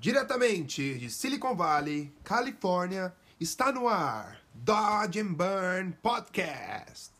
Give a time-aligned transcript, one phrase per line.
[0.00, 7.10] Diretamente de Silicon Valley, Califórnia, está no ar Dodge and Burn Podcast.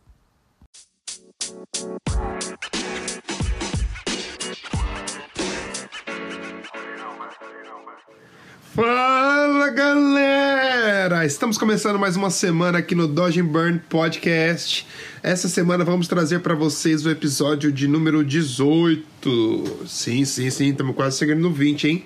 [8.77, 11.27] Fala galera!
[11.27, 14.87] Estamos começando mais uma semana aqui no Dodge and Burn Podcast.
[15.21, 19.85] Essa semana vamos trazer para vocês o episódio de número 18.
[19.85, 22.05] Sim, sim, sim, estamos quase chegando no 20, hein?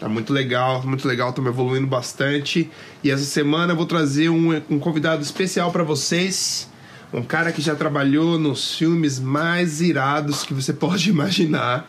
[0.00, 2.70] Tá muito legal, muito legal, estamos evoluindo bastante.
[3.04, 6.70] E essa semana eu vou trazer um, um convidado especial para vocês.
[7.12, 11.86] Um cara que já trabalhou nos filmes mais irados que você pode imaginar.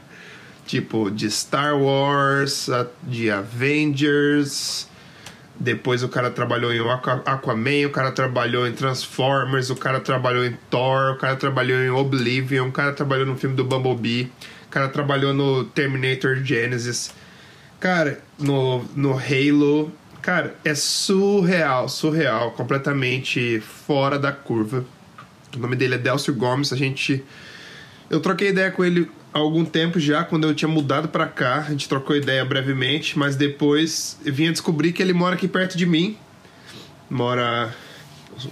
[0.67, 2.69] Tipo, de Star Wars,
[3.01, 4.89] de Avengers.
[5.57, 6.81] Depois o cara trabalhou em
[7.25, 11.89] Aquaman, o cara trabalhou em Transformers, o cara trabalhou em Thor, o cara trabalhou em
[11.89, 14.31] Oblivion, o cara trabalhou no filme do Bumblebee,
[14.65, 17.13] o cara trabalhou no Terminator Genesis.
[17.81, 19.91] Cara, no, no Halo.
[20.21, 24.85] Cara, é surreal, surreal, completamente fora da curva.
[25.55, 26.71] O nome dele é Delcio Gomes.
[26.71, 27.25] A gente.
[28.07, 31.65] Eu troquei ideia com ele há algum tempo já, quando eu tinha mudado para cá.
[31.67, 35.47] A gente trocou ideia brevemente, mas depois eu vim a descobrir que ele mora aqui
[35.47, 36.15] perto de mim.
[37.09, 37.73] Mora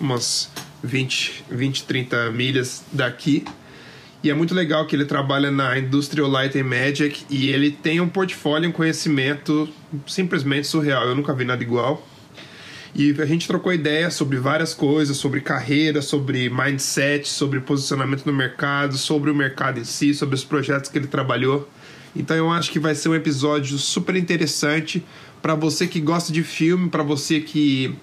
[0.02, 0.50] umas
[0.84, 3.46] 20, 20 30 milhas daqui.
[4.22, 8.02] E é muito legal que ele trabalha na Industrial Light and Magic e ele tem
[8.02, 9.70] um portfólio, um conhecimento
[10.06, 11.08] simplesmente surreal.
[11.08, 12.06] Eu nunca vi nada igual.
[12.94, 18.34] E a gente trocou ideia sobre várias coisas, sobre carreira, sobre mindset, sobre posicionamento no
[18.34, 21.70] mercado, sobre o mercado em si, sobre os projetos que ele trabalhou.
[22.14, 25.06] Então eu acho que vai ser um episódio super interessante
[25.42, 27.95] para você que gosta de filme, para você que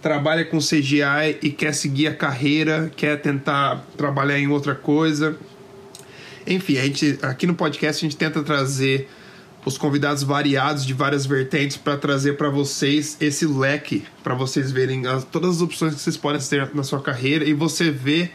[0.00, 5.36] trabalha com CGI e quer seguir a carreira, quer tentar trabalhar em outra coisa.
[6.46, 9.08] Enfim, a gente, aqui no podcast a gente tenta trazer
[9.64, 15.06] os convidados variados de várias vertentes para trazer para vocês esse leque, para vocês verem
[15.06, 18.30] as, todas as opções que vocês podem ter na sua carreira e você vê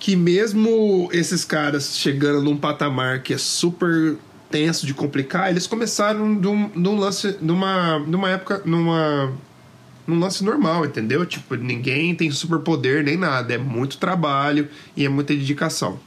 [0.00, 4.16] que mesmo esses caras chegando num patamar que é super
[4.50, 9.32] tenso de complicar, eles começaram num, lance, numa, numa época, numa
[10.04, 11.24] num lance normal, entendeu?
[11.24, 16.00] Tipo, ninguém tem superpoder nem nada, é muito trabalho e é muita dedicação.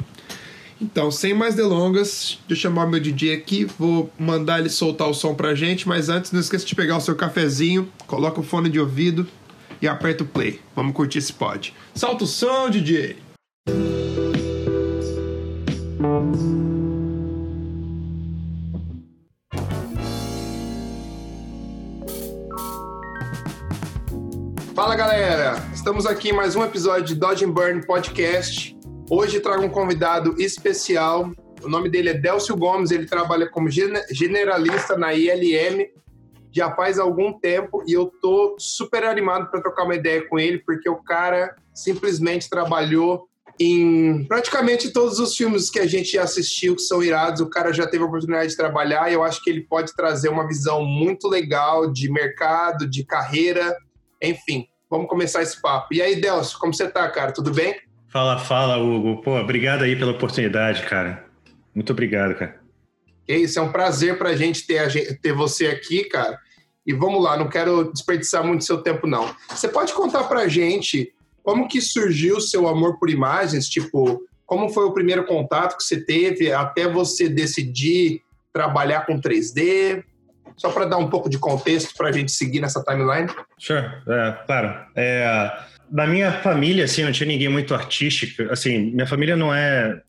[0.80, 5.14] Então, sem mais delongas, deixa eu chamar meu DJ aqui, vou mandar ele soltar o
[5.14, 8.70] som pra gente, mas antes não esqueça de pegar o seu cafezinho, coloca o fone
[8.70, 9.26] de ouvido
[9.82, 10.60] e aperta o play.
[10.76, 11.74] Vamos curtir esse pod.
[11.94, 13.16] Solta o som, DJ!
[24.76, 28.75] Fala galera, estamos aqui em mais um episódio de Dodge and Burn Podcast.
[29.10, 31.32] Hoje trago um convidado especial.
[31.64, 35.88] O nome dele é Delcio Gomes, ele trabalha como generalista na ILM
[36.56, 40.60] já faz algum tempo e eu tô super animado para trocar uma ideia com ele,
[40.60, 43.28] porque o cara simplesmente trabalhou
[43.60, 47.86] em praticamente todos os filmes que a gente assistiu que são irados, o cara já
[47.86, 51.28] teve a oportunidade de trabalhar e eu acho que ele pode trazer uma visão muito
[51.28, 53.76] legal de mercado, de carreira,
[54.22, 54.66] enfim.
[54.90, 55.94] Vamos começar esse papo.
[55.94, 57.34] E aí, Delcio, como você tá, cara?
[57.34, 57.76] Tudo bem?
[58.16, 59.22] Fala, fala, Hugo.
[59.22, 61.26] Pô, obrigado aí pela oportunidade, cara.
[61.76, 62.62] Muito obrigado, cara.
[63.28, 66.40] É isso, é um prazer pra gente ter, a gente ter você aqui, cara.
[66.88, 69.36] E vamos lá, não quero desperdiçar muito seu tempo, não.
[69.50, 71.12] Você pode contar pra gente
[71.44, 73.68] como que surgiu o seu amor por imagens?
[73.68, 78.22] Tipo, como foi o primeiro contato que você teve até você decidir
[78.54, 80.06] trabalhar com 3D?
[80.56, 83.30] Só para dar um pouco de contexto para a gente seguir nessa timeline.
[83.58, 84.86] Sure, é, claro.
[84.96, 88.44] É, na minha família, assim, não tinha ninguém muito artístico.
[88.52, 90.02] Assim, minha família não é.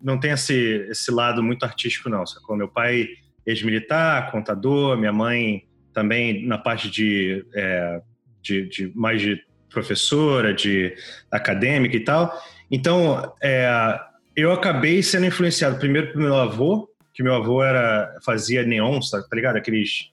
[0.00, 2.24] Não tem esse, esse lado muito artístico, não.
[2.24, 2.56] Sacou?
[2.56, 3.08] Meu pai
[3.44, 8.00] ex-militar, contador, minha mãe também na parte de, é,
[8.42, 10.94] de, de, mais de professora, de
[11.30, 12.32] acadêmica e tal.
[12.70, 13.98] Então, é,
[14.36, 19.24] eu acabei sendo influenciado primeiro pelo meu avô, que meu avô era fazia neon, tá
[19.32, 19.56] ligado?
[19.56, 20.10] Aqueles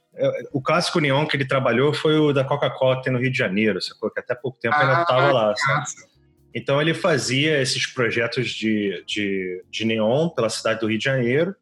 [0.54, 4.10] o clássico neon que ele trabalhou foi o da Coca-Cola no Rio de Janeiro, sacou?
[4.10, 5.54] Que até pouco tempo ah, ainda estava lá?
[6.54, 11.54] Então ele fazia esses projetos de, de, de, neon pela cidade do Rio de Janeiro.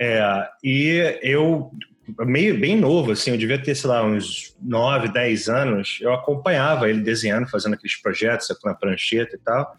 [0.00, 1.70] É, e eu,
[2.26, 6.90] meio bem novo, assim, eu devia ter, sei lá, uns 9, 10 anos, eu acompanhava
[6.90, 9.76] ele desenhando, fazendo aqueles projetos na prancheta e tal.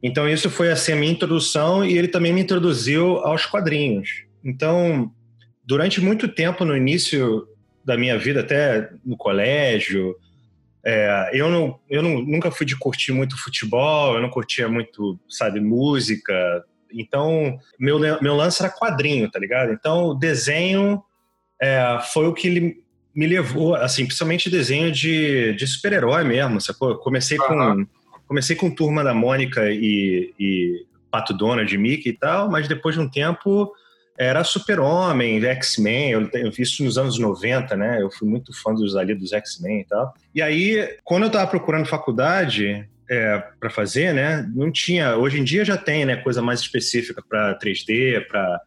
[0.00, 4.24] Então isso foi assim a minha introdução e ele também me introduziu aos quadrinhos.
[4.44, 5.10] Então,
[5.64, 7.48] durante muito tempo no início
[7.86, 10.16] da minha vida, até no colégio.
[10.84, 15.18] É, eu não, eu não, nunca fui de curtir muito futebol, eu não curtia muito,
[15.28, 16.64] sabe, música.
[16.92, 19.72] Então, meu, meu lance era quadrinho, tá ligado?
[19.72, 21.02] Então, desenho
[21.62, 22.84] é, foi o que ele
[23.14, 26.96] me levou, assim, principalmente desenho de, de super-herói mesmo, sacou?
[26.98, 27.46] Comecei uhum.
[27.46, 27.86] com
[28.26, 33.00] comecei com Turma da Mônica e, e Pato Donald, Mickey e tal, mas depois de
[33.00, 33.72] um tempo
[34.18, 38.00] era Super-Homem, X-Men, eu, eu vi isso nos anos 90, né?
[38.00, 40.14] Eu fui muito fã dos ali dos X-Men e tal.
[40.34, 44.48] E aí, quando eu tava procurando faculdade é, para fazer, né?
[44.54, 45.16] Não tinha.
[45.16, 46.16] Hoje em dia já tem, né?
[46.16, 48.60] Coisa mais específica para 3D, para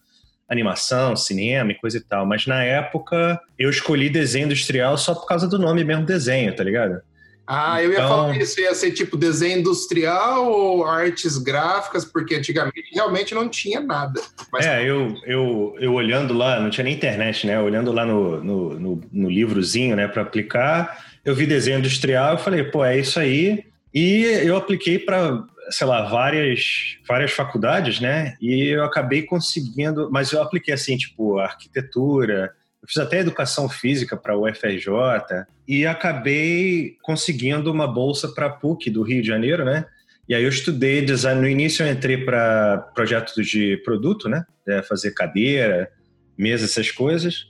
[0.49, 2.25] animação, cinema e coisa e tal.
[2.25, 6.63] Mas na época eu escolhi desenho industrial só por causa do nome mesmo desenho, tá
[6.63, 7.01] ligado?
[7.51, 8.07] Ah, eu ia então...
[8.07, 13.79] falar isso, ia ser tipo desenho industrial ou artes gráficas, porque antigamente realmente não tinha
[13.79, 14.21] nada.
[14.53, 14.67] Mas...
[14.67, 17.59] É, eu, eu, eu olhando lá, não tinha nem internet, né?
[17.59, 22.37] Olhando lá no, no, no, no livrozinho, né, para aplicar, eu vi desenho industrial, eu
[22.37, 23.65] falei, pô, é isso aí.
[23.91, 28.35] E eu apliquei para, sei lá, várias, várias faculdades, né?
[28.39, 34.15] E eu acabei conseguindo, mas eu apliquei assim, tipo, arquitetura, eu fiz até educação física
[34.15, 39.65] para o UFRJ e acabei conseguindo uma bolsa para a PUC do Rio de Janeiro,
[39.65, 39.85] né?
[40.27, 41.41] E aí eu estudei design.
[41.41, 44.45] No início eu entrei para projetos de produto, né?
[44.67, 45.91] É, fazer cadeira,
[46.37, 47.47] mesa, essas coisas.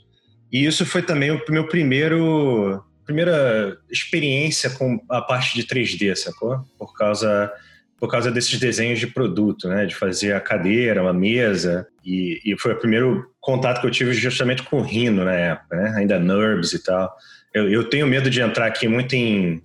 [0.51, 6.59] E isso foi também o meu primeiro primeira experiência com a parte de 3D, sacou?
[6.77, 7.51] Por causa
[7.99, 9.85] por causa desses desenhos de produto, né?
[9.85, 11.85] De fazer a cadeira, uma mesa.
[12.05, 15.75] E, e foi o primeiro contato que eu tive justamente com o Rhino na época,
[15.75, 15.93] né?
[15.97, 17.11] Ainda NURBS e tal.
[17.53, 19.63] Eu, eu tenho medo de entrar aqui muito em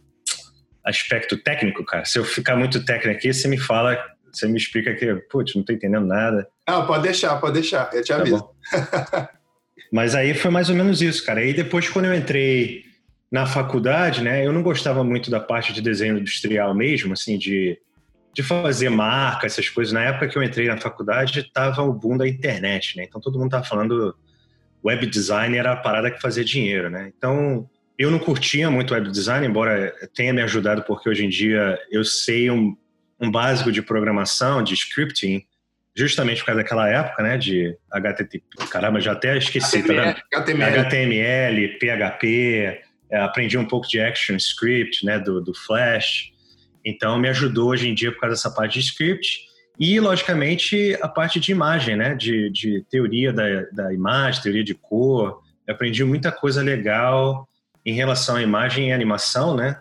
[0.84, 2.04] aspecto técnico, cara.
[2.04, 4.02] Se eu ficar muito técnico aqui, você me fala,
[4.32, 6.48] você me explica que, putz, não tô entendendo nada.
[6.66, 7.90] Não, pode deixar, pode deixar.
[7.92, 8.48] Eu te tá aviso.
[8.70, 9.30] Tá
[9.92, 11.40] Mas aí foi mais ou menos isso, cara.
[11.40, 12.84] Aí depois, quando eu entrei
[13.30, 17.78] na faculdade, né, eu não gostava muito da parte de desenho industrial mesmo, assim, de
[18.34, 19.92] de fazer marca, essas coisas.
[19.92, 23.04] Na época que eu entrei na faculdade, estava o boom da internet, né?
[23.04, 24.14] Então todo mundo estava falando
[24.84, 27.12] web design era a parada que fazia dinheiro, né?
[27.16, 31.78] Então eu não curtia muito web design, embora tenha me ajudado, porque hoje em dia
[31.90, 32.76] eu sei um,
[33.20, 35.44] um básico de programação, de scripting,
[35.94, 37.38] justamente por causa daquela época, né?
[37.38, 38.42] De HTTP.
[38.68, 40.78] Caramba, já até esqueci, HTML, tá HTML.
[40.80, 45.20] HTML, PHP, é, aprendi um pouco de ActionScript, né?
[45.20, 46.33] Do, do Flash.
[46.84, 49.40] Então, me ajudou hoje em dia por causa dessa parte de script.
[49.78, 52.14] E, logicamente, a parte de imagem, né?
[52.14, 55.40] De, de teoria da, da imagem, teoria de cor.
[55.66, 57.48] Eu aprendi muita coisa legal
[57.84, 59.80] em relação à imagem e animação, né?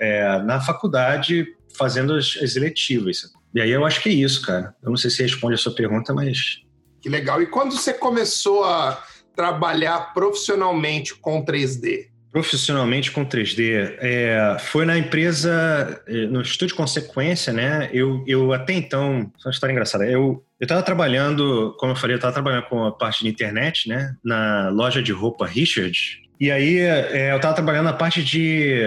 [0.00, 1.46] É, na faculdade,
[1.76, 3.32] fazendo as, as eletivas.
[3.54, 4.74] E aí eu acho que é isso, cara.
[4.82, 6.62] Eu não sei se responde a sua pergunta, mas.
[7.00, 7.40] Que legal.
[7.40, 9.02] E quando você começou a
[9.34, 12.08] trabalhar profissionalmente com 3D?
[12.34, 17.88] Profissionalmente com 3D, é, foi na empresa, é, no Estúdio Consequência, né?
[17.92, 22.32] Eu, eu até então, uma história engraçada, eu estava trabalhando, como eu falei, eu estava
[22.32, 24.16] trabalhando com a parte de internet, né?
[24.24, 25.96] Na loja de roupa Richard.
[26.40, 28.82] E aí é, eu estava trabalhando na parte de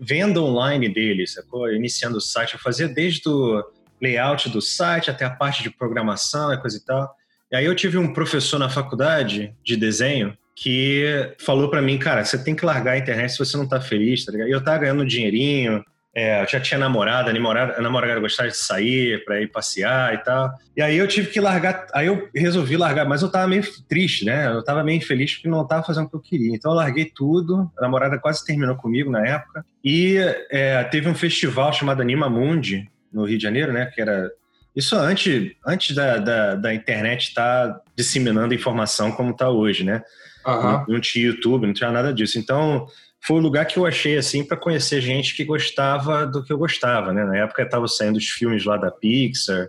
[0.00, 1.68] venda online deles, sacou?
[1.72, 3.64] Iniciando o site, eu fazia desde o
[4.00, 7.12] layout do site até a parte de programação e coisa e tal.
[7.50, 12.24] E aí eu tive um professor na faculdade de desenho que falou para mim, cara,
[12.24, 14.48] você tem que largar a internet se você não tá feliz, tá ligado?
[14.48, 18.48] E eu tava ganhando um dinheirinho, é, eu já tinha namorada, a namorada, namorada gostava
[18.48, 20.50] de sair para ir passear e tal.
[20.74, 24.24] E aí eu tive que largar, aí eu resolvi largar, mas eu tava meio triste,
[24.24, 24.46] né?
[24.48, 26.56] Eu tava meio infeliz porque não tava fazendo o que eu queria.
[26.56, 29.62] Então eu larguei tudo, a namorada quase terminou comigo na época.
[29.84, 30.16] E
[30.50, 33.92] é, teve um festival chamado Anima Mundi, no Rio de Janeiro, né?
[33.94, 34.30] Que era
[34.74, 40.02] isso antes, antes da, da, da internet estar tá disseminando informação como está hoje, né?
[40.46, 40.62] Uhum.
[40.62, 42.38] Não, não, tinha YouTube, não tinha nada disso.
[42.38, 42.86] Então,
[43.26, 46.58] foi o lugar que eu achei assim para conhecer gente que gostava do que eu
[46.58, 47.24] gostava, né?
[47.24, 49.68] Na época estava saindo os filmes lá da Pixar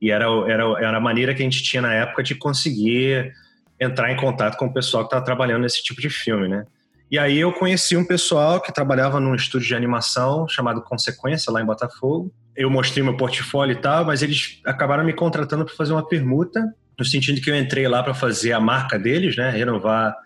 [0.00, 3.32] e era, era, era a maneira que a gente tinha na época de conseguir
[3.80, 6.66] entrar em contato com o pessoal que estava trabalhando nesse tipo de filme, né?
[7.08, 11.62] E aí eu conheci um pessoal que trabalhava num estúdio de animação chamado Consequência, lá
[11.62, 12.32] em Botafogo.
[12.56, 16.60] Eu mostrei meu portfólio e tal, mas eles acabaram me contratando para fazer uma permuta
[16.98, 19.50] no sentido que eu entrei lá para fazer a marca deles, né?
[19.50, 20.16] Renovar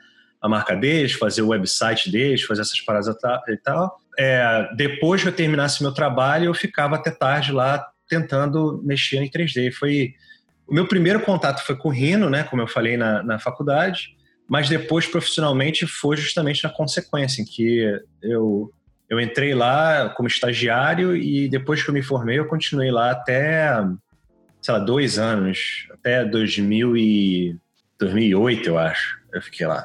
[0.41, 3.15] a marca deles, fazer o website deles, fazer essas paradas
[3.49, 4.01] e tal.
[4.19, 9.31] É, depois que eu terminasse meu trabalho, eu ficava até tarde lá tentando mexer em
[9.31, 9.73] 3D.
[9.73, 10.15] Foi
[10.67, 12.45] o meu primeiro contato foi com o né?
[12.45, 14.17] Como eu falei na, na faculdade,
[14.49, 18.73] mas depois profissionalmente foi justamente na consequência em que eu
[19.09, 23.83] eu entrei lá como estagiário e depois que eu me formei eu continuei lá até
[24.63, 27.57] sei lá dois anos até 2000 e
[27.99, 29.21] 2008, eu acho.
[29.33, 29.85] Eu fiquei lá.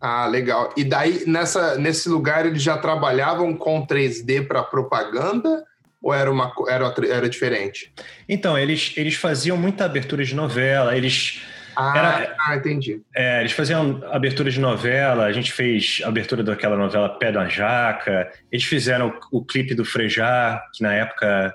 [0.00, 0.72] Ah, legal.
[0.76, 5.64] E daí, nessa, nesse lugar, eles já trabalhavam com 3D para propaganda?
[6.02, 7.92] Ou era, uma, era, era diferente?
[8.28, 11.42] Então, eles, eles faziam muita abertura de novela, eles
[11.74, 13.02] Ah, era, ah entendi.
[13.14, 17.48] É, eles faziam abertura de novela, a gente fez a abertura daquela novela Pé da
[17.48, 21.52] Jaca, eles fizeram o, o clipe do Frejá, que na época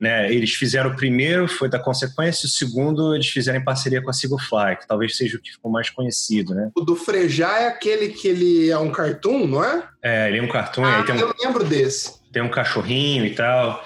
[0.00, 4.10] né, eles fizeram o primeiro, foi da consequência, o segundo eles fizeram em parceria com
[4.10, 6.70] a Sigo Fly, que talvez seja o que ficou mais conhecido, né?
[6.74, 9.82] O do Frejá é aquele que ele é um cartoon, não é?
[10.02, 10.84] É, ele é um cartoon.
[10.84, 12.20] Ah, tem eu lembro desse.
[12.30, 13.82] Tem um cachorrinho e tal.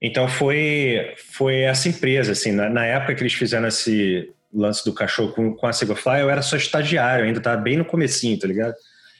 [0.00, 4.94] Então foi, foi essa empresa, assim, na, na época que eles fizeram esse lance do
[4.94, 8.38] cachorro com, com a Sigo Fly, eu era só estagiário, ainda estava bem no comecinho,
[8.38, 8.74] tá ligado?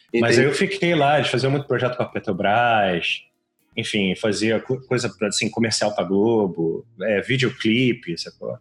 [0.08, 0.22] Entendi.
[0.22, 3.22] Mas aí eu fiquei lá, eles faziam muito projeto com a Petrobras,
[3.76, 8.58] enfim, fazia coisa assim, comercial para Globo, é, videoclipe, sacou?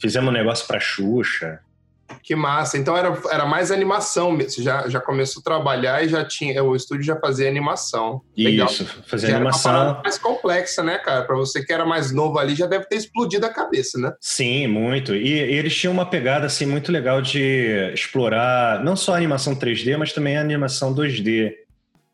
[0.00, 1.60] Fizemos um negócio para Xuxa.
[2.22, 2.78] Que massa.
[2.78, 4.36] Então era, era mais animação.
[4.36, 6.62] Você já, já começou a trabalhar e já tinha.
[6.62, 8.22] O estúdio já fazia animação.
[8.36, 8.68] Legal.
[8.68, 9.72] Isso, fazia já animação.
[9.72, 11.24] Era mais complexa, né, cara?
[11.24, 14.12] Para você que era mais novo ali, já deve ter explodido a cabeça, né?
[14.20, 15.14] Sim, muito.
[15.14, 19.54] E, e eles tinham uma pegada assim muito legal de explorar não só a animação
[19.56, 21.52] 3D, mas também a animação 2D.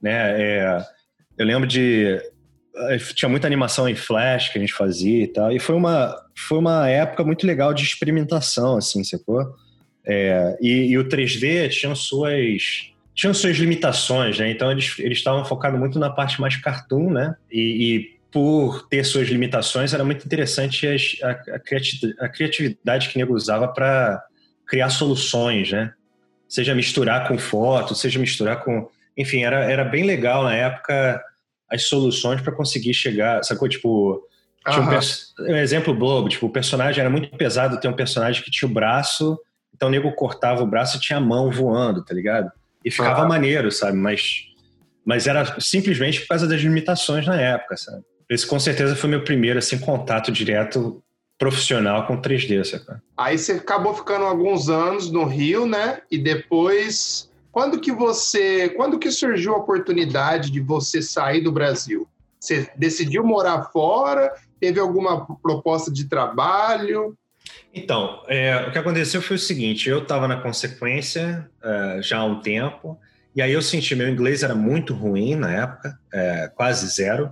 [0.00, 0.40] Né?
[0.40, 0.86] É,
[1.38, 2.20] eu lembro de
[3.14, 5.52] tinha muita animação em flash que a gente fazia e tal.
[5.52, 9.54] E foi uma, foi uma época muito legal de experimentação, assim, sacou?
[10.04, 14.50] É, e, e, o 3D tinha suas, tinha suas limitações, né?
[14.50, 17.36] Então eles estavam focados muito na parte mais cartoon, né?
[17.50, 23.18] E, e por ter suas limitações, era muito interessante a, a, a criatividade que o
[23.18, 24.24] nego usava para
[24.66, 25.92] criar soluções, né?
[26.48, 28.88] Seja misturar com foto, seja misturar com.
[29.16, 31.22] Enfim, era, era bem legal na época
[31.72, 33.68] as soluções para conseguir chegar, sacou?
[33.68, 34.22] Tipo,
[34.70, 38.50] tinha um, um, exemplo bobo, tipo, o personagem era muito pesado, tem um personagem que
[38.50, 39.38] tinha o braço,
[39.74, 42.52] então o nego cortava o braço e tinha a mão voando, tá ligado?
[42.84, 43.96] E ficava maneiro, sabe?
[43.96, 44.44] Mas,
[45.04, 48.04] mas era simplesmente por causa das limitações na época, sabe?
[48.28, 51.02] Esse com certeza foi meu primeiro, assim, contato direto
[51.38, 53.00] profissional com 3D, sabe?
[53.16, 56.00] Aí você acabou ficando alguns anos no Rio, né?
[56.10, 62.08] E depois quando que você, quando que surgiu a oportunidade de você sair do Brasil?
[62.40, 64.32] Você decidiu morar fora?
[64.58, 67.16] Teve alguma proposta de trabalho?
[67.74, 72.24] Então, é, o que aconteceu foi o seguinte: eu estava na consequência é, já há
[72.24, 72.98] um tempo,
[73.36, 77.30] e aí eu senti meu inglês era muito ruim na época, é, quase zero,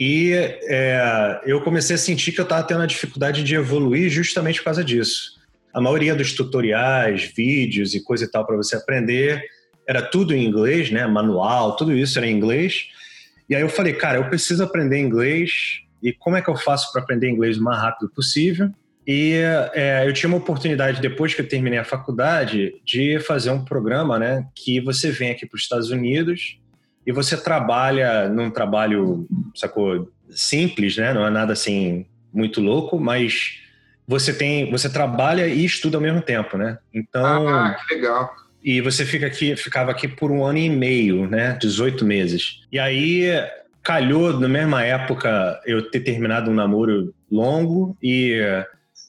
[0.00, 4.60] e é, eu comecei a sentir que eu estava tendo a dificuldade de evoluir justamente
[4.60, 5.43] por causa disso
[5.74, 9.42] a maioria dos tutoriais, vídeos e coisa e tal para você aprender
[9.86, 11.06] era tudo em inglês, né?
[11.06, 12.86] Manual, tudo isso era em inglês.
[13.48, 15.82] E aí eu falei, cara, eu preciso aprender inglês.
[16.02, 18.70] E como é que eu faço para aprender inglês o mais rápido possível?
[19.06, 19.34] E
[19.74, 24.18] é, eu tinha uma oportunidade, depois que eu terminei a faculdade, de fazer um programa,
[24.18, 24.46] né?
[24.54, 26.58] Que você vem aqui para os Estados Unidos
[27.06, 31.12] e você trabalha num trabalho, sacou, simples, né?
[31.12, 33.60] Não é nada assim muito louco, mas
[34.06, 36.78] você tem, você trabalha e estuda ao mesmo tempo, né?
[36.92, 38.30] Então, ah, que legal.
[38.62, 41.56] E você fica aqui, ficava aqui por um ano e meio, né?
[41.60, 42.62] 18 meses.
[42.72, 43.28] E aí
[43.82, 48.40] calhou na mesma época eu ter terminado um namoro longo e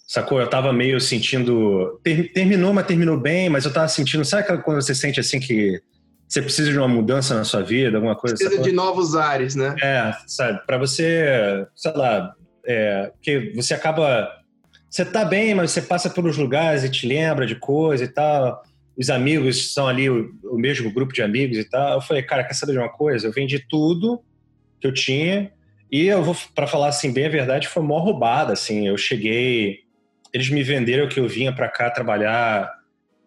[0.07, 0.39] sacou?
[0.39, 4.81] Eu tava meio sentindo ter, terminou, mas terminou bem, mas eu tava sentindo, sabe quando
[4.81, 5.81] você sente assim que
[6.27, 8.65] você precisa de uma mudança na sua vida, alguma coisa Precisa sacou?
[8.65, 9.75] de novos ares, né?
[9.81, 12.33] É, sabe, para você, sei lá,
[12.65, 14.27] é, que você acaba
[14.95, 18.63] você tá bem, mas você passa pelos lugares e te lembra de coisa e tal.
[18.97, 21.95] Os amigos são ali o, o mesmo grupo de amigos e tal.
[21.95, 23.27] Eu falei, cara, quer saber de uma coisa?
[23.27, 24.23] Eu vendi tudo
[24.79, 25.51] que eu tinha
[25.91, 28.87] e eu vou, para falar assim, bem a verdade, foi mó roubada, assim.
[28.87, 29.79] Eu cheguei,
[30.33, 32.71] eles me venderam que eu vinha para cá trabalhar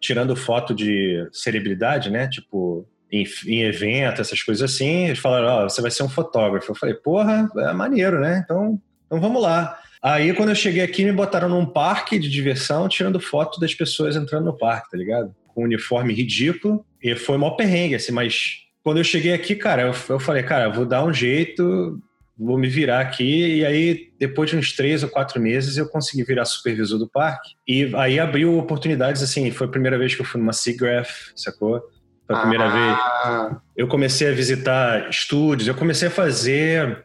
[0.01, 2.29] tirando foto de celebridade, né?
[2.29, 5.09] Tipo, em, em evento, essas coisas assim.
[5.09, 6.71] Eles falaram, ó, oh, você vai ser um fotógrafo.
[6.71, 8.41] Eu falei, porra, é maneiro, né?
[8.43, 9.79] Então, então vamos lá.
[10.03, 14.17] Aí, quando eu cheguei aqui, me botaram num parque de diversão, tirando foto das pessoas
[14.17, 15.35] entrando no parque, tá ligado?
[15.49, 16.85] Com um uniforme ridículo.
[17.03, 20.69] E foi mó perrengue, assim, mas quando eu cheguei aqui, cara, eu, eu falei, cara,
[20.69, 22.01] vou dar um jeito,
[22.39, 23.59] vou me virar aqui.
[23.59, 27.55] E aí, depois de uns três ou quatro meses, eu consegui virar supervisor do parque.
[27.67, 31.83] E aí abriu oportunidades, assim, foi a primeira vez que eu fui numa SIGGRAPH, sacou?
[32.27, 33.49] Foi a primeira ah.
[33.49, 33.59] vez.
[33.77, 37.05] Eu comecei a visitar estúdios, eu comecei a fazer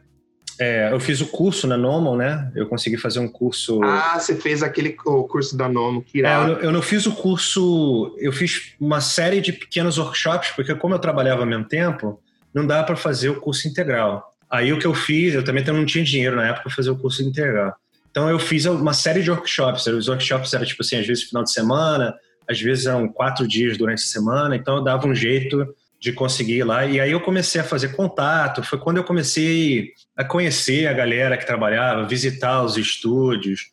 [0.58, 2.52] é, eu fiz o curso na Normal, né?
[2.54, 3.82] Eu consegui fazer um curso.
[3.82, 6.52] Ah, você fez aquele o curso da Normal, que irado.
[6.52, 8.14] É, eu, eu, não fiz o curso.
[8.18, 12.20] Eu fiz uma série de pequenos workshops, porque como eu trabalhava ao mesmo tempo,
[12.52, 14.32] não dava para fazer o curso integral.
[14.48, 16.96] Aí o que eu fiz, eu também não tinha dinheiro na época para fazer o
[16.96, 17.74] curso integral.
[18.10, 19.86] Então eu fiz uma série de workshops.
[19.88, 22.14] Os workshops eram tipo assim, às vezes final de semana,
[22.48, 24.54] às vezes eram quatro dias durante a semana.
[24.54, 26.84] Então eu dava um jeito de conseguir ir lá.
[26.84, 28.62] E aí eu comecei a fazer contato.
[28.62, 33.70] Foi quando eu comecei a conhecer a galera que trabalhava, visitar os estúdios,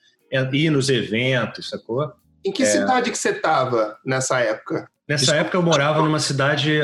[0.54, 2.10] ir nos eventos, sacou?
[2.46, 2.66] Em que é...
[2.66, 4.88] cidade que você estava nessa época?
[5.06, 5.42] Nessa Desculpa.
[5.42, 6.80] época eu morava numa cidade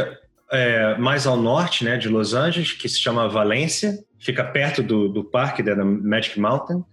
[0.51, 5.07] é, mais ao norte né, de Los Angeles, que se chama Valência, fica perto do,
[5.07, 6.83] do parque da Magic Mountain.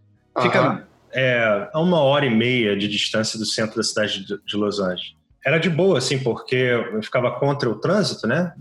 [0.41, 4.57] Fica é, a uma hora e meia de distância do centro da cidade de, de
[4.57, 5.17] Los Angeles.
[5.45, 8.55] Era de boa, assim, porque eu ficava contra o trânsito, né?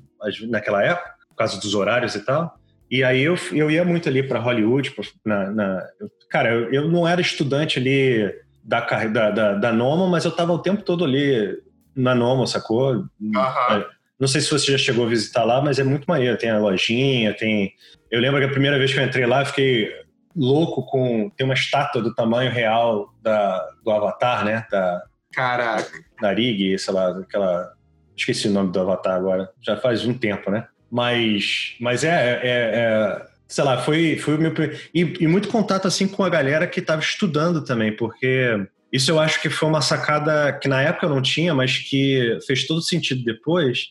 [0.50, 2.58] Naquela época, por causa dos horários e tal.
[2.92, 4.94] E aí eu, eu ia muito ali para Hollywood.
[5.26, 5.84] Na, na,
[6.30, 8.32] cara, eu, eu não era estudante ali
[8.64, 11.58] da, da, da, da Nomo, mas eu estava o tempo todo ali
[11.96, 13.06] na Nomo, sacou?
[13.20, 13.84] Uhum.
[14.20, 16.38] Não sei se você já chegou a visitar lá, mas é muito maneiro.
[16.38, 17.74] Tem a lojinha, tem.
[18.12, 19.92] Eu lembro que a primeira vez que eu entrei lá, eu fiquei
[20.36, 21.30] louco com.
[21.32, 24.66] Tem uma estátua do tamanho real da, do Avatar, né?
[24.70, 25.92] Da, Caraca.
[26.22, 27.74] Da Rig, sei lá, aquela.
[28.16, 29.50] Esqueci o nome do Avatar agora.
[29.62, 30.68] Já faz um tempo, né?
[30.92, 34.54] Mas, mas é, é, é sei lá, foi, foi o meu.
[34.94, 39.20] E, e muito contato assim com a galera que estava estudando também, porque isso eu
[39.20, 42.82] acho que foi uma sacada que na época eu não tinha, mas que fez todo
[42.82, 43.88] sentido depois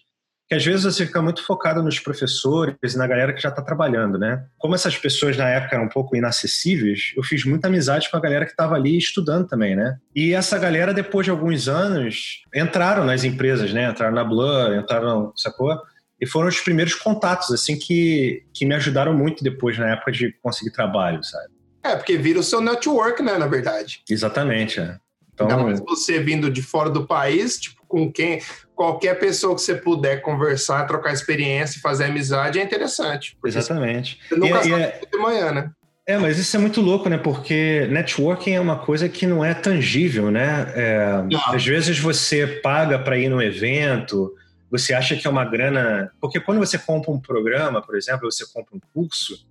[0.52, 3.62] que às vezes você fica muito focado nos professores e na galera que já está
[3.62, 4.44] trabalhando, né?
[4.58, 8.20] Como essas pessoas na época eram um pouco inacessíveis, eu fiz muita amizade com a
[8.20, 9.96] galera que estava ali estudando também, né?
[10.14, 13.88] E essa galera, depois de alguns anos, entraram nas empresas, né?
[13.88, 15.74] Entraram na Blur, entraram, sacou?
[16.20, 20.36] E foram os primeiros contatos, assim, que, que me ajudaram muito depois, na época de
[20.42, 21.48] conseguir trabalho, sabe?
[21.82, 24.02] É, porque vira o seu network, né, na verdade.
[24.06, 24.98] Exatamente, é.
[25.32, 28.40] Então, você vindo de fora do país, tipo, com quem
[28.74, 33.36] qualquer pessoa que você puder conversar, trocar experiência, fazer amizade é interessante.
[33.44, 34.18] Exatamente.
[34.26, 35.70] Você nunca e, sabe é, de manhã, né?
[36.06, 37.18] É, mas isso é muito louco, né?
[37.18, 40.72] Porque networking é uma coisa que não é tangível, né?
[40.74, 44.34] É, às vezes você paga para ir num evento,
[44.70, 46.10] você acha que é uma grana.
[46.18, 49.46] Porque quando você compra um programa, por exemplo, você compra um curso,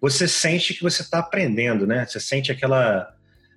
[0.00, 2.04] você sente que você está aprendendo, né?
[2.04, 3.13] Você sente aquela.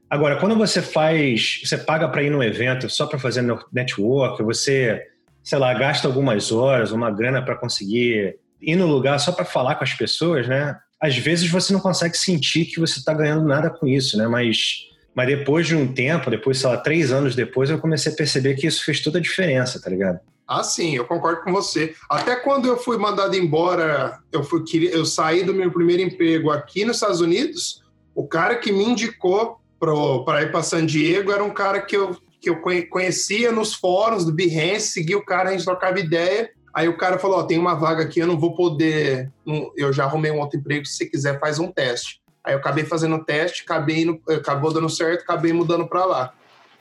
[0.09, 5.03] Agora, quando você faz, você paga para ir num evento só para fazer network, você
[5.47, 9.75] sei lá, gasta algumas horas, uma grana para conseguir ir no lugar só para falar
[9.75, 10.77] com as pessoas, né?
[10.99, 14.27] Às vezes você não consegue sentir que você está ganhando nada com isso, né?
[14.27, 18.15] Mas, mas depois de um tempo, depois, sei lá, três anos depois, eu comecei a
[18.15, 20.19] perceber que isso fez toda a diferença, tá ligado?
[20.45, 21.95] Ah, sim, eu concordo com você.
[22.09, 26.83] Até quando eu fui mandado embora, eu, fui, eu saí do meu primeiro emprego aqui
[26.83, 27.81] nos Estados Unidos,
[28.13, 32.15] o cara que me indicou para ir para San Diego era um cara que eu
[32.39, 36.49] que eu conhecia nos fóruns do Behance, segui o cara, a gente trocava ideia.
[36.73, 39.31] Aí o cara falou: Ó, tem uma vaga aqui, eu não vou poder.
[39.75, 42.21] Eu já arrumei um outro emprego, se você quiser, faz um teste.
[42.43, 46.33] Aí eu acabei fazendo o teste, acabei indo, acabou dando certo, acabei mudando para lá.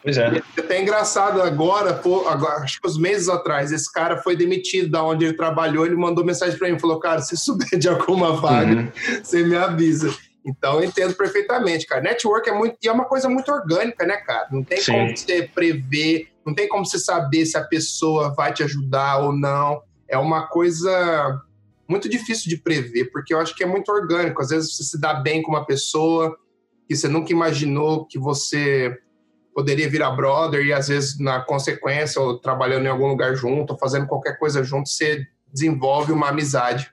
[0.03, 0.41] Pois é.
[0.57, 4.89] é até engraçado agora, pô, agora, acho que uns meses atrás, esse cara foi demitido
[4.89, 8.35] da onde ele trabalhou, ele mandou mensagem para mim, falou, cara, se souber de alguma
[8.35, 8.93] vaga, uhum.
[9.25, 10.15] você me avisa.
[10.47, 12.01] Então, eu entendo perfeitamente, cara.
[12.01, 14.47] Network é muito e é uma coisa muito orgânica, né, cara?
[14.53, 14.93] Não tem Sim.
[14.93, 19.33] como você prever, não tem como você saber se a pessoa vai te ajudar ou
[19.33, 19.83] não.
[20.09, 21.43] É uma coisa
[21.89, 24.41] muito difícil de prever, porque eu acho que é muito orgânico.
[24.41, 26.37] Às vezes você se dá bem com uma pessoa
[26.89, 28.97] que você nunca imaginou que você
[29.53, 33.79] poderia virar brother e às vezes na consequência ou trabalhando em algum lugar junto, ou
[33.79, 36.93] fazendo qualquer coisa junto, você desenvolve uma amizade.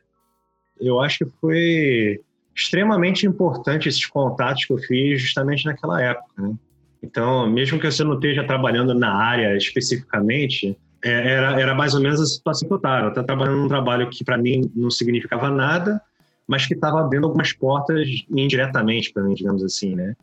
[0.79, 2.21] Eu acho que foi
[2.55, 6.29] extremamente importante esses contatos que eu fiz justamente naquela época.
[6.37, 6.53] Né?
[7.01, 11.99] Então, mesmo que você não esteja trabalhando na área especificamente, é, era, era mais ou
[11.99, 13.05] menos a situação que eu estava.
[13.05, 16.01] Eu estava trabalhando num trabalho que para mim não significava nada,
[16.47, 20.15] mas que estava abrindo algumas portas indiretamente para mim, digamos assim, né?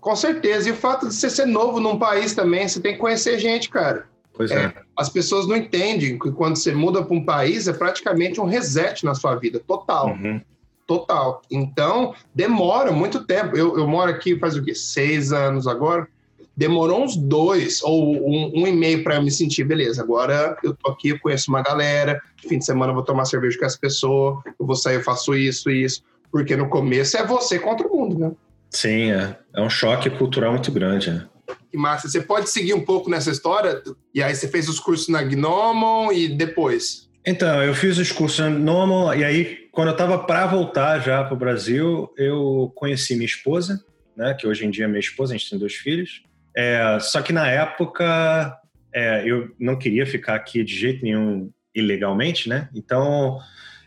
[0.00, 0.68] Com certeza.
[0.68, 3.68] E o fato de você ser novo num país também, você tem que conhecer gente,
[3.68, 4.06] cara.
[4.32, 4.66] Pois é.
[4.66, 4.74] é.
[4.96, 9.04] As pessoas não entendem que quando você muda para um país é praticamente um reset
[9.04, 10.10] na sua vida, total.
[10.10, 10.40] Uhum
[10.88, 11.42] total.
[11.50, 13.56] Então, demora muito tempo.
[13.56, 14.74] Eu, eu moro aqui faz o quê?
[14.74, 16.08] Seis anos agora.
[16.56, 20.74] Demorou uns dois ou um, um e meio para eu me sentir, beleza, agora eu
[20.74, 23.78] tô aqui, eu conheço uma galera, fim de semana eu vou tomar cerveja com essa
[23.78, 26.02] pessoa, eu vou sair, eu faço isso e isso.
[26.32, 28.32] Porque no começo é você contra o mundo, né?
[28.70, 29.38] Sim, é.
[29.54, 31.26] É um choque cultural muito grande, né?
[31.70, 32.08] Que massa.
[32.08, 33.80] Você pode seguir um pouco nessa história?
[34.12, 37.08] E aí você fez os cursos na Gnomon e depois?
[37.24, 41.22] Então, eu fiz os cursos na Gnomon e aí quando eu estava para voltar já
[41.22, 43.80] para o Brasil, eu conheci minha esposa,
[44.16, 46.20] né, que hoje em dia é minha esposa, a gente tem dois filhos.
[46.56, 48.58] É, só que na época
[48.92, 52.68] é, eu não queria ficar aqui de jeito nenhum ilegalmente, né?
[52.74, 53.38] Então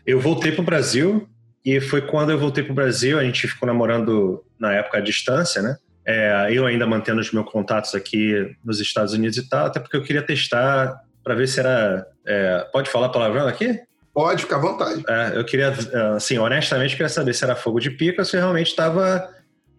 [0.06, 1.28] eu voltei para o Brasil
[1.62, 5.00] e foi quando eu voltei para o Brasil, a gente ficou namorando na época à
[5.02, 5.76] distância, né?
[6.06, 9.98] É, eu ainda mantendo os meus contatos aqui nos Estados Unidos e tal, até porque
[9.98, 12.06] eu queria testar para ver se era.
[12.26, 13.78] É, pode falar palavrão aqui?
[14.14, 15.02] Pode, ficar à vontade.
[15.08, 15.74] É, eu queria,
[16.14, 19.30] assim, honestamente, queria saber se era fogo de pica ou se realmente estava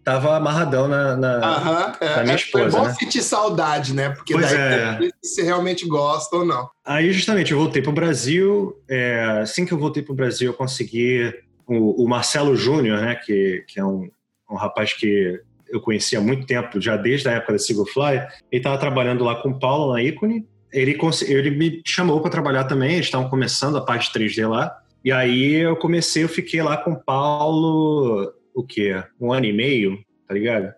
[0.03, 2.65] tava amarradão na, na, Aham, é, na minha é, esposa.
[2.65, 2.93] É bom né?
[2.93, 4.09] sentir saudade, né?
[4.09, 4.73] Porque Pois daí é.
[4.73, 5.09] é.
[5.23, 6.69] se você realmente gosta ou não.
[6.85, 8.75] Aí, justamente, eu voltei para o Brasil.
[8.89, 11.33] é, assim que eu voltei para o Brasil, eu consegui
[11.65, 14.09] o, o Marcelo Júnior, né, que, que é um,
[14.51, 18.17] um rapaz que eu conhecia há muito tempo, já desde a época da Sigofly.
[18.51, 20.45] Ele estava trabalhando lá com o Paulo na Icone.
[20.73, 22.93] Ele, ele me chamou para trabalhar também.
[22.93, 24.75] Eles estavam começando a parte 3D lá.
[25.05, 29.03] E aí eu comecei, eu fiquei lá com o Paulo, o quê?
[29.19, 30.73] Um ano e meio, tá ligado?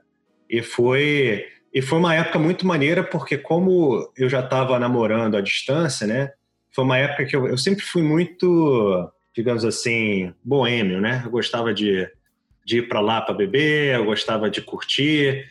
[0.49, 5.41] E foi e foi uma época muito maneira, porque como eu já estava namorando à
[5.41, 6.31] distância, né?
[6.73, 11.21] Foi uma época que eu, eu sempre fui muito, digamos assim, boêmio, né?
[11.25, 12.09] Eu gostava de,
[12.65, 15.45] de ir para lá para beber, eu gostava de curtir.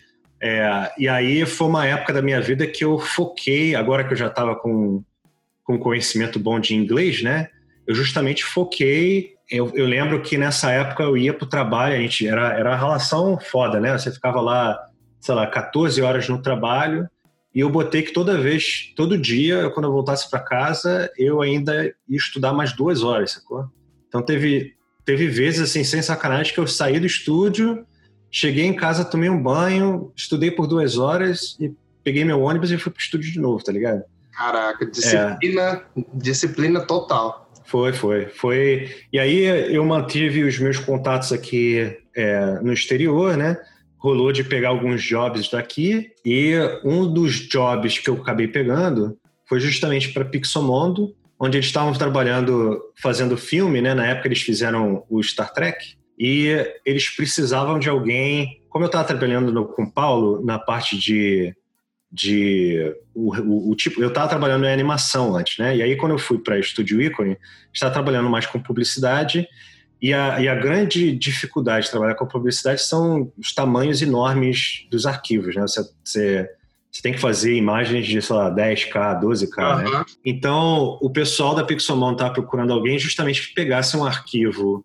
[0.47, 4.17] É, e aí foi uma época da minha vida que eu foquei, agora que eu
[4.17, 5.03] já estava com,
[5.63, 7.49] com conhecimento bom de inglês, né?
[7.87, 9.35] Eu justamente foquei.
[9.51, 12.71] Eu, eu lembro que nessa época eu ia para o trabalho, a gente era, era
[12.71, 13.97] uma relação foda, né?
[13.97, 14.79] Você ficava lá
[15.25, 17.09] sei lá, 14 horas no trabalho,
[17.55, 21.87] e eu botei que toda vez, todo dia, quando eu voltasse para casa, eu ainda
[22.07, 23.65] ia estudar mais duas horas, sacou?
[24.07, 27.87] Então teve, teve vezes, assim, sem sacanagem, que eu saí do estúdio,
[28.35, 32.77] cheguei em casa, tomei um banho, estudei por duas horas e peguei meu ônibus e
[32.77, 34.03] fui pro estúdio de novo, tá ligado?
[34.33, 37.49] Caraca, disciplina, disciplina total.
[37.65, 38.93] Foi, foi, foi.
[39.13, 43.57] E aí eu mantive os meus contatos aqui é, no exterior, né?
[43.97, 46.53] rolou de pegar alguns jobs daqui e
[46.85, 49.17] um dos jobs que eu acabei pegando
[49.49, 53.95] foi justamente para Pixomondo, onde eles estavam trabalhando, fazendo filme, né?
[53.95, 58.63] Na época eles fizeram o Star Trek e eles precisavam de alguém.
[58.69, 61.55] Como eu estava trabalhando no, com o Paulo na parte de
[62.13, 66.13] de o, o, o tipo eu estava trabalhando em animação antes né e aí quando
[66.13, 67.37] eu fui para Estúdio Icone
[67.73, 69.49] estava trabalhando mais com publicidade
[70.05, 75.07] e a, e a, grande dificuldade de trabalhar com publicidade são os tamanhos enormes dos
[75.07, 75.63] arquivos, né?
[75.63, 76.51] Você, você,
[76.93, 79.91] você tem que fazer imagens de, sei lá, 10K, 12K, uhum.
[79.91, 80.05] né?
[80.23, 84.85] Então, o pessoal da Pixelmon estava procurando alguém justamente que pegasse um arquivo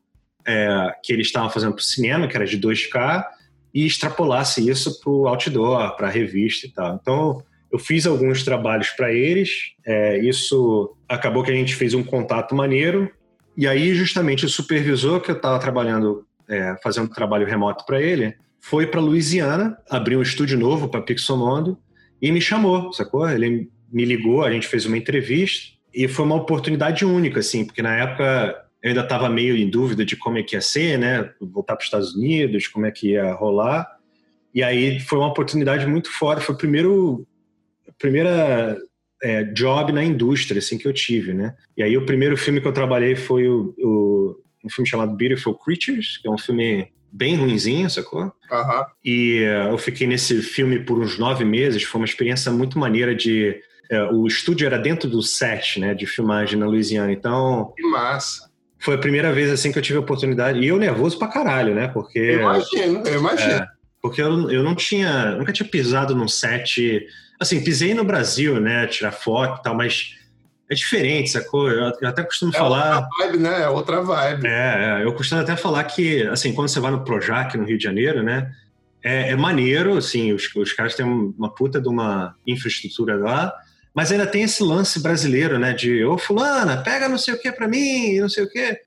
[0.50, 3.24] é, que eles estavam fazendo para o cinema, que era de 2K,
[3.72, 6.98] e extrapolasse isso para o outdoor, para a revista e tal.
[7.00, 12.04] Então, eu fiz alguns trabalhos para eles, é, isso acabou que a gente fez um
[12.04, 13.12] contato maneiro,
[13.56, 18.34] e aí, justamente, o supervisor que eu estava trabalhando, é, fazendo trabalho remoto para ele,
[18.60, 21.78] foi para Louisiana, abriu um estúdio novo para Pixomondo
[22.22, 23.30] e me chamou, sacou?
[23.30, 27.82] Ele me ligou, a gente fez uma entrevista e foi uma oportunidade única, assim, porque
[27.82, 31.32] na época eu ainda estava meio em dúvida de como é que ia ser, né?
[31.40, 33.88] Voltar para os Estados Unidos, como é que ia rolar.
[34.54, 36.42] E aí foi uma oportunidade muito foda.
[36.42, 37.28] Foi o primeiro,
[37.98, 38.78] primeira
[39.22, 41.54] é, job na indústria assim que eu tive, né?
[41.76, 45.56] E aí o primeiro filme que eu trabalhei foi o, o um filme chamado Beautiful
[45.56, 48.24] Creatures, que é um filme bem ruinzinho, sacou?
[48.24, 48.86] Uhum.
[49.04, 51.84] E uh, eu fiquei nesse filme por uns nove meses.
[51.84, 53.62] Foi uma experiência muito maneira de
[53.92, 57.12] uh, o estúdio era dentro do set, né, de filmagem na Louisiana.
[57.12, 58.49] Então que massa.
[58.80, 61.76] Foi a primeira vez assim que eu tive a oportunidade e eu nervoso pra caralho,
[61.76, 61.88] né?
[61.88, 63.52] Porque eu imagino, eu imagino.
[63.52, 63.68] É,
[64.02, 67.06] porque eu, eu não tinha, nunca tinha pisado num set
[67.40, 70.16] assim, pisei no Brasil, né, tirar foto e tal, mas
[70.70, 71.70] é diferente, sacou?
[71.70, 72.96] Eu, eu até costumo é falar...
[72.98, 73.62] outra vibe, né?
[73.62, 74.48] É outra vibe.
[74.48, 77.84] É, eu costumo até falar que, assim, quando você vai no Projac, no Rio de
[77.84, 78.52] Janeiro, né,
[79.02, 83.54] é, é maneiro, assim, os, os caras têm uma puta de uma infraestrutura lá,
[83.94, 87.52] mas ainda tem esse lance brasileiro, né, de, ô fulana, pega não sei o que
[87.52, 88.80] pra mim, não sei o que.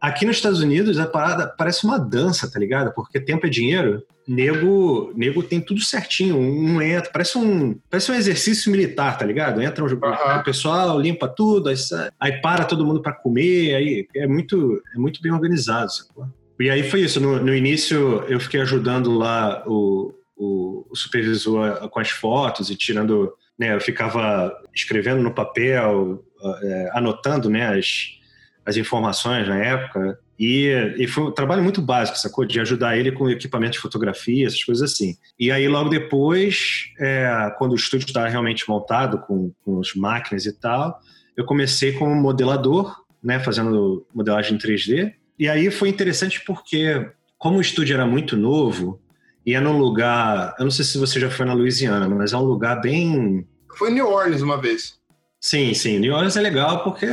[0.00, 2.92] Aqui nos Estados Unidos a parada parece uma dança, tá ligado?
[2.92, 4.02] Porque tempo é dinheiro.
[4.28, 6.36] Nego, nego tem tudo certinho.
[6.36, 9.62] Um entra, parece um, parece um exercício militar, tá ligado?
[9.62, 10.40] Entra um, uhum.
[10.40, 11.76] o pessoal, limpa tudo, aí,
[12.20, 16.28] aí para todo mundo para comer, aí é muito, é muito bem organizado, sacou?
[16.60, 17.18] E aí foi isso.
[17.18, 22.76] No, no início eu fiquei ajudando lá o, o, o supervisor com as fotos e
[22.76, 23.74] tirando, né?
[23.74, 26.24] Eu ficava escrevendo no papel,
[26.62, 27.78] é, anotando, né?
[27.78, 28.18] As,
[28.64, 30.18] as informações na época.
[30.38, 32.44] E, e, foi um trabalho muito básico, sacou?
[32.44, 35.16] De ajudar ele com equipamento de fotografia, essas coisas assim.
[35.38, 40.44] E aí, logo depois, é, quando o estúdio estava realmente montado, com, com as máquinas
[40.46, 41.00] e tal,
[41.36, 43.38] eu comecei como modelador, né?
[43.38, 45.12] Fazendo modelagem 3D.
[45.38, 49.00] E aí foi interessante porque, como o estúdio era muito novo,
[49.46, 50.54] e é num lugar...
[50.58, 53.46] Eu não sei se você já foi na Louisiana, mas é um lugar bem...
[53.76, 54.98] Foi em New Orleans uma vez.
[55.40, 55.98] Sim, sim.
[55.98, 57.06] New Orleans é legal porque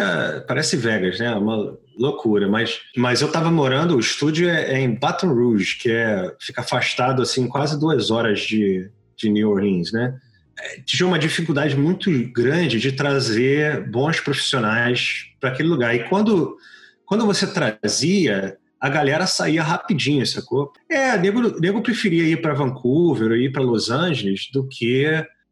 [0.48, 1.34] parece Vegas, né?
[1.36, 2.48] Uma loucura.
[2.48, 6.62] Mas, mas eu tava morando, o estúdio é, é, em Baton Rouge, que é fica
[6.62, 10.16] afastado assim quase duas horas de, de New Orleans, né?
[10.86, 15.94] Tinha uma dificuldade muito grande de trazer bons profissionais para aquele lugar.
[15.94, 16.56] E quando,
[17.06, 20.74] quando você trazia, a galera saía rapidinho, sacou?
[20.90, 25.06] É, nego, nego preferia ir para Vancouver ou ir para Los Angeles do que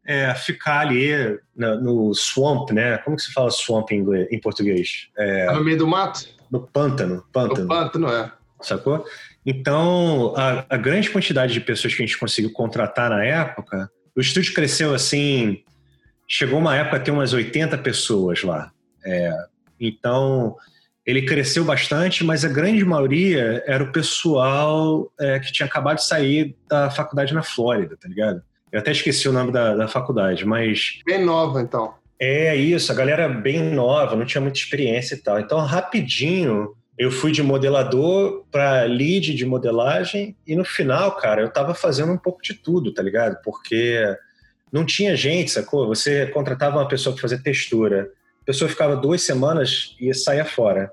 [0.04, 2.98] é, ficar ali no, no, swamp, né?
[2.98, 5.08] Como que se fala swamp em, inglês, em português?
[5.16, 6.28] É, no meio do mato?
[6.50, 7.24] No pântano.
[7.32, 7.62] pântano.
[7.62, 8.32] No pântano, é.
[8.60, 9.04] Sacou?
[9.46, 14.20] Então, a, a, grande quantidade de pessoas que a gente conseguiu contratar na época, o
[14.20, 15.62] estúdio cresceu assim.
[16.26, 18.72] Chegou uma época a ter umas 80 pessoas lá.
[19.06, 19.32] É,
[19.78, 20.56] então,
[21.10, 26.04] ele cresceu bastante, mas a grande maioria era o pessoal é, que tinha acabado de
[26.04, 28.42] sair da faculdade na Flórida, tá ligado?
[28.72, 31.00] Eu até esqueci o nome da, da faculdade, mas.
[31.04, 31.94] Bem nova, então.
[32.18, 35.40] É isso, a galera bem nova, não tinha muita experiência e tal.
[35.40, 41.50] Então, rapidinho, eu fui de modelador para lead de modelagem e no final, cara, eu
[41.50, 43.38] tava fazendo um pouco de tudo, tá ligado?
[43.42, 44.04] Porque
[44.70, 45.88] não tinha gente, sacou?
[45.88, 48.10] Você contratava uma pessoa para fazer textura,
[48.42, 50.92] a pessoa ficava duas semanas e saía fora.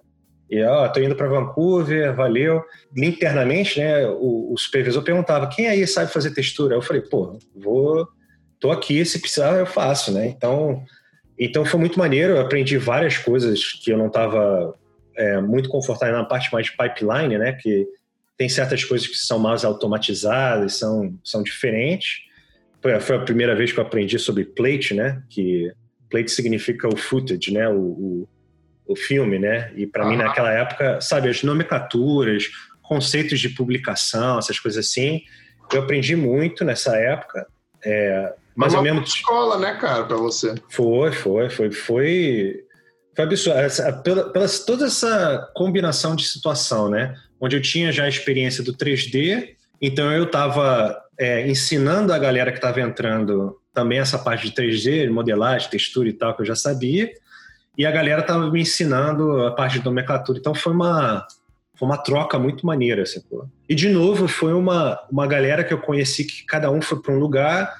[0.50, 2.64] E, ó, tô indo para Vancouver, valeu.
[2.96, 6.76] Internamente, né, o, o, supervisor perguntava, quem aí sabe fazer textura?
[6.76, 8.08] Eu falei, pô, vou,
[8.60, 10.28] tô aqui, se precisar eu faço, né?
[10.28, 10.84] Então,
[11.38, 14.74] então foi muito maneiro, eu aprendi várias coisas que eu não tava
[15.16, 17.86] é, muito confortável na parte mais de pipeline, né, que
[18.38, 22.20] tem certas coisas que são mais automatizadas, são, são diferentes.
[22.82, 25.72] Foi, foi a primeira vez que eu aprendi sobre plate, né, que
[26.10, 28.30] plate significa o footage, né, o, o
[28.88, 29.71] o filme, né?
[29.76, 32.45] E para mim, naquela época, sabe, as nomenclaturas,
[32.82, 35.21] conceitos de publicação, essas coisas assim,
[35.71, 37.45] eu aprendi muito nessa época.
[37.86, 39.10] É, mais ou menos.
[39.10, 40.56] escola, né, cara, para você?
[40.69, 42.63] Foi, foi, foi, foi.
[43.15, 43.60] Foi absurdo.
[43.60, 47.13] Essa, pela, pela, toda essa combinação de situação, né?
[47.39, 49.50] Onde eu tinha já a experiência do 3D,
[49.82, 55.10] então eu estava é, ensinando a galera que estava entrando também essa parte de 3D,
[55.10, 57.12] modelagem, textura e tal, que eu já sabia
[57.78, 60.40] e a galera tava me ensinando a parte de nomenclatura.
[60.40, 61.28] Então foi uma,
[61.76, 63.48] foi uma troca muito maneira, sacou?
[63.70, 67.13] E de novo, foi uma, uma galera que eu conheci que cada um foi para
[67.13, 67.72] um lugar.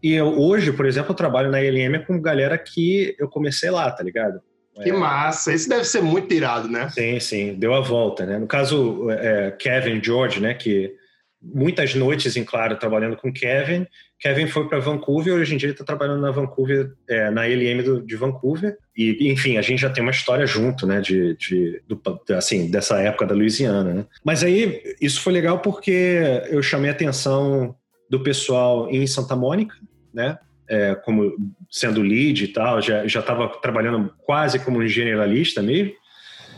[0.00, 3.90] E eu, hoje, por exemplo, eu trabalho na LM com galera que eu comecei lá,
[3.90, 4.40] tá ligado?
[4.82, 4.92] Que é.
[4.92, 5.52] massa!
[5.52, 6.88] Isso deve ser muito irado, né?
[6.90, 7.54] Sim, sim.
[7.54, 8.38] Deu a volta, né?
[8.38, 10.54] No caso, é, Kevin George, né?
[10.54, 10.94] Que
[11.42, 13.86] muitas noites em claro trabalhando com Kevin.
[14.18, 17.82] Kevin foi para Vancouver, hoje em dia ele está trabalhando na Vancouver, é, na LM
[17.82, 18.76] do, de Vancouver.
[18.94, 22.00] E, enfim, a gente já tem uma história junto, né, de, de do,
[22.36, 23.94] assim, dessa época da Louisiana.
[23.94, 24.04] Né?
[24.22, 27.74] Mas aí, isso foi legal porque eu chamei a atenção
[28.10, 29.74] do pessoal em Santa Mônica,
[30.12, 31.34] né, é, como
[31.70, 35.92] sendo lead e tal, já estava trabalhando quase como generalista mesmo.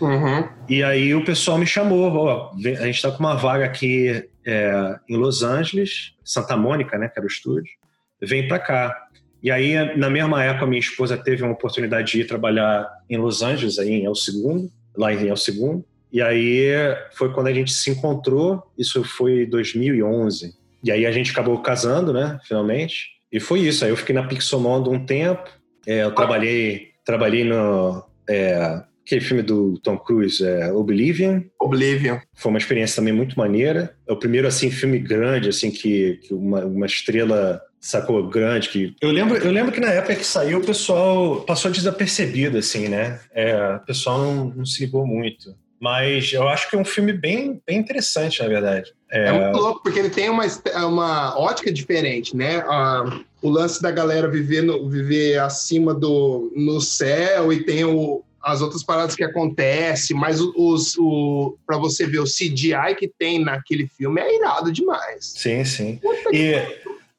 [0.00, 0.48] Uhum.
[0.68, 4.96] E aí o pessoal me chamou, ó, a gente está com uma vaga aqui é,
[5.08, 7.72] em Los Angeles, Santa Mônica, né, que era o estúdio,
[8.20, 9.08] vem para cá.
[9.42, 13.42] E aí, na mesma época, minha esposa teve uma oportunidade de ir trabalhar em Los
[13.42, 15.84] Angeles, aí em El Segundo, lá em El Segundo.
[16.12, 16.70] E aí
[17.14, 20.54] foi quando a gente se encontrou, isso foi 2011.
[20.84, 23.12] E aí a gente acabou casando, né, finalmente.
[23.32, 25.48] E foi isso, aí eu fiquei na Pixomondo um tempo,
[25.86, 28.04] é, eu trabalhei, trabalhei no...
[28.28, 31.42] É, aquele filme do Tom Cruise, é Oblivion.
[31.60, 32.18] Oblivion.
[32.34, 33.94] Foi uma experiência também muito maneira.
[34.06, 38.94] É o primeiro, assim, filme grande, assim, que, que uma, uma estrela sacou grande que
[39.02, 43.18] eu lembro eu lembro que na época que saiu o pessoal passou desapercebido assim né
[43.34, 47.12] é, o pessoal não, não se ligou muito mas eu acho que é um filme
[47.12, 48.94] bem, bem interessante, na verdade.
[49.10, 49.26] É...
[49.26, 50.44] é muito louco, porque ele tem uma,
[50.86, 52.58] uma ótica diferente, né?
[52.68, 58.22] Ah, o lance da galera viver, no, viver acima do no céu e tem o,
[58.42, 63.38] as outras paradas que acontecem, mas os, o, para você ver o CGI que tem
[63.38, 65.32] naquele filme é irado demais.
[65.36, 66.00] Sim, sim.
[66.32, 66.54] E,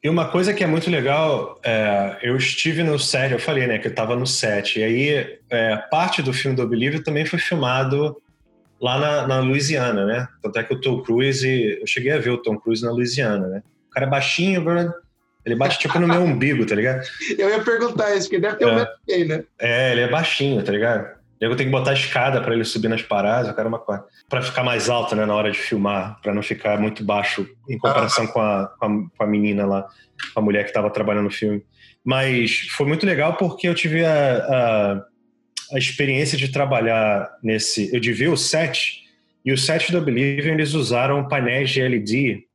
[0.02, 3.78] e, uma coisa que é muito legal, é, eu estive no set, eu falei, né,
[3.78, 7.38] que eu estava no set, e aí é, parte do filme do Believer também foi
[7.38, 8.16] filmado
[8.80, 10.28] lá na, na Louisiana, né?
[10.42, 13.46] Tanto é que o Tom Cruise, eu cheguei a ver o Tom Cruise na Louisiana,
[13.46, 13.62] né?
[13.88, 14.62] O cara é baixinho,
[15.44, 17.06] ele bate tipo no meu umbigo, tá ligado?
[17.38, 18.68] Eu ia perguntar isso, porque deve ter é.
[18.68, 19.44] um metro né?
[19.58, 21.24] É, ele é baixinho, tá ligado?
[21.40, 24.04] Eu tenho que botar escada para ele subir nas paradas, eu quero uma coisa.
[24.28, 27.76] Para ficar mais alto, né, na hora de filmar, para não ficar muito baixo em
[27.76, 28.28] comparação ah.
[28.28, 29.86] com, a, com, a, com, a, menina lá,
[30.32, 31.62] com a mulher que estava trabalhando no filme.
[32.02, 35.04] Mas foi muito legal porque eu tive a, a,
[35.74, 37.94] a, experiência de trabalhar nesse.
[37.94, 39.02] Eu de ver o set,
[39.44, 42.46] e o set do Oblivion eles usaram painéis de LED,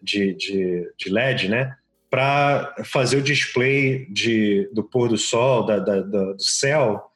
[0.00, 1.74] de, de, de LED, né?
[2.10, 7.08] Para fazer o display de, do pôr do sol, da, da, da do céu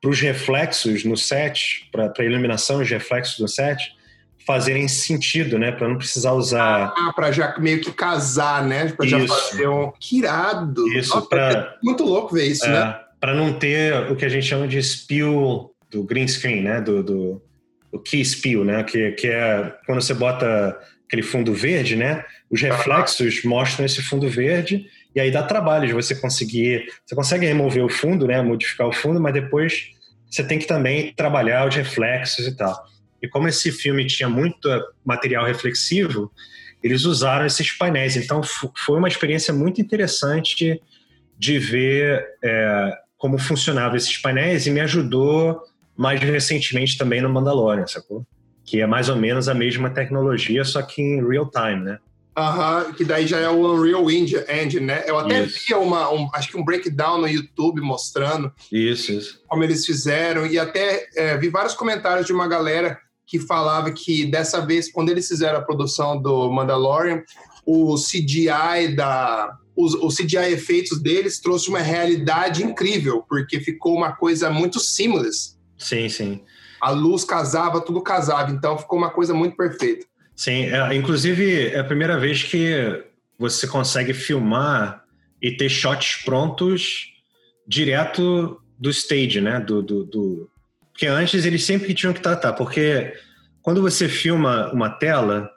[0.00, 3.92] para os reflexos no set, para a iluminação e reflexos no set,
[4.46, 5.72] fazerem sentido, né?
[5.72, 6.94] Para não precisar usar.
[6.96, 8.92] Ah, para já meio que casar, né?
[8.92, 9.92] Para já fazer um.
[9.98, 10.86] Que irado!
[10.92, 11.52] Isso, para.
[11.52, 13.00] É muito louco ver isso, é, né?
[13.20, 16.80] Para não ter o que a gente chama de spill do green screen, né?
[16.80, 17.42] Do, do
[17.90, 18.84] o key spill, né?
[18.84, 22.24] Que, que é quando você bota aquele fundo verde, né?
[22.50, 26.86] Os reflexos mostram esse fundo verde e aí dá trabalho de você conseguir.
[27.04, 28.42] Você consegue remover o fundo, né?
[28.42, 29.90] Modificar o fundo, mas depois
[30.28, 32.84] você tem que também trabalhar os reflexos e tal.
[33.22, 34.68] E como esse filme tinha muito
[35.04, 36.30] material reflexivo,
[36.82, 38.16] eles usaram esses painéis.
[38.16, 40.80] Então foi uma experiência muito interessante
[41.38, 45.60] de ver é, como funcionavam esses painéis e me ajudou
[45.96, 48.26] mais recentemente também no Mandalorian, sacou?
[48.66, 51.98] Que é mais ou menos a mesma tecnologia, só que em real time, né?
[52.36, 55.04] Aham, que daí já é o Unreal Engine, né?
[55.06, 55.58] Eu até isso.
[55.66, 59.40] vi uma, um, acho que um breakdown no YouTube mostrando isso, isso.
[59.48, 64.26] como eles fizeram, e até é, vi vários comentários de uma galera que falava que
[64.26, 67.22] dessa vez, quando eles fizeram a produção do Mandalorian,
[67.64, 69.56] o CGI da.
[69.74, 75.56] Os, o CGI efeitos deles trouxe uma realidade incrível, porque ficou uma coisa muito seamless.
[75.76, 76.40] Sim, sim.
[76.80, 80.06] A luz casava, tudo casava, então ficou uma coisa muito perfeita.
[80.34, 83.04] Sim, é, inclusive é a primeira vez que
[83.38, 85.02] você consegue filmar
[85.40, 87.12] e ter shots prontos
[87.66, 89.60] direto do stage, né?
[89.60, 90.50] Do, do, do...
[90.92, 93.14] Porque antes eles sempre tinham que tratar, porque
[93.62, 95.50] quando você filma uma tela,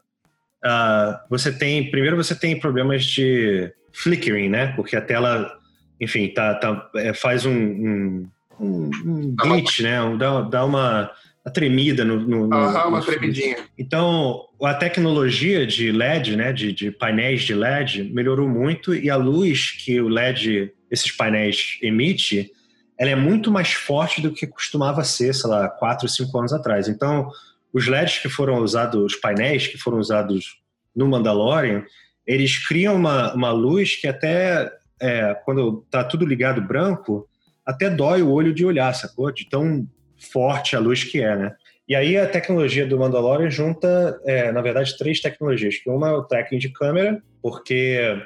[0.66, 4.74] uh, você tem primeiro você tem problemas de flickering, né?
[4.76, 5.58] Porque a tela,
[6.00, 10.00] enfim, tá, tá é, faz um, um, um, um glitch, né?
[10.17, 11.12] Dá, dá uma
[11.50, 13.58] tremida no, no, no uma tremidinha.
[13.78, 19.15] Então, a tecnologia de LED, né, de, de, painéis de LED, melhorou muito e a
[19.15, 22.52] luz que o LED, esses painéis emite,
[22.98, 26.88] ela é muito mais forte do que costumava ser, sei lá, quatro, cinco anos atrás.
[26.88, 27.30] Então,
[27.72, 30.60] os LEDs que foram usados, os painéis que foram usados
[30.95, 31.84] no Mandalorian,
[32.28, 34.69] eles criam uma, uma luz que até,
[35.02, 37.29] é, quando tá tudo ligado branco,
[37.70, 39.32] até dói o olho de olhar, sacou?
[39.32, 39.88] De tão
[40.34, 41.56] forte a luz que é, né?
[41.88, 45.78] E aí a tecnologia do Mandalorian junta, é, na verdade, três tecnologias.
[45.78, 48.20] Que uma é o tracking de câmera, porque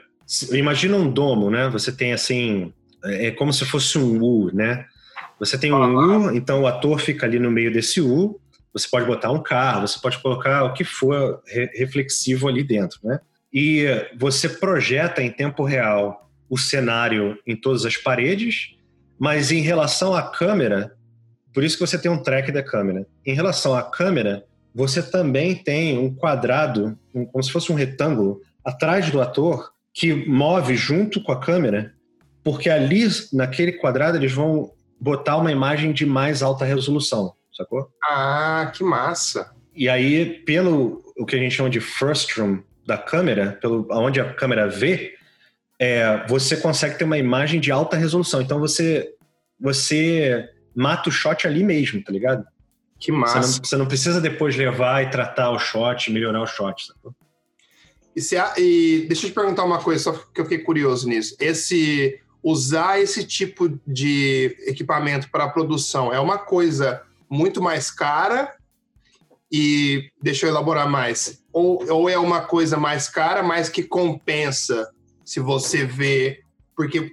[0.53, 1.67] imagina um domo, né?
[1.69, 4.85] Você tem assim, é como se fosse um U, né?
[5.39, 8.39] Você tem um U, então o ator fica ali no meio desse U.
[8.73, 11.41] Você pode botar um carro, você pode colocar o que for
[11.75, 13.19] reflexivo ali dentro, né?
[13.53, 13.85] E
[14.17, 18.75] você projeta em tempo real o cenário em todas as paredes,
[19.23, 20.97] mas em relação à câmera,
[21.53, 23.07] por isso que você tem um track da câmera.
[23.25, 24.43] Em relação à câmera,
[24.75, 30.13] você também tem um quadrado, um, como se fosse um retângulo, atrás do ator, que
[30.13, 31.93] move junto com a câmera,
[32.43, 37.89] porque ali, naquele quadrado, eles vão botar uma imagem de mais alta resolução, sacou?
[38.03, 39.53] Ah, que massa!
[39.73, 44.19] E aí, pelo o que a gente chama de first room da câmera, pelo onde
[44.19, 45.13] a câmera vê,
[45.79, 48.41] é, você consegue ter uma imagem de alta resolução.
[48.41, 49.13] Então você
[49.59, 52.45] você mata o shot ali mesmo, tá ligado?
[52.99, 53.41] Que massa.
[53.41, 57.13] Você não, você não precisa depois levar e tratar o shot, melhorar o shot, sacou?
[58.15, 61.35] E, se, e deixa eu te perguntar uma coisa, só que eu fiquei curioso nisso.
[61.39, 68.53] Esse usar esse tipo de equipamento para produção é uma coisa muito mais cara
[69.51, 71.41] e deixa eu elaborar mais.
[71.51, 74.91] Ou, ou é uma coisa mais cara, mas que compensa
[75.23, 76.41] se você vê,
[76.75, 77.11] porque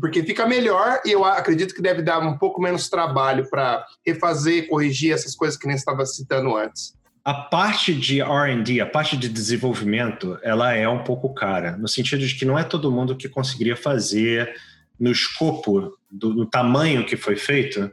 [0.00, 4.68] porque fica melhor e eu acredito que deve dar um pouco menos trabalho para refazer,
[4.68, 6.96] corrigir essas coisas que nem estava citando antes.
[7.24, 12.26] A parte de R&D, a parte de desenvolvimento, ela é um pouco cara, no sentido
[12.26, 14.52] de que não é todo mundo que conseguiria fazer
[14.98, 17.90] no escopo, do, do tamanho que foi feito,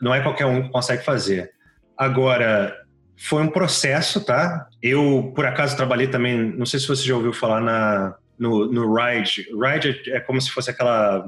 [0.00, 1.52] não é qualquer um que consegue fazer.
[1.96, 2.76] Agora,
[3.16, 4.68] foi um processo, tá?
[4.82, 8.94] Eu, por acaso, trabalhei também, não sei se você já ouviu falar na no, no
[8.94, 9.46] ride.
[9.52, 11.24] Ride é, é como se fosse aquela.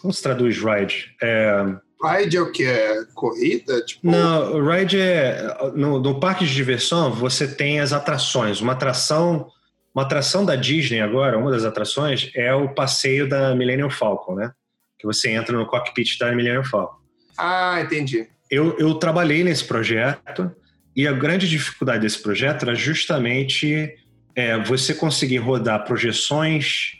[0.00, 1.14] Como se traduz ride?
[1.22, 1.64] É...
[2.04, 2.64] Ride é o que?
[2.64, 3.84] É corrida?
[3.84, 4.10] Tipo...
[4.10, 5.54] Não, ride é.
[5.74, 8.60] No, no parque de diversão, você tem as atrações.
[8.60, 9.48] Uma atração.
[9.94, 14.50] Uma atração da Disney agora, uma das atrações, é o passeio da Millennium Falcon, né?
[14.98, 16.96] Que você entra no cockpit da Millennium Falcon.
[17.36, 18.26] Ah, entendi.
[18.50, 20.50] Eu, eu trabalhei nesse projeto
[20.94, 23.94] e a grande dificuldade desse projeto era justamente
[24.34, 26.92] é você conseguir rodar projeções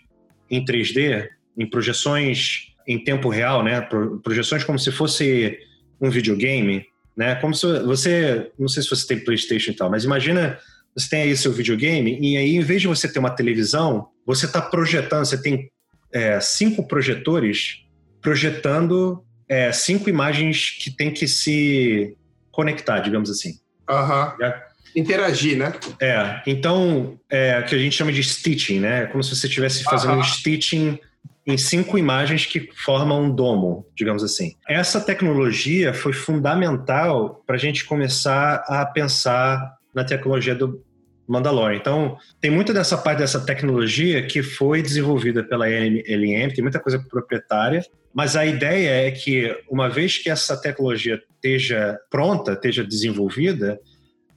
[0.51, 3.81] em 3D, em projeções em tempo real, né?
[4.23, 5.59] Projeções como se fosse
[6.01, 6.85] um videogame,
[7.17, 7.35] né?
[7.37, 10.59] Como se você, não sei se você tem PlayStation e tal, mas imagina
[10.95, 14.47] você tem aí seu videogame e aí em vez de você ter uma televisão, você
[14.47, 15.71] está projetando, você tem
[16.13, 17.85] é, cinco projetores
[18.21, 22.17] projetando é, cinco imagens que tem que se
[22.51, 23.59] conectar, digamos assim.
[23.89, 24.37] Aham.
[24.41, 25.73] Uhum interagir, né?
[26.01, 29.07] É, então, é que a gente chama de stitching, né?
[29.07, 30.99] Como se você estivesse fazendo um stitching
[31.47, 34.55] em cinco imagens que formam um domo, digamos assim.
[34.69, 40.83] Essa tecnologia foi fundamental para a gente começar a pensar na tecnologia do
[41.27, 41.77] Mandalorian.
[41.77, 46.99] Então, tem muita dessa parte dessa tecnologia que foi desenvolvida pela LM, tem muita coisa
[46.99, 47.85] proprietária,
[48.15, 53.81] mas a ideia é que, uma vez que essa tecnologia esteja pronta, esteja desenvolvida,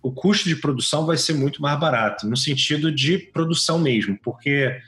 [0.05, 4.79] o custo de produção vai ser muito mais barato, no sentido de produção mesmo, porque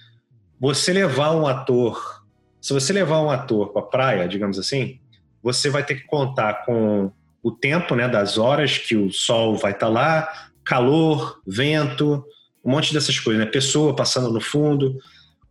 [0.59, 2.23] você levar um ator,
[2.61, 4.99] se você levar um ator para a praia, digamos assim,
[5.41, 7.11] você vai ter que contar com
[7.41, 12.23] o tempo, né, das horas que o sol vai estar tá lá, calor, vento,
[12.63, 14.99] um monte dessas coisas, né, pessoa passando no fundo.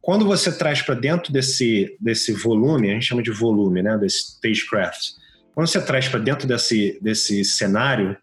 [0.01, 4.35] Quando você traz para dentro desse, desse volume, a gente chama de volume, né, desse
[4.35, 5.15] stagecraft,
[5.57, 8.17] quando você traz para dentro desse, desse cenário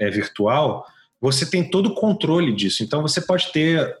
[0.00, 0.84] é, virtual,
[1.20, 2.82] você tem todo o controle disso.
[2.82, 3.94] Então você pode ter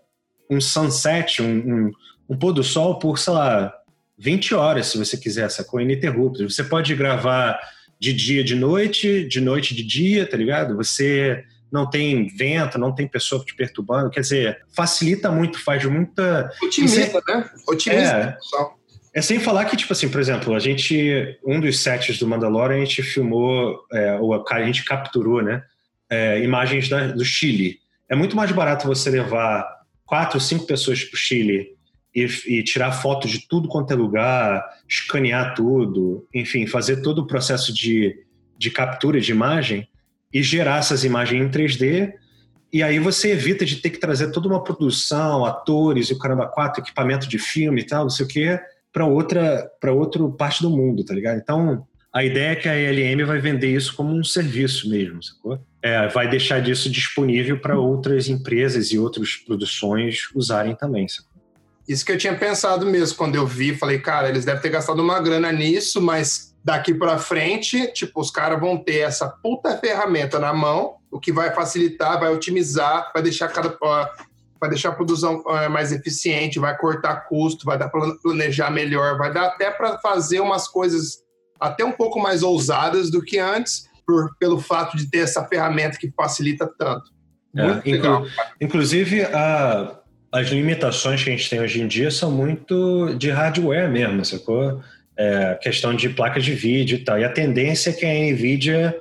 [0.48, 1.92] um sunset, um, um,
[2.30, 3.72] um pôr do sol por, sei lá,
[4.18, 5.80] 20 horas, se você quiser, sacou?
[5.80, 6.48] Ininterrupto.
[6.48, 7.58] Você pode gravar
[7.98, 10.76] de dia de noite, de noite de dia, tá ligado?
[10.76, 14.10] Você não tem vento, não tem pessoa te perturbando.
[14.10, 16.50] Quer dizer, facilita muito, faz muita.
[16.62, 17.50] Otimiza, né?
[17.68, 18.38] Otimiza.
[19.14, 21.38] É, é sem falar que, tipo assim, por exemplo, a gente.
[21.44, 25.62] Um dos sets do Mandalorian, a gente filmou, é, ou a gente capturou, né?
[26.10, 27.78] É, imagens da, do Chile.
[28.08, 31.68] É muito mais barato você levar quatro, cinco pessoas para o Chile
[32.14, 37.26] e, e, tirar foto de tudo quanto é lugar, escanear tudo, enfim, fazer todo o
[37.26, 38.16] processo de,
[38.58, 39.86] de captura de imagem
[40.32, 42.12] e gerar essas imagens em 3D.
[42.72, 46.46] E aí você evita de ter que trazer toda uma produção, atores e o caramba,
[46.46, 48.60] quatro, equipamento de filme e tal, não sei o quê,
[48.92, 51.38] para outra, para outra parte do mundo, tá ligado?
[51.38, 55.64] Então, a ideia é que a ELM vai vender isso como um serviço mesmo, sacou?
[55.82, 61.06] É, vai deixar disso disponível para outras empresas e outras produções usarem também?
[61.88, 65.00] Isso que eu tinha pensado mesmo quando eu vi, falei, cara, eles devem ter gastado
[65.00, 70.38] uma grana nisso, mas daqui para frente, tipo, os caras vão ter essa puta ferramenta
[70.38, 73.76] na mão, o que vai facilitar, vai otimizar, vai deixar cada
[74.60, 79.32] vai deixar a produção mais eficiente, vai cortar custo, vai dar para planejar melhor, vai
[79.32, 81.22] dar até para fazer umas coisas
[81.58, 85.98] até um pouco mais ousadas do que antes, por, pelo fato de ter essa ferramenta
[85.98, 87.10] que facilita tanto.
[87.56, 88.26] É, inclu
[88.60, 89.96] inclusive, a,
[90.32, 94.80] as limitações que a gente tem hoje em dia são muito de hardware mesmo, sacou?
[95.20, 97.18] é, questão de placas de vídeo e tal.
[97.18, 98.98] E a tendência é que a NVIDIA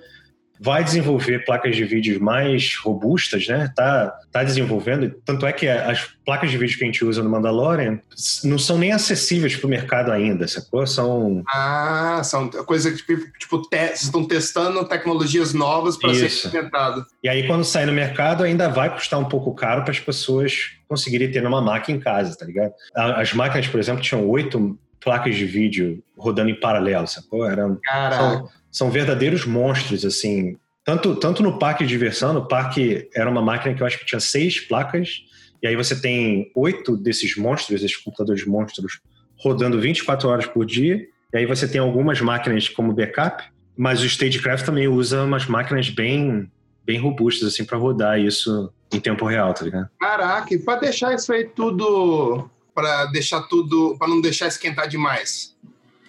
[0.59, 3.71] vai desenvolver placas de vídeo mais robustas, né?
[3.75, 5.09] Tá, tá desenvolvendo.
[5.23, 7.99] Tanto é que as placas de vídeo que a gente usa no Mandalorian
[8.43, 10.85] não são nem acessíveis para o mercado ainda, sacou?
[10.85, 11.43] São.
[11.47, 13.93] Ah, são coisas que, tipo, te...
[13.93, 17.05] estão testando tecnologias novas para ser implementado.
[17.23, 20.71] E aí, quando sair no mercado, ainda vai custar um pouco caro para as pessoas
[20.87, 22.73] conseguirem ter uma máquina em casa, tá ligado?
[22.95, 27.45] As máquinas, por exemplo, tinham oito placas de vídeo rodando em paralelo, sacou?
[27.49, 27.79] Eram,
[28.11, 30.57] são, são, verdadeiros monstros, assim.
[30.83, 34.05] Tanto, tanto no parque de diversão, no parque era uma máquina que eu acho que
[34.05, 35.21] tinha seis placas,
[35.61, 38.99] e aí você tem oito desses monstros, esses computadores monstros,
[39.37, 43.43] rodando 24 horas por dia, e aí você tem algumas máquinas como backup,
[43.77, 46.51] mas o Stagecraft também usa umas máquinas bem,
[46.85, 49.89] bem robustas, assim, para rodar isso em tempo real, tá ligado?
[49.99, 55.53] Caraca, e para deixar isso aí tudo para deixar tudo, para não deixar esquentar demais.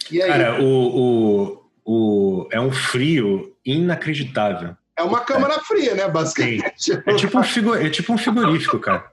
[0.08, 0.28] E aí?
[0.28, 4.76] Cara, o, o, o, é um frio inacreditável.
[4.96, 5.60] É uma câmara é.
[5.60, 6.92] fria, né, basicamente.
[7.04, 9.10] É tipo, um figu, é tipo um frigorífico, cara.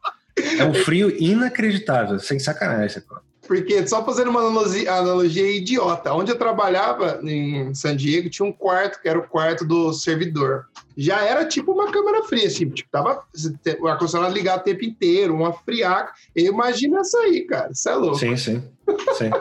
[0.59, 3.01] É um frio inacreditável, sem sacanagem.
[3.47, 8.51] Porque, só fazendo uma analogia, analogia idiota, onde eu trabalhava em San Diego, tinha um
[8.51, 10.65] quarto, que era o quarto do servidor.
[10.97, 13.23] Já era tipo uma câmera fria, assim, tipo, tava
[13.79, 16.11] o ar-condicionado ligado o tempo inteiro, uma friaca.
[16.35, 18.19] Imagina isso aí, cara, isso é louco.
[18.19, 18.63] Sim, sim,
[19.17, 19.31] sim.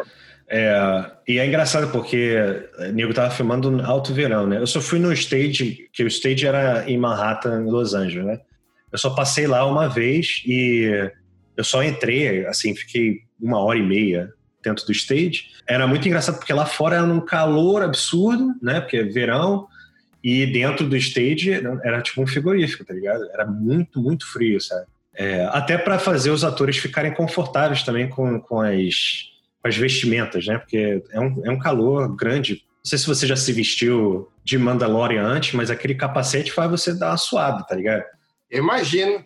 [0.49, 2.37] É, e é engraçado porque
[2.79, 4.59] o Nego tava filmando alto verão, né?
[4.59, 8.41] Eu só fui no stage, que o stage era em Manhattan, em Los Angeles, né?
[8.93, 11.11] Eu só passei lá uma vez e
[11.57, 14.31] eu só entrei, assim, fiquei uma hora e meia
[14.63, 15.47] dentro do stage.
[15.67, 18.81] Era muito engraçado porque lá fora era um calor absurdo, né?
[18.81, 19.67] Porque é verão.
[20.23, 21.53] E dentro do stage
[21.85, 23.25] era tipo um frigorífico, tá ligado?
[23.33, 24.87] Era muito, muito frio, sabe?
[25.15, 29.31] É, até para fazer os atores ficarem confortáveis também com, com, as,
[29.63, 30.59] com as vestimentas, né?
[30.59, 32.55] Porque é um, é um calor grande.
[32.55, 36.93] Não sei se você já se vestiu de Mandalorian antes, mas aquele capacete faz você
[36.93, 38.05] dar uma suada, tá ligado?
[38.51, 39.25] Imagino.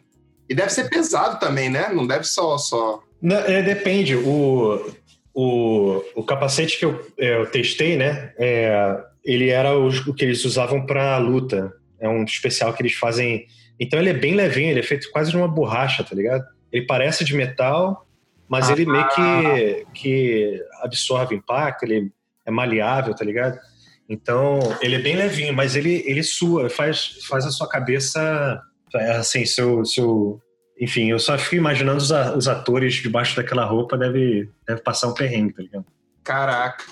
[0.51, 1.91] E deve ser pesado também, né?
[1.93, 2.59] Não deve só.
[2.59, 3.05] só...
[3.23, 4.17] Não, é, depende.
[4.17, 4.93] O,
[5.33, 8.33] o, o capacete que eu, é, eu testei, né?
[8.37, 11.73] É, ele era o, o que eles usavam para luta.
[12.01, 13.47] É um especial que eles fazem.
[13.79, 16.45] Então ele é bem levinho, ele é feito quase de uma borracha, tá ligado?
[16.73, 18.05] Ele parece de metal,
[18.49, 22.11] mas ah, ele meio que, que absorve impacto, ele
[22.45, 23.57] é maleável, tá ligado?
[24.09, 28.61] Então, ele é bem levinho, mas ele, ele sua, faz, faz a sua cabeça,
[28.99, 30.41] assim, seu, seu...
[30.80, 35.14] Enfim, eu só fico imaginando os, os atores debaixo daquela roupa deve, deve passar um
[35.14, 35.84] perrengue, tá ligado?
[36.24, 36.84] Caraca.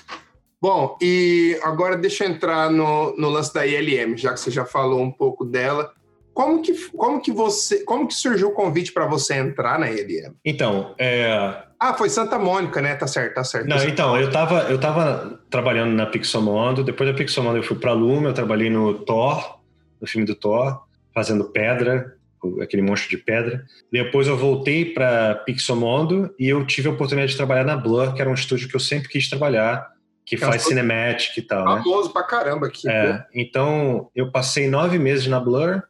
[0.61, 4.65] Bom, e agora deixa eu entrar no, no lance da ILM, já que você já
[4.65, 5.93] falou um pouco dela.
[6.33, 10.33] Como que, como que você, como que surgiu o convite para você entrar na ILM?
[10.43, 11.63] Então, é...
[11.79, 12.95] Ah, foi Santa Mônica, né?
[12.95, 13.67] Tá certo, tá certo.
[13.67, 17.93] Não, então, eu tava, eu tava trabalhando na Pixomondo, depois da Pixomondo eu fui pra
[17.93, 19.59] Lume, eu trabalhei no Thor,
[19.99, 20.81] no filme do Thor,
[21.13, 22.15] fazendo pedra,
[22.61, 23.65] aquele monstro de pedra.
[23.91, 28.21] Depois eu voltei para Pixomondo e eu tive a oportunidade de trabalhar na Blur, que
[28.21, 29.87] era um estúdio que eu sempre quis trabalhar,
[30.25, 31.81] que faz cinematic e tal, né?
[31.83, 32.87] Famoso pra caramba aqui.
[32.87, 35.81] É, então, eu passei nove meses na Blur,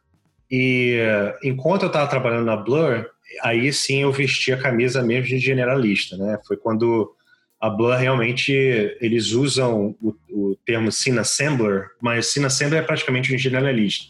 [0.50, 0.98] e
[1.44, 3.06] enquanto eu estava trabalhando na Blur,
[3.44, 6.40] aí sim eu vesti a camisa mesmo de generalista, né?
[6.48, 7.14] Foi quando
[7.60, 8.52] a Blur realmente
[9.02, 14.06] eles usam o, o termo Scene Assembler, mas Scene Assembler é praticamente um generalista.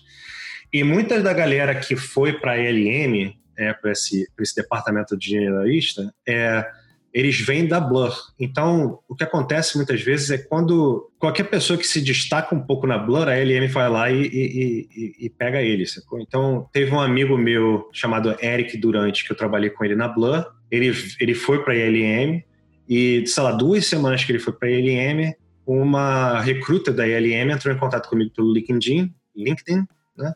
[0.71, 5.29] E muita da galera que foi para a LM, é, para esse, esse departamento de
[5.29, 6.65] generalista, é,
[7.13, 8.15] eles vêm da Blur.
[8.39, 12.85] Então, o que acontece muitas vezes é quando qualquer pessoa que se destaca um pouco
[12.85, 15.87] na Blur, a LM vai lá e, e, e, e pega ele.
[15.87, 16.19] Sacou?
[16.19, 20.45] Então, teve um amigo meu chamado Eric Durante, que eu trabalhei com ele na Blur.
[20.69, 22.43] Ele, ele foi para a LM
[22.87, 25.33] e, sei lá, duas semanas que ele foi para a LM,
[25.65, 29.85] uma recruta da LM entrou em contato comigo pelo LinkedIn, LinkedIn,
[30.17, 30.33] né?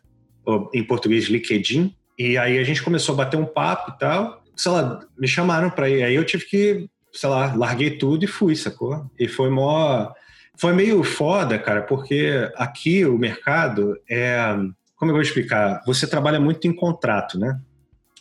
[0.74, 1.96] Em português, LinkedIn.
[2.18, 5.70] E aí a gente começou a bater um papo e tal sei lá, me chamaram
[5.70, 6.04] pra ir.
[6.04, 9.10] Aí eu tive que, sei lá, larguei tudo e fui, sacou?
[9.20, 10.12] E foi mó.
[10.56, 14.56] Foi meio foda, cara, porque aqui o mercado é.
[14.96, 15.82] Como eu vou explicar?
[15.86, 17.60] Você trabalha muito em contrato, né?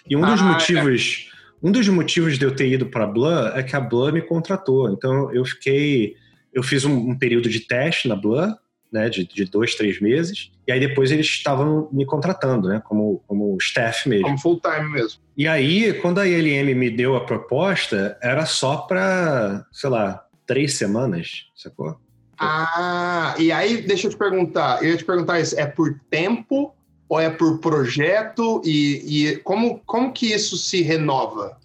[0.08, 1.28] E um ah, dos motivos.
[1.28, 1.32] É.
[1.64, 4.22] Um dos motivos de eu ter ido para a Blur é que a Blur me
[4.22, 4.90] contratou.
[4.90, 6.16] Então eu fiquei.
[6.52, 8.54] Eu fiz um, um período de teste na Blur,
[8.92, 10.52] né, de, de, dois, três meses.
[10.66, 14.26] E aí depois eles estavam me contratando, né, como, como staff mesmo.
[14.26, 15.20] Como full time mesmo.
[15.36, 20.74] E aí, quando a ILM me deu a proposta, era só para, sei lá, três
[20.74, 21.98] semanas, sacou?
[22.38, 26.74] Ah, e aí deixa eu te perguntar, eu ia te perguntar isso, é por tempo
[27.08, 31.56] ou é por projeto e, e como, como que isso se renova?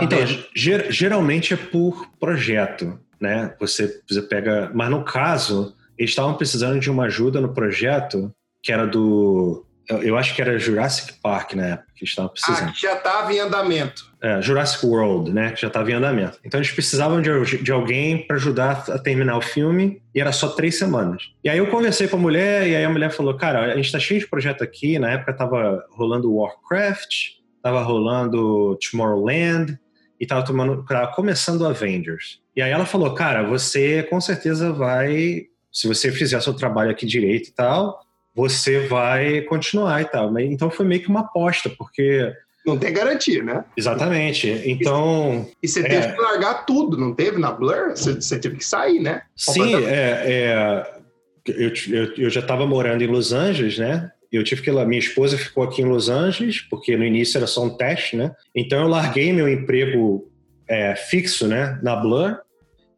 [0.00, 0.18] Então,
[0.54, 3.54] ger geralmente é por projeto, né?
[3.58, 8.72] Você, você pega, mas no caso eles estavam precisando de uma ajuda no projeto que
[8.72, 9.64] era do.
[9.88, 12.70] Eu acho que era Jurassic Park na época que eles estavam precisando.
[12.70, 14.10] Ah, que já estava em andamento.
[14.20, 15.52] É, Jurassic World, né?
[15.52, 16.40] Que já estava em andamento.
[16.44, 20.48] Então eles precisavam de, de alguém para ajudar a terminar o filme e era só
[20.48, 21.22] três semanas.
[21.44, 23.92] E aí eu conversei com a mulher e aí a mulher falou: Cara, a gente
[23.92, 24.98] tá cheio de projeto aqui.
[24.98, 27.14] Na época tava rolando Warcraft,
[27.62, 29.78] tava rolando Tomorrowland
[30.20, 32.40] e tava, tomando, tava começando Avengers.
[32.56, 37.06] E aí ela falou: Cara, você com certeza vai se você fizer seu trabalho aqui
[37.06, 38.00] direito e tal,
[38.34, 40.38] você vai continuar e tal.
[40.38, 42.32] Então foi meio que uma aposta, porque.
[42.64, 43.64] Não tem garantia, né?
[43.76, 44.48] Exatamente.
[44.64, 45.48] Então.
[45.62, 46.12] E você teve é...
[46.12, 47.90] que largar tudo, não teve na Blur?
[47.90, 49.22] Você, você teve que sair, né?
[49.34, 51.02] Sim, é, é...
[51.44, 54.12] Eu, eu, eu já estava morando em Los Angeles, né?
[54.30, 54.84] Eu tive que lá.
[54.84, 58.32] Minha esposa ficou aqui em Los Angeles, porque no início era só um teste, né?
[58.54, 60.30] Então eu larguei meu emprego
[60.68, 62.38] é, fixo, né, na Blur,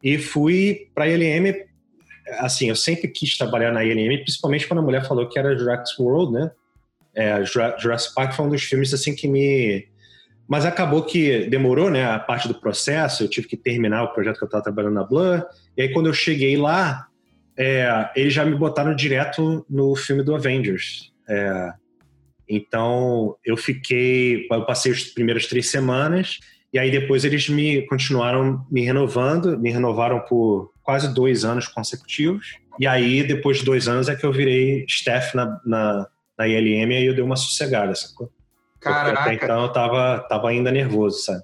[0.01, 1.65] e fui para a LM
[2.39, 6.01] assim, eu sempre quis trabalhar na ILM, principalmente quando a mulher falou que era Jurassic
[6.01, 6.51] World, né?
[7.13, 9.87] É, Jurassic Park foi um dos filmes assim que me
[10.47, 14.37] mas acabou que demorou, né, a parte do processo, eu tive que terminar o projeto
[14.37, 15.43] que eu estava trabalhando na Blur,
[15.75, 17.07] e aí quando eu cheguei lá,
[17.57, 21.11] é, eles já me botaram direto no filme do Avengers.
[21.27, 21.73] É,
[22.47, 26.39] então, eu fiquei, eu passei as primeiras três semanas,
[26.71, 32.57] e aí depois eles me continuaram me renovando, me renovaram por quase dois anos consecutivos.
[32.79, 36.07] E aí, depois de dois anos, é que eu virei staff na, na,
[36.37, 38.31] na ILM e aí eu dei uma sossegada, sacou?
[38.79, 39.15] Caraca.
[39.15, 41.43] Porque até então eu tava, tava ainda nervoso, sabe?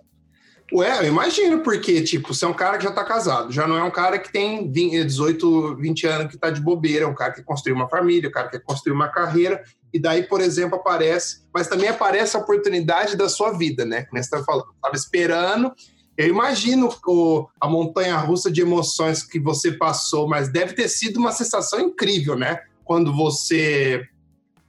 [0.73, 3.77] Ué, eu imagino, porque, tipo, você é um cara que já tá casado, já não
[3.77, 7.15] é um cara que tem 20, 18, 20 anos que tá de bobeira, é um
[7.15, 9.61] cara que construiu uma família, um cara que construiu uma carreira,
[9.93, 14.03] e daí, por exemplo, aparece, mas também aparece a oportunidade da sua vida, né?
[14.03, 15.73] Que você tá falando, tava esperando,
[16.21, 21.17] eu imagino o, a montanha russa de emoções que você passou, mas deve ter sido
[21.17, 22.59] uma sensação incrível, né?
[22.83, 24.05] Quando você,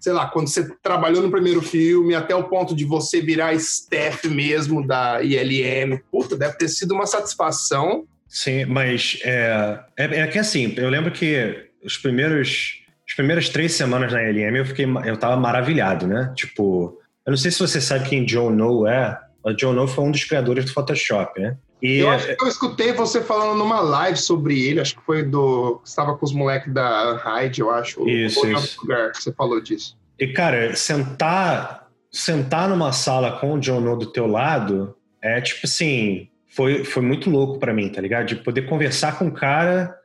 [0.01, 4.29] sei lá, quando você trabalhou no primeiro filme, até o ponto de você virar staff
[4.29, 6.01] mesmo da ILM.
[6.11, 8.07] Puta, deve ter sido uma satisfação.
[8.29, 13.73] Sim, mas é, é, é que assim, eu lembro que os primeiros as primeiras três
[13.73, 16.33] semanas na ILM eu fiquei eu tava maravilhado, né?
[16.35, 20.05] Tipo, eu não sei se você sabe quem John No é, O John No foi
[20.05, 21.57] um dos criadores do Photoshop, né?
[21.83, 25.25] E eu acho que eu escutei você falando numa live sobre ele, acho que foi
[25.25, 25.81] do.
[25.85, 28.09] Estava com os moleques da Hyde, eu acho.
[28.09, 28.81] Isso, isso.
[28.81, 29.99] lugar que você falou disso.
[30.17, 35.67] E, cara, sentar, sentar numa sala com o John No do teu lado é tipo
[35.67, 36.29] assim.
[36.55, 38.27] Foi, foi muito louco para mim, tá ligado?
[38.27, 39.97] De poder conversar com um cara,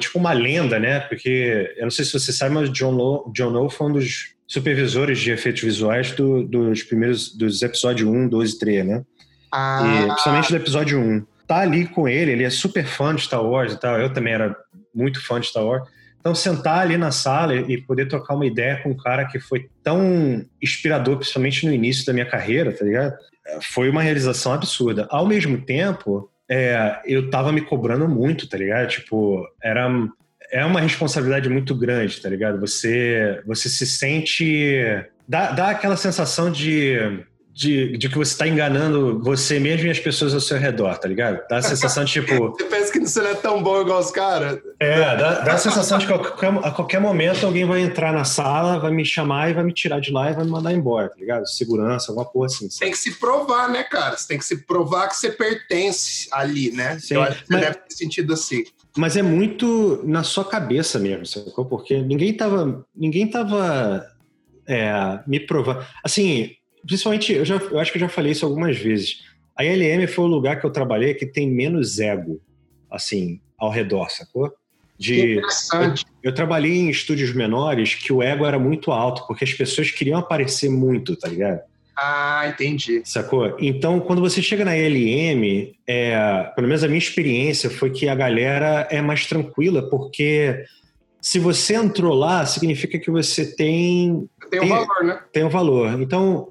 [0.00, 1.00] tipo uma lenda, né?
[1.00, 3.92] Porque eu não sei se você sabe, mas o John No, John no foi um
[3.92, 9.02] dos supervisores de efeitos visuais do, dos primeiros dos episódios 1, 2 e 3, né?
[9.50, 9.80] Ah.
[9.82, 11.26] E, principalmente do episódio 1.
[11.46, 13.98] Tá ali com ele, ele é super fã de Star Wars e tal.
[13.98, 14.54] Eu também era
[14.94, 15.88] muito fã de Star Wars.
[16.20, 19.70] Então, sentar ali na sala e poder trocar uma ideia com um cara que foi
[19.82, 23.14] tão inspirador, principalmente no início da minha carreira, tá ligado?
[23.72, 25.08] Foi uma realização absurda.
[25.10, 28.86] Ao mesmo tempo, é, eu tava me cobrando muito, tá ligado?
[28.88, 29.88] Tipo, era,
[30.52, 32.60] é uma responsabilidade muito grande, tá ligado?
[32.60, 34.76] Você, você se sente.
[35.26, 37.24] Dá, dá aquela sensação de
[37.54, 41.06] de, de que você está enganando você mesmo e as pessoas ao seu redor, tá
[41.06, 41.46] ligado?
[41.48, 42.50] Dá a sensação de tipo.
[42.50, 44.58] você pensa que você não é tão bom igual os caras?
[44.80, 48.12] É, dá, dá a sensação de que a qualquer, a qualquer momento alguém vai entrar
[48.12, 50.72] na sala, vai me chamar e vai me tirar de lá e vai me mandar
[50.72, 51.46] embora, tá ligado?
[51.46, 52.70] Segurança, alguma porra assim.
[52.70, 52.80] Sabe?
[52.80, 54.16] Tem que se provar, né, cara?
[54.16, 56.98] Você tem que se provar que você pertence ali, né?
[56.98, 57.60] Sim, Eu acho que mas...
[57.60, 58.64] deve ter sentido assim.
[58.96, 61.64] Mas é muito na sua cabeça mesmo, sacou?
[61.64, 62.86] Porque ninguém tava.
[62.94, 64.06] Ninguém tava.
[64.66, 65.90] É, me provar.
[66.04, 66.50] Assim,
[66.86, 69.20] principalmente, eu, já, eu acho que eu já falei isso algumas vezes.
[69.56, 72.40] A LM foi o lugar que eu trabalhei que tem menos ego,
[72.90, 74.52] assim, ao redor, sacou?
[74.98, 75.42] De, eu,
[76.22, 80.18] eu, trabalhei em estúdios menores que o ego era muito alto, porque as pessoas queriam
[80.18, 81.60] aparecer muito, tá ligado?
[81.96, 83.02] Ah, entendi.
[83.04, 83.56] Sacou?
[83.58, 88.14] Então, quando você chega na LM, é, pelo menos a minha experiência foi que a
[88.14, 90.64] galera é mais tranquila, porque
[91.20, 94.28] se você entrou lá, significa que você tem.
[94.50, 95.20] Tem um valor, né?
[95.32, 96.02] Tem um valor.
[96.02, 96.48] Então,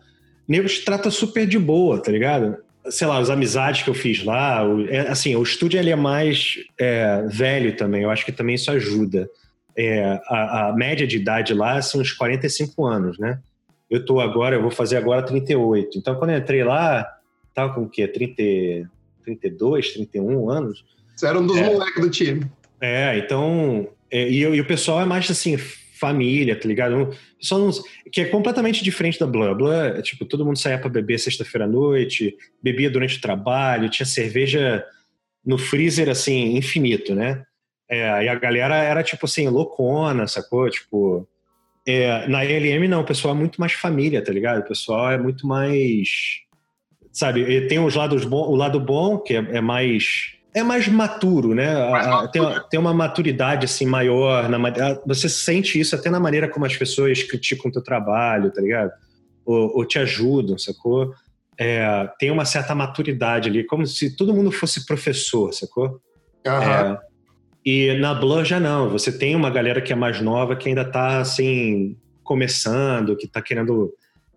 [0.48, 2.58] nego te trata super de boa, tá ligado?
[2.90, 5.96] Sei lá, as amizades que eu fiz lá, o, é, assim, o estúdio ele é
[5.96, 9.30] mais é, velho também, eu acho que também isso ajuda.
[9.78, 13.40] É, a, a, média de idade lá são uns 45 anos, né?
[13.92, 15.98] Eu tô agora, eu vou fazer agora 38.
[15.98, 17.06] Então, quando eu entrei lá,
[17.54, 18.08] tava com o quê?
[18.08, 18.90] 30,
[19.22, 20.86] 32, 31 anos?
[21.14, 22.50] Você era um dos é, moleques do time.
[22.80, 23.90] É, então.
[24.10, 27.14] É, e, e, o pessoal é mais assim, família, tá ligado?
[27.40, 27.70] Só não,
[28.10, 29.54] que é completamente diferente da Blur.
[29.56, 33.90] Blur, é, tipo, todo mundo saía para beber sexta-feira à noite, bebia durante o trabalho,
[33.90, 34.86] tinha cerveja
[35.46, 37.44] no freezer, assim, infinito, né?
[37.90, 40.70] É, e a galera era, tipo assim, loucona, sacou?
[40.70, 41.28] Tipo,
[41.88, 44.60] é, na LM não, o pessoal é muito mais família, tá ligado?
[44.60, 46.08] O pessoal é muito mais,
[47.12, 47.68] sabe?
[47.68, 51.74] Tem os lados bom, o lado bom, que é, é mais é mais maturo, né?
[51.90, 52.32] Mais.
[52.32, 54.50] Tem, tem, uma maturidade assim maior.
[54.50, 54.60] Na,
[55.06, 58.92] você sente isso até na maneira como as pessoas criticam o teu trabalho, tá ligado?
[59.46, 61.14] Ou, ou te ajudam, sacou?
[61.58, 66.02] É, tem uma certa maturidade ali, como se todo mundo fosse professor, sacou?
[66.46, 66.54] Uhum.
[66.54, 67.00] É,
[67.66, 68.90] e na Blur já não.
[68.90, 73.42] Você tem uma galera que é mais nova que ainda tá assim começando, que tá
[73.42, 73.94] querendo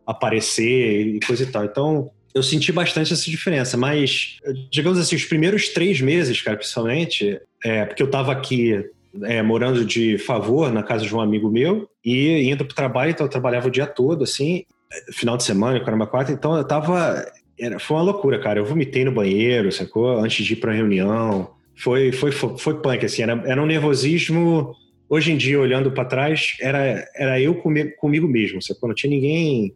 [0.07, 1.65] aparecer e coisa e tal.
[1.65, 4.39] Então eu senti bastante essa diferença, mas,
[4.71, 8.85] digamos assim, os primeiros três meses, cara, principalmente, é, porque eu estava aqui
[9.23, 13.13] é, morando de favor na casa de um amigo meu e indo para o trabalho,
[13.13, 14.65] então eu trabalhava o dia todo, assim,
[15.13, 17.25] final de semana, caramba, quatro, então eu tava.
[17.59, 18.59] Era, foi uma loucura, cara.
[18.59, 20.19] Eu vomitei no banheiro, sacou?
[20.19, 21.53] Antes de ir para reunião.
[21.77, 24.75] Foi, foi, foi, foi punk, assim, era, era um nervosismo.
[25.09, 28.89] Hoje em dia, olhando para trás, era, era eu comigo, comigo mesmo, sacou?
[28.89, 29.75] Não tinha ninguém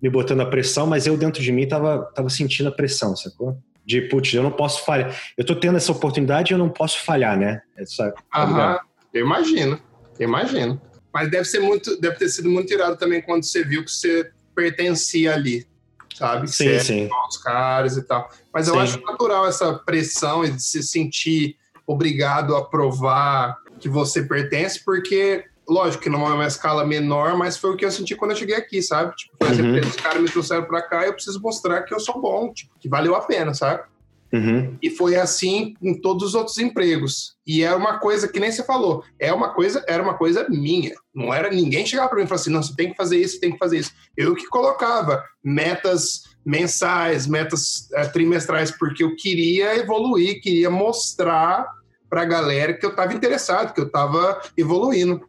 [0.00, 3.56] me botando a pressão, mas eu dentro de mim tava, tava sentindo a pressão, sacou?
[3.84, 5.14] De, putz, eu não posso falhar.
[5.36, 7.60] Eu tô tendo essa oportunidade e eu não posso falhar, né?
[7.76, 8.78] Essa, tá Aham,
[9.12, 9.80] eu imagino,
[10.18, 10.80] eu imagino.
[11.12, 14.30] Mas deve ser muito, deve ter sido muito irado também quando você viu que você
[14.54, 15.66] pertencia ali,
[16.14, 16.48] sabe?
[16.48, 17.10] Sim, sim.
[17.28, 18.28] Os caras e tal.
[18.52, 18.80] Mas eu sim.
[18.80, 21.56] acho natural essa pressão e de se sentir
[21.86, 27.76] obrigado a provar que você pertence, porque lógico que numa escala menor, mas foi o
[27.76, 29.14] que eu senti quando eu cheguei aqui, sabe?
[29.16, 29.80] Tipo, por exemplo, uhum.
[29.80, 32.72] os caras me trouxeram pra cá e eu preciso mostrar que eu sou bom, tipo,
[32.78, 33.82] que valeu a pena, sabe?
[34.34, 34.76] Uhum.
[34.82, 37.36] E foi assim em todos os outros empregos.
[37.46, 40.92] E era uma coisa que nem você falou, é uma coisa, era uma coisa minha.
[41.14, 43.38] Não era ninguém chegava para mim e falava assim: "Não, você tem que fazer isso,
[43.38, 43.92] tem que fazer isso".
[44.16, 51.68] Eu que colocava metas mensais, metas é, trimestrais, porque eu queria evoluir, queria mostrar
[52.10, 55.22] para a galera que eu estava interessado, que eu estava evoluindo.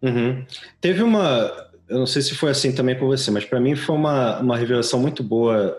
[0.00, 0.46] Uhum.
[0.80, 1.52] Teve uma,
[1.88, 4.56] eu não sei se foi assim também com você, mas para mim foi uma, uma
[4.56, 5.76] revelação muito boa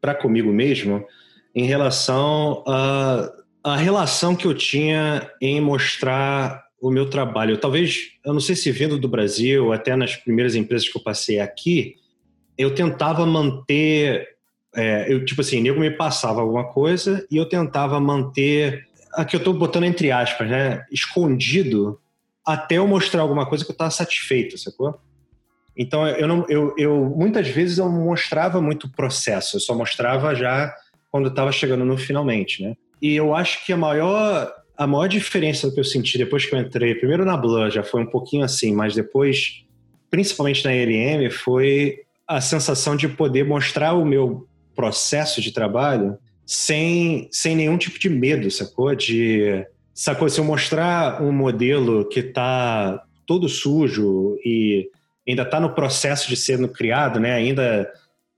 [0.00, 1.06] para comigo mesmo
[1.54, 3.32] em relação a,
[3.64, 7.58] a relação que eu tinha em mostrar o meu trabalho.
[7.58, 11.40] Talvez, eu não sei se vindo do Brasil, até nas primeiras empresas que eu passei
[11.40, 11.96] aqui,
[12.56, 14.38] eu tentava manter
[14.74, 19.42] é, eu, tipo assim, nego me passava alguma coisa e eu tentava manter, aqui eu
[19.42, 22.00] tô botando entre aspas, né, escondido
[22.44, 24.98] até eu mostrar alguma coisa que eu tava satisfeito, sacou?
[25.76, 30.34] Então, eu, não, eu, eu muitas vezes eu não mostrava muito processo, eu só mostrava
[30.34, 30.74] já
[31.18, 32.74] quando estava chegando no finalmente, né?
[33.02, 36.60] E eu acho que a maior, a maior diferença que eu senti depois que eu
[36.60, 39.64] entrei, primeiro na Blur já foi um pouquinho assim, mas depois,
[40.08, 44.46] principalmente na LM, foi a sensação de poder mostrar o meu
[44.76, 46.16] processo de trabalho
[46.46, 48.94] sem, sem nenhum tipo de medo, sacou?
[48.94, 50.28] De, sacou?
[50.28, 54.88] Se eu mostrar um modelo que está todo sujo e
[55.28, 57.32] ainda está no processo de sendo criado, né?
[57.34, 57.90] Ainda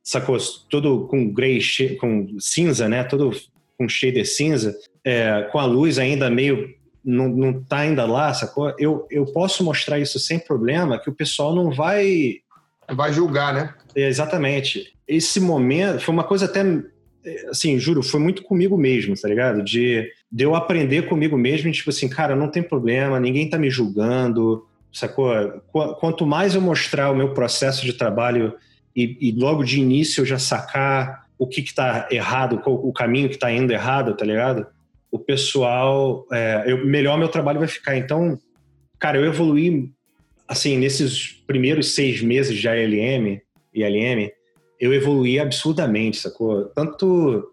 [0.02, 0.36] sacou
[0.68, 1.60] tudo com gray,
[1.98, 3.04] com cinza, né?
[3.04, 3.30] Todo
[3.78, 6.68] com shader cinza, é, com a luz ainda meio
[7.04, 8.74] não, não tá ainda lá, sacou?
[8.78, 12.40] Eu, eu posso mostrar isso sem problema, que o pessoal não vai
[12.92, 13.74] vai julgar, né?
[13.94, 14.92] É, exatamente.
[15.06, 16.62] Esse momento foi uma coisa até
[17.48, 19.62] assim, juro, foi muito comigo mesmo, tá ligado?
[19.62, 23.70] De, de eu aprender comigo mesmo, tipo assim, cara, não tem problema, ninguém tá me
[23.70, 25.32] julgando, sacou?
[26.00, 28.54] Quanto mais eu mostrar o meu processo de trabalho
[28.94, 33.36] e, e logo de início eu já sacar o que está errado, o caminho que
[33.36, 34.66] está indo errado, tá ligado?
[35.10, 37.96] O pessoal, é, eu, melhor meu trabalho vai ficar.
[37.96, 38.38] Então,
[38.98, 39.90] cara, eu evoluí,
[40.46, 43.40] assim, nesses primeiros seis meses de ALM
[43.72, 44.30] e LM,
[44.78, 46.66] eu evoluí absurdamente, sacou?
[46.66, 47.50] Tanto,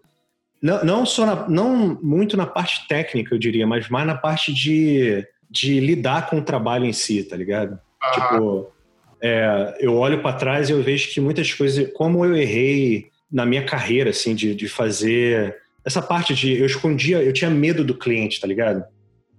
[0.62, 4.52] não, não só, na, não muito na parte técnica, eu diria, mas mais na parte
[4.52, 7.78] de de lidar com o trabalho em si, tá ligado?
[8.02, 8.10] Ah.
[8.12, 8.72] Tipo,
[9.20, 13.44] é, eu olho para trás e eu vejo que muitas coisas, como eu errei na
[13.44, 17.96] minha carreira, assim, de, de fazer essa parte de eu escondia, eu tinha medo do
[17.96, 18.84] cliente, tá ligado?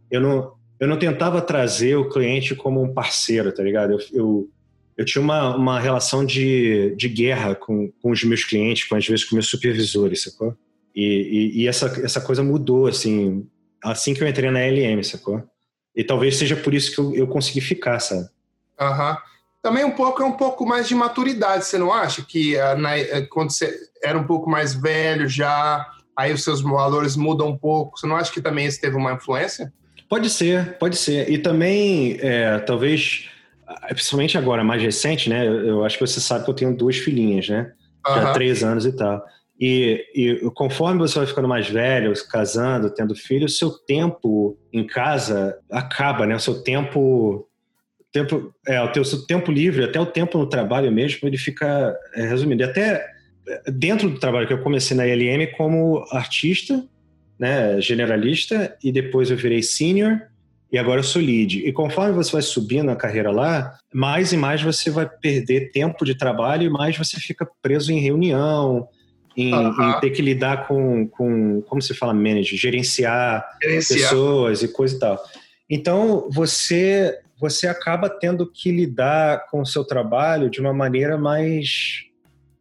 [0.09, 3.93] Eu não, eu não tentava trazer o cliente como um parceiro, tá ligado?
[3.93, 4.49] Eu, eu,
[4.97, 9.05] eu tinha uma, uma relação de, de guerra com, com os meus clientes, com às
[9.05, 10.55] vezes com meus supervisores, sacou?
[10.95, 13.47] E, e, e essa, essa coisa mudou, assim,
[13.83, 15.43] assim que eu entrei na LM, sacou?
[15.95, 18.27] E talvez seja por isso que eu, eu consegui ficar, sabe?
[18.79, 19.11] Aham.
[19.11, 19.17] Uhum.
[19.61, 22.23] Também um pouco é um pouco mais de maturidade, você não acha?
[22.23, 25.85] Que uh, na, uh, quando você era um pouco mais velho já,
[26.15, 27.97] aí os seus valores mudam um pouco.
[27.97, 29.71] Você não acha que também isso teve uma influência?
[30.09, 31.29] Pode ser, pode ser.
[31.29, 33.29] E também, é, talvez,
[33.89, 35.47] principalmente agora, mais recente, né?
[35.47, 37.71] Eu acho que você sabe que eu tenho duas filhinhas, né?
[38.07, 39.23] Já há três anos e tal.
[39.59, 44.87] E, e, conforme você vai ficando mais velho, casando, tendo filho, o seu tempo em
[44.87, 46.35] casa acaba, né?
[46.35, 47.47] O seu tempo,
[48.11, 51.95] tempo é, o teu seu tempo livre, até o tempo no trabalho mesmo, ele fica
[52.15, 52.61] é, resumido.
[52.61, 53.05] E até
[53.71, 56.83] dentro do trabalho que eu comecei na ILM como artista,
[57.37, 60.21] né, generalista, e depois eu virei senior,
[60.71, 61.65] e agora eu sou lead.
[61.65, 66.05] E conforme você vai subindo na carreira lá, mais e mais você vai perder tempo
[66.05, 68.87] de trabalho e mais você fica preso em reunião,
[69.35, 74.67] em, em, ter que lidar com, com, como se fala, manager, gerenciar, gerenciar, pessoas e
[74.67, 75.23] coisa e tal.
[75.69, 82.03] Então, você, você acaba tendo que lidar com o seu trabalho de uma maneira mais,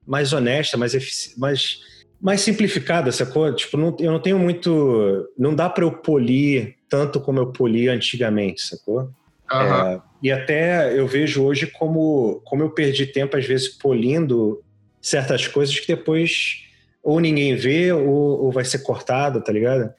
[0.06, 0.94] mais honesta, mais,
[1.36, 1.80] mais,
[2.20, 3.52] mais simplificada, sacou?
[3.54, 5.28] Tipo, não, eu não tenho muito...
[5.36, 9.10] Não dá para eu polir tanto como eu polia antigamente, sacou?
[9.50, 9.60] Uhum.
[9.60, 14.62] É, e até eu vejo hoje como, como eu perdi tempo, às vezes, polindo
[15.00, 16.64] certas coisas que depois
[17.02, 19.92] ou ninguém vê ou, ou vai ser cortado, tá ligado?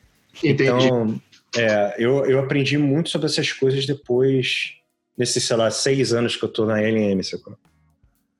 [0.43, 0.85] Entendi.
[0.85, 1.19] Então,
[1.55, 4.75] é, eu, eu aprendi muito sobre essas coisas depois,
[5.17, 7.57] nesses, sei lá, seis anos que eu tô na LM, sacou?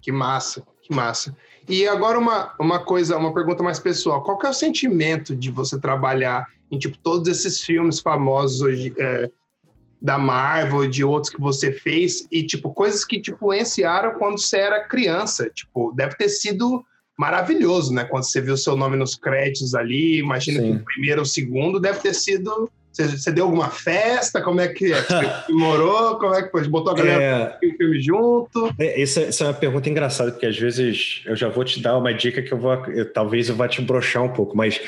[0.02, 1.36] Que massa, que massa.
[1.68, 4.24] E agora uma, uma coisa, uma pergunta mais pessoal.
[4.24, 8.94] Qual que é o sentimento de você trabalhar em, tipo, todos esses filmes famosos hoje,
[8.98, 9.30] é,
[10.02, 14.58] da Marvel, de outros que você fez, e, tipo, coisas que te influenciaram quando você
[14.58, 15.50] era criança?
[15.50, 16.84] Tipo, deve ter sido
[17.18, 18.06] maravilhoso, né?
[18.06, 21.80] Quando você viu seu nome nos créditos ali, imagina que o primeiro ou o segundo
[21.80, 22.72] deve ter sido.
[22.92, 24.42] Você, você, deu alguma festa?
[24.42, 25.02] Como é que é?
[25.02, 26.18] Você morou?
[26.18, 26.68] Como é que foi?
[26.68, 27.68] Botou a galera é...
[27.68, 28.74] o filme junto?
[28.80, 31.98] É, essa, essa, é uma pergunta engraçada, porque às vezes eu já vou te dar
[31.98, 32.74] uma dica que eu vou.
[32.88, 34.82] Eu, talvez eu vá te brochar um pouco, mas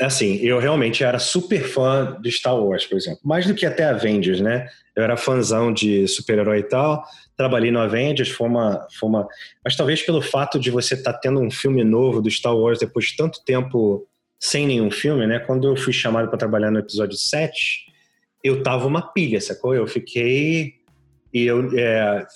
[0.00, 3.20] assim, eu realmente era super fã de Star Wars, por exemplo.
[3.24, 4.68] Mais do que até Avengers, né?
[4.94, 7.04] Eu era fãzão de super-herói e tal
[7.36, 9.28] trabalhei no Avengers, foi uma, foi uma.
[9.64, 12.78] Mas talvez pelo fato de você estar tá tendo um filme novo do Star Wars
[12.78, 14.06] depois de tanto tempo
[14.38, 15.38] sem nenhum filme, né?
[15.38, 17.86] Quando eu fui chamado para trabalhar no episódio 7,
[18.42, 19.74] eu tava uma pilha, sacou?
[19.74, 20.74] Eu fiquei.
[21.32, 21.70] E eu.
[21.76, 22.26] É,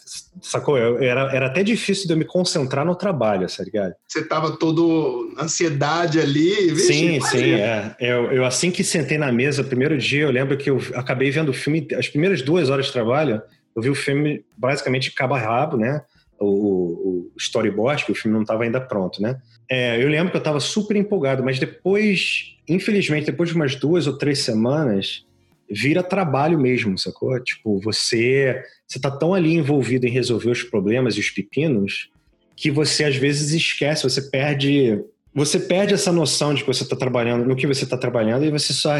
[0.40, 0.76] sacou?
[0.78, 3.94] Eu, era, era até difícil de eu me concentrar no trabalho, tá ligado?
[4.06, 6.72] Você tava todo ansiedade ali.
[6.72, 7.52] Vixe, sim, sim.
[7.52, 7.94] É.
[8.00, 11.50] Eu, eu, assim que sentei na mesa, primeiro dia, eu lembro que eu acabei vendo
[11.50, 13.42] o filme, as primeiras duas horas de trabalho
[13.76, 16.02] eu vi o filme basicamente cabo a rabo, né?
[16.40, 19.40] o, o storyboard, que o filme não estava ainda pronto, né?
[19.70, 24.06] É, eu lembro que eu estava super empolgado, mas depois, infelizmente, depois de umas duas
[24.06, 25.26] ou três semanas,
[25.70, 27.38] vira trabalho mesmo, sacou?
[27.42, 32.10] Tipo, você você tá tão ali envolvido em resolver os problemas e os pepinos
[32.56, 35.04] que você às vezes esquece, você perde
[35.34, 38.50] você perde essa noção de que você está trabalhando no que você está trabalhando e
[38.50, 38.92] você só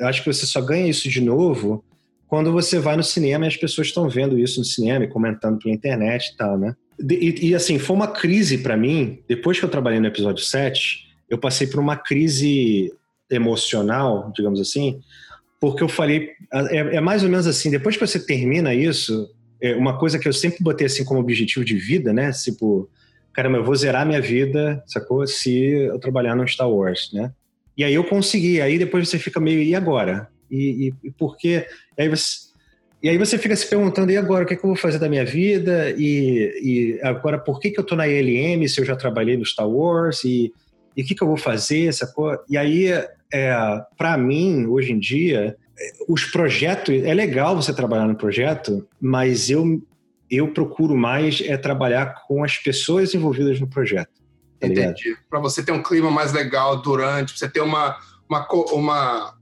[0.00, 1.84] acho que você só ganha isso de novo
[2.26, 5.58] quando você vai no cinema e as pessoas estão vendo isso no cinema e comentando
[5.58, 6.74] pela internet e tal, né?
[7.00, 11.06] E, e assim, foi uma crise para mim, depois que eu trabalhei no episódio 7,
[11.28, 12.92] eu passei por uma crise
[13.30, 15.00] emocional, digamos assim,
[15.60, 19.30] porque eu falei, é, é mais ou menos assim, depois que você termina isso,
[19.60, 22.30] é uma coisa que eu sempre botei assim como objetivo de vida, né?
[22.32, 22.88] Tipo,
[23.32, 25.26] caramba, eu vou zerar minha vida, sacou?
[25.26, 27.32] Se eu trabalhar no Star Wars, né?
[27.76, 30.28] E aí eu consegui, aí depois você fica meio, e agora?
[30.50, 31.66] E, e, e por quê?
[31.98, 32.47] Aí, você,
[33.02, 34.98] e aí você fica se perguntando, e agora, o que, é que eu vou fazer
[34.98, 35.90] da minha vida?
[35.96, 39.44] E, e agora, por que, que eu tô na ELM se eu já trabalhei no
[39.44, 40.24] Star Wars?
[40.24, 40.52] E,
[40.96, 42.36] o que, que eu vou fazer, sacou?
[42.48, 42.88] E aí,
[43.32, 45.56] é, para mim, hoje em dia,
[46.08, 49.80] os projetos, é legal você trabalhar no projeto, mas eu,
[50.28, 54.10] eu procuro mais é trabalhar com as pessoas envolvidas no projeto.
[54.58, 55.16] Tá Entendi.
[55.30, 57.96] Para você ter um clima mais legal durante, você ter uma,
[58.28, 59.37] uma, uma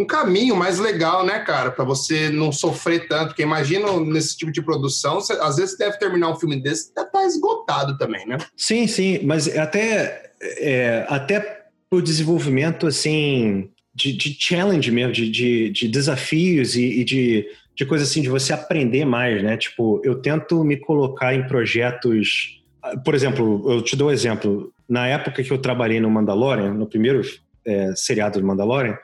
[0.00, 3.28] um caminho mais legal, né, cara, para você não sofrer tanto.
[3.28, 7.04] Porque imagina nesse tipo de produção, você, às vezes deve terminar um filme desse e
[7.04, 8.38] tá esgotado também, né?
[8.56, 15.70] Sim, sim, mas até é, até o desenvolvimento assim de, de challenge mesmo, de, de,
[15.70, 17.46] de desafios e, e, de,
[17.76, 19.58] de coisa assim de você aprender mais, né?
[19.58, 22.62] Tipo, eu tento me colocar em projetos,
[23.04, 24.72] por exemplo, eu te dou um exemplo.
[24.88, 27.20] Na época que eu trabalhei no Mandalorian, no primeiro
[27.66, 28.96] é, seriado do Mandalorian,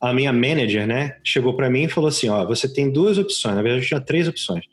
[0.00, 3.54] a minha manager, né, chegou para mim e falou assim, ó, você tem duas opções,
[3.54, 4.64] na verdade tinha três opções.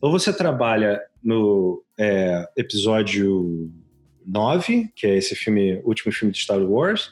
[0.00, 3.70] Ou você trabalha no é, episódio
[4.24, 7.10] 9, que é esse filme, último filme de Star Wars,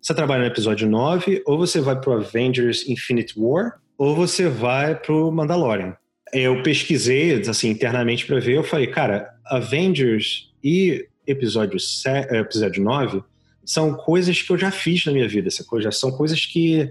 [0.00, 4.94] você trabalha no episódio 9, ou você vai pro Avengers Infinite War, ou você vai
[4.94, 5.94] pro Mandalorian.
[6.32, 13.22] Eu pesquisei, assim, internamente para ver, eu falei, cara, Avengers e episódio, 7, episódio 9
[13.64, 16.90] são coisas que eu já fiz na minha vida, essa coisa, são coisas que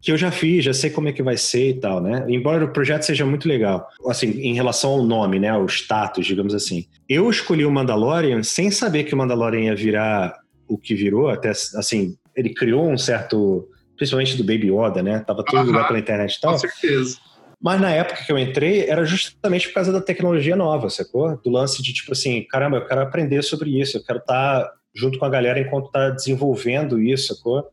[0.00, 2.24] que eu já fiz, já sei como é que vai ser e tal, né?
[2.28, 6.54] Embora o projeto seja muito legal, assim, em relação ao nome, né, o status, digamos
[6.54, 6.86] assim.
[7.08, 11.50] Eu escolhi o Mandalorian sem saber que o Mandalorian ia virar o que virou, até
[11.50, 15.18] assim, ele criou um certo, principalmente do Baby Yoda, né?
[15.20, 16.52] Tava todo lugar pela internet e tal.
[16.52, 17.18] Com certeza.
[17.62, 21.36] Mas na época que eu entrei, era justamente por causa da tecnologia nova, sacou?
[21.44, 24.72] Do lance de tipo assim, caramba, eu quero aprender sobre isso, eu quero estar tá
[24.94, 27.68] junto com a galera enquanto tá desenvolvendo isso, sacou?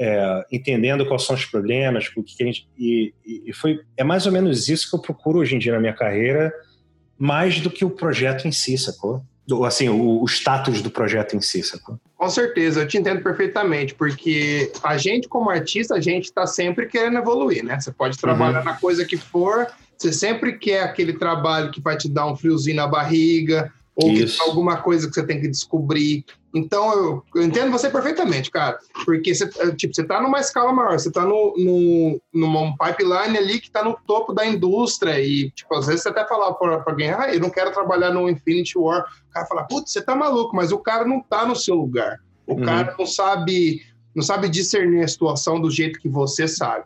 [0.00, 4.24] É, entendendo quais são os problemas, o que, a gente, e, e, foi é mais
[4.24, 6.50] ou menos isso que eu procuro hoje em dia na minha carreira,
[7.18, 9.22] mais do que o projeto em si, sacou?
[9.66, 12.00] Assim, o, o, status do projeto em si, sacou?
[12.16, 16.86] Com certeza, eu te entendo perfeitamente, porque a gente como artista, a gente está sempre
[16.86, 17.78] querendo evoluir, né?
[17.78, 18.64] Você pode trabalhar uhum.
[18.64, 19.66] na coisa que for,
[19.98, 24.10] você sempre quer aquele trabalho que vai te dar um friozinho na barriga, ou
[24.46, 26.24] alguma coisa que você tem que descobrir.
[26.54, 28.78] Então, eu, eu, entendo você perfeitamente, cara.
[29.04, 33.38] Porque você, é, tipo, você tá numa escala maior, você tá no, no, numa pipeline
[33.38, 35.20] ali que tá no topo da indústria.
[35.20, 38.10] E, tipo, às vezes você até fala pra, pra alguém, ah, eu não quero trabalhar
[38.12, 39.04] no Infinity War.
[39.28, 42.18] O cara fala, putz, você tá maluco, mas o cara não tá no seu lugar.
[42.46, 42.64] O uhum.
[42.64, 43.82] cara não sabe,
[44.14, 46.84] não sabe discernir a situação do jeito que você sabe.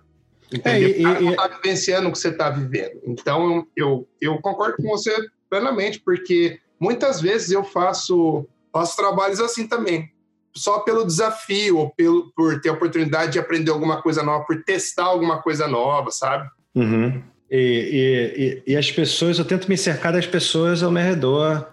[0.53, 0.91] Entendeu?
[0.91, 3.01] É, e, o cara não tá vivenciando o que você tá vivendo.
[3.07, 5.11] Então, eu, eu concordo com você
[5.49, 10.11] plenamente, porque muitas vezes eu faço faço trabalhos assim também.
[10.55, 14.62] Só pelo desafio, ou pelo, por ter a oportunidade de aprender alguma coisa nova, por
[14.64, 16.49] testar alguma coisa nova, sabe?
[16.75, 17.22] Uhum.
[17.51, 21.68] E, e, e, as pessoas, eu tento me cercar das pessoas ao meu redor,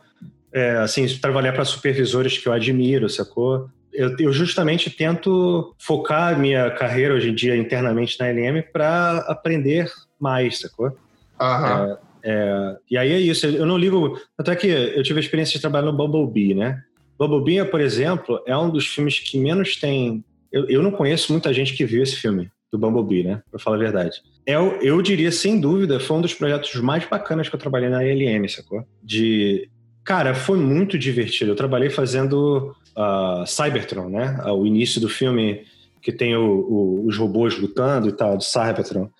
[0.54, 3.68] é, assim, trabalhar para supervisores que eu admiro, sacou?
[3.92, 9.92] Eu, eu, justamente tento focar minha carreira hoje em dia internamente na LM para aprender
[10.20, 10.96] mais, sacou?
[11.40, 11.98] Aham.
[12.24, 14.20] É, é, e aí é isso, eu não ligo.
[14.38, 16.82] Tanto é que eu tive a experiência de trabalhar no Bumblebee, né?
[17.28, 20.24] Bumblebee, por exemplo, é um dos filmes que menos tem.
[20.52, 23.44] Eu, eu não conheço muita gente que viu esse filme, do Bumblebee, né?
[23.50, 24.22] Pra falar a verdade.
[24.46, 28.04] É, eu diria, sem dúvida, foi um dos projetos mais bacanas que eu trabalhei na
[28.04, 28.84] ILM, sacou?
[29.04, 29.70] De.
[30.04, 31.52] Cara, foi muito divertido.
[31.52, 34.42] Eu trabalhei fazendo uh, Cybertron, né?
[34.44, 35.64] Uh, o início do filme
[36.02, 39.12] que tem o, o, os robôs lutando e tal, do Cybertron.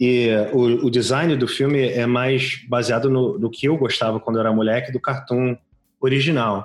[0.00, 4.36] E o, o, design do filme é mais baseado no, no, que eu gostava quando
[4.36, 5.56] eu era moleque, do cartoon
[6.00, 6.64] original.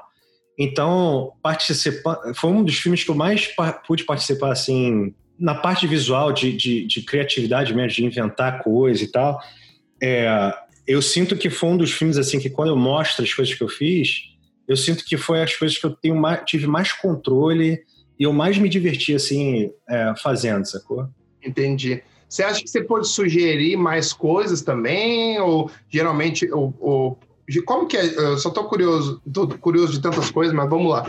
[0.57, 3.49] Então, participa, foi um dos filmes que eu mais
[3.87, 9.07] pude participar, assim, na parte visual, de, de, de criatividade mesmo, de inventar coisa e
[9.07, 9.39] tal.
[10.01, 10.53] É,
[10.87, 13.63] eu sinto que foi um dos filmes assim que quando eu mostro as coisas que
[13.63, 14.29] eu fiz,
[14.67, 17.81] eu sinto que foi as coisas que eu tenho mais, tive mais controle
[18.19, 21.07] e eu mais me diverti assim é, fazendo, sacou?
[21.43, 22.03] Entendi.
[22.29, 25.39] Você acha que você pode sugerir mais coisas também?
[25.39, 27.17] Ou geralmente, ou,
[27.57, 28.05] ou como que é?
[28.05, 31.05] Eu só tô curioso, tô curioso de tantas coisas, mas vamos lá.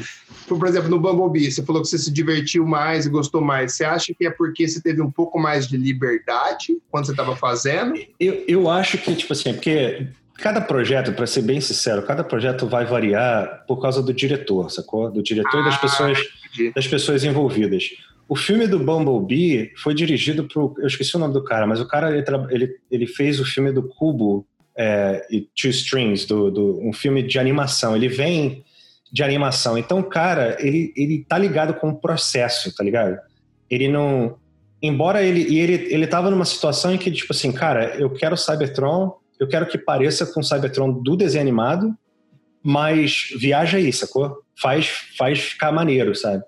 [0.48, 3.74] Por exemplo, no Bumblebee, você falou que você se divertiu mais e gostou mais.
[3.74, 7.36] Você acha que é porque você teve um pouco mais de liberdade quando você estava
[7.36, 7.94] fazendo?
[8.18, 12.24] Eu, eu acho que, tipo assim, é porque cada projeto, para ser bem sincero, cada
[12.24, 15.10] projeto vai variar por causa do diretor, sacou?
[15.10, 16.18] Do diretor ah, e das ah, pessoas,
[16.74, 17.90] das pessoas envolvidas.
[18.28, 20.74] O filme do Bumblebee foi dirigido por.
[20.78, 23.70] Eu esqueci o nome do cara, mas o cara ele, ele, ele fez o filme
[23.70, 24.46] do Cubo
[24.76, 27.94] é, e Two Strings, do, do, um filme de animação.
[27.94, 28.64] Ele vem
[29.12, 29.78] de animação.
[29.78, 33.16] Então, cara, ele, ele tá ligado com o processo, tá ligado?
[33.70, 34.36] Ele não.
[34.82, 35.46] Embora ele.
[35.48, 39.48] E ele, ele tava numa situação em que, tipo assim, cara, eu quero Cybertron, eu
[39.48, 41.96] quero que pareça com o Cybertron do desenho animado,
[42.62, 44.42] mas viaja aí, sacou?
[44.60, 46.42] Faz, faz ficar maneiro, sabe?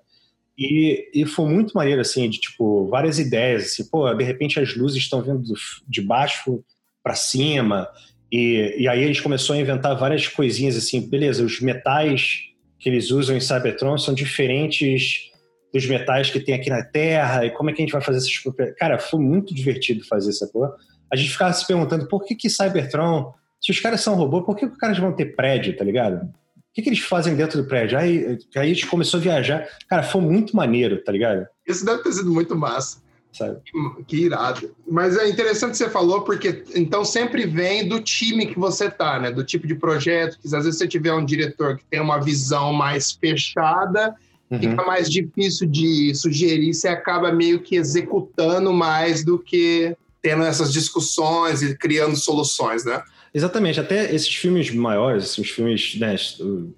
[0.57, 4.75] E, e foi muito maneiro, assim, de, tipo, várias ideias, assim, pô, de repente as
[4.75, 5.43] luzes estão vindo
[5.87, 6.63] de baixo
[7.03, 7.87] para cima,
[8.31, 12.41] e, e aí gente começou a inventar várias coisinhas assim, beleza, os metais
[12.79, 15.31] que eles usam em Cybertron são diferentes
[15.73, 18.17] dos metais que tem aqui na Terra, e como é que a gente vai fazer
[18.17, 20.73] essas Cara, foi muito divertido fazer essa coisa.
[21.11, 24.55] A gente ficava se perguntando por que que Cybertron, se os caras são robô, por
[24.55, 26.23] que, que os caras vão ter prédio, tá ligado?
[26.23, 26.31] O
[26.73, 27.97] que, que eles fazem dentro do prédio?
[27.97, 29.67] Aí, aí a gente começou a viajar.
[29.89, 31.47] Cara, foi muito maneiro, tá ligado?
[31.67, 33.01] Isso deve ter sido muito massa
[33.37, 33.59] sabe?
[34.07, 34.75] Que irado.
[34.89, 39.19] Mas é interessante que você falou, porque então sempre vem do time que você tá,
[39.19, 39.31] né?
[39.31, 42.73] Do tipo de projeto, que às vezes você tiver um diretor que tem uma visão
[42.73, 44.15] mais fechada,
[44.49, 44.59] uhum.
[44.59, 50.73] fica mais difícil de sugerir, você acaba meio que executando mais do que tendo essas
[50.73, 53.01] discussões e criando soluções, né?
[53.33, 56.15] Exatamente, até esses filmes maiores, esses filmes, né,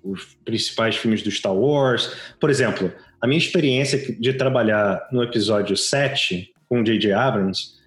[0.04, 2.92] os principais filmes do Star Wars, por exemplo,
[3.22, 7.12] a minha experiência de trabalhar no episódio 7 com J.J.
[7.12, 7.80] Abrams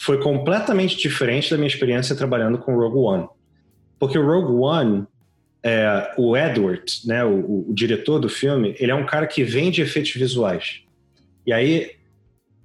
[0.00, 3.28] foi completamente diferente da minha experiência trabalhando com Rogue One.
[3.98, 5.06] Porque o Rogue One,
[5.62, 9.80] é, o Edward, né, o, o, diretor do filme, ele é um cara que vende
[9.80, 10.82] efeitos visuais.
[11.46, 11.92] E aí,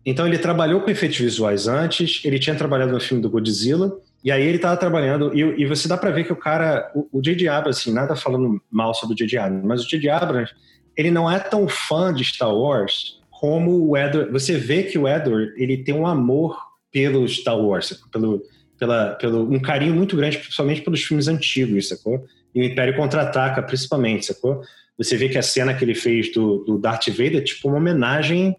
[0.06, 4.32] então ele trabalhou com efeitos visuais antes, ele tinha trabalhado no filme do Godzilla, e
[4.32, 7.48] aí ele estava trabalhando, e, e, você dá para ver que o cara, o J.J.
[7.48, 9.38] Abrams, assim, nada falando mal sobre o J.J.
[9.38, 10.10] Abrams, mas o J.J.
[10.10, 10.52] Abrams,
[11.00, 14.30] ele não é tão fã de Star Wars como o Edward.
[14.34, 16.58] Você vê que o Edward ele tem um amor
[16.92, 18.44] pelo Star Wars, pelo,
[18.78, 22.26] pela, pelo um carinho muito grande, principalmente pelos filmes antigos, sacou?
[22.54, 24.62] E o Império Contra-Ataca, principalmente, sacou?
[24.98, 27.78] Você vê que a cena que ele fez do, do Darth Vader é tipo uma
[27.78, 28.58] homenagem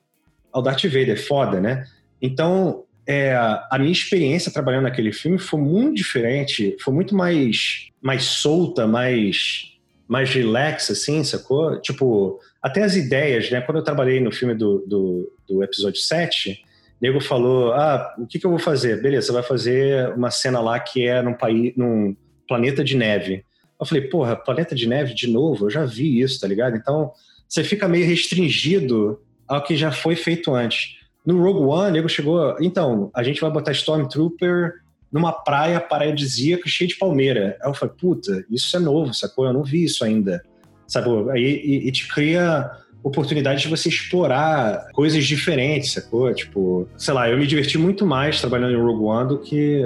[0.50, 1.84] ao Darth Vader, é foda, né?
[2.22, 8.22] Então, é, a minha experiência trabalhando naquele filme foi muito diferente, foi muito mais, mais
[8.24, 9.69] solta, mais
[10.10, 11.80] mais relax, assim, sacou?
[11.80, 13.60] Tipo, até as ideias, né?
[13.60, 16.56] Quando eu trabalhei no filme do, do, do episódio 7, o
[17.00, 19.00] nego falou: ah, o que, que eu vou fazer?
[19.00, 22.16] Beleza, você vai fazer uma cena lá que é num, país, num
[22.48, 23.44] planeta de neve.
[23.78, 25.66] Eu falei, porra, planeta de neve de novo?
[25.66, 26.76] Eu já vi isso, tá ligado?
[26.76, 27.12] Então,
[27.48, 30.96] você fica meio restringido ao que já foi feito antes.
[31.24, 32.56] No Rogue One, o nego chegou.
[32.60, 34.72] Então, a gente vai botar Stormtrooper
[35.12, 37.56] numa praia paradisíaca cheia de palmeira.
[37.62, 39.46] Aí eu falei, puta, isso é novo, sacou?
[39.46, 40.42] Eu não vi isso ainda.
[40.86, 41.08] Sabe?
[41.30, 42.70] Aí e, e te cria
[43.02, 46.32] oportunidade de você explorar coisas diferentes, sacou?
[46.34, 49.82] Tipo, sei lá, eu me diverti muito mais trabalhando em Rogue One do que.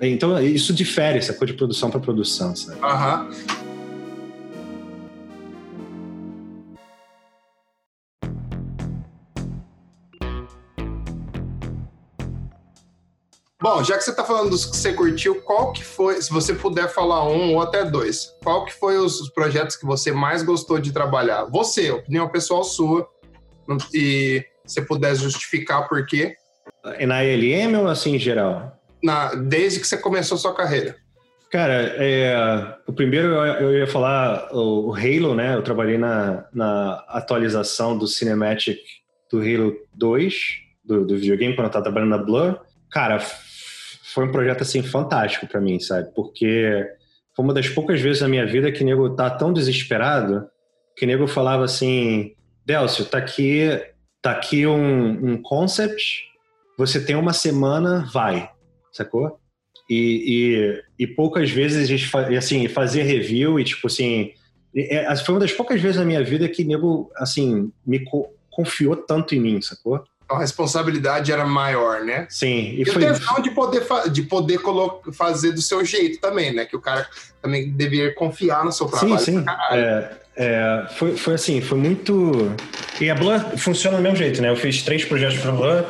[0.00, 1.46] Então, isso difere, sacou?
[1.46, 2.78] De produção para produção, sabe?
[2.82, 3.28] Aham.
[13.64, 16.52] Bom, já que você está falando dos que você curtiu, qual que foi, se você
[16.52, 20.78] puder falar um ou até dois, qual que foi os, projetos que você mais gostou
[20.78, 21.46] de trabalhar?
[21.46, 23.08] Você, opinião pessoal sua,
[23.94, 26.36] e se puder justificar por quê.
[27.06, 28.78] Na ILM ou assim em geral?
[29.02, 30.96] Na, desde que você começou sua carreira.
[31.50, 32.36] Cara, é,
[32.86, 35.54] o primeiro eu, eu, ia falar o, o Halo, né?
[35.54, 38.78] Eu trabalhei na, na atualização do Cinematic
[39.32, 40.34] do Halo 2,
[40.84, 42.60] do, do videogame, quando eu estava trabalhando na Blur.
[42.90, 43.18] Cara,
[44.14, 46.08] foi um projeto assim fantástico para mim, sabe?
[46.14, 46.86] Porque
[47.34, 50.46] foi uma das poucas vezes na minha vida que o nego tá tão desesperado
[50.96, 52.32] que nego falava assim:
[52.64, 53.68] Delcio, tá aqui,
[54.22, 56.22] tá aqui um, um concept,
[56.78, 58.48] você tem uma semana, vai,
[58.92, 59.40] sacou?
[59.90, 64.32] E, e, e poucas vezes a gente assim, fazia review e tipo assim.
[64.76, 68.94] É, foi uma das poucas vezes na minha vida que nego assim, me co confiou
[68.94, 70.04] tanto em mim, sacou?
[70.34, 72.26] A responsabilidade era maior, né?
[72.28, 72.74] Sim.
[72.76, 73.02] E, e foi...
[73.42, 74.60] de poder, de poder
[75.12, 76.64] fazer do seu jeito também, né?
[76.64, 77.06] Que o cara
[77.40, 79.18] também deveria confiar no seu trabalho.
[79.18, 79.44] Sim, sim.
[79.70, 82.54] É, é, foi, foi assim, foi muito...
[83.00, 84.50] E a Blur funciona do mesmo jeito, né?
[84.50, 85.84] Eu fiz três projetos para a Blur,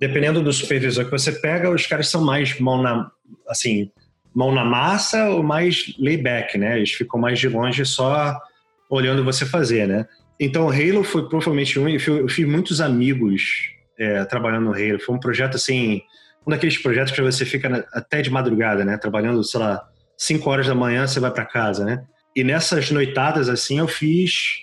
[0.00, 3.10] dependendo do supervisor que você pega, os caras são mais mão na...
[3.48, 3.90] Assim,
[4.34, 6.76] mão na massa ou mais layback, né?
[6.76, 8.36] Eles ficam mais de longe só
[8.88, 10.06] olhando você fazer, né?
[10.38, 11.88] Então, Halo foi provavelmente um.
[11.88, 14.98] Eu fiz muitos amigos é, trabalhando no Halo.
[14.98, 16.00] Foi um projeto assim,
[16.46, 18.96] um daqueles projetos que você fica até de madrugada, né?
[18.96, 19.82] Trabalhando, sei lá,
[20.16, 22.02] 5 horas da manhã você vai para casa, né?
[22.34, 24.60] E nessas noitadas assim, eu fiz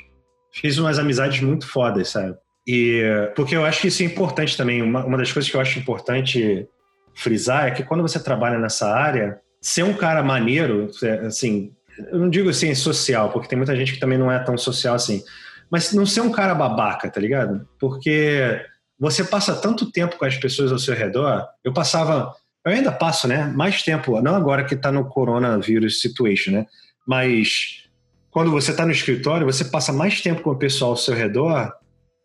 [0.51, 2.35] fiz umas amizades muito fodas, sabe?
[2.65, 3.03] E
[3.35, 4.81] porque eu acho que isso é importante também.
[4.81, 6.67] Uma, uma das coisas que eu acho importante
[7.13, 11.71] frisar é que quando você trabalha nessa área, ser um cara maneiro, é, assim,
[12.11, 14.95] eu não digo assim social, porque tem muita gente que também não é tão social
[14.95, 15.21] assim
[15.69, 17.67] mas não ser um cara babaca, tá ligado?
[17.79, 18.61] Porque
[18.99, 21.45] você passa tanto tempo com as pessoas ao seu redor.
[21.63, 22.33] Eu passava,
[22.65, 23.45] eu ainda passo, né?
[23.55, 26.65] Mais tempo, não agora que tá no coronavírus situation, né?
[27.07, 27.83] Mas
[28.31, 31.73] quando você tá no escritório, você passa mais tempo com o pessoal ao seu redor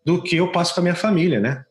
[0.04, 1.64] do que eu passo com a minha família, né?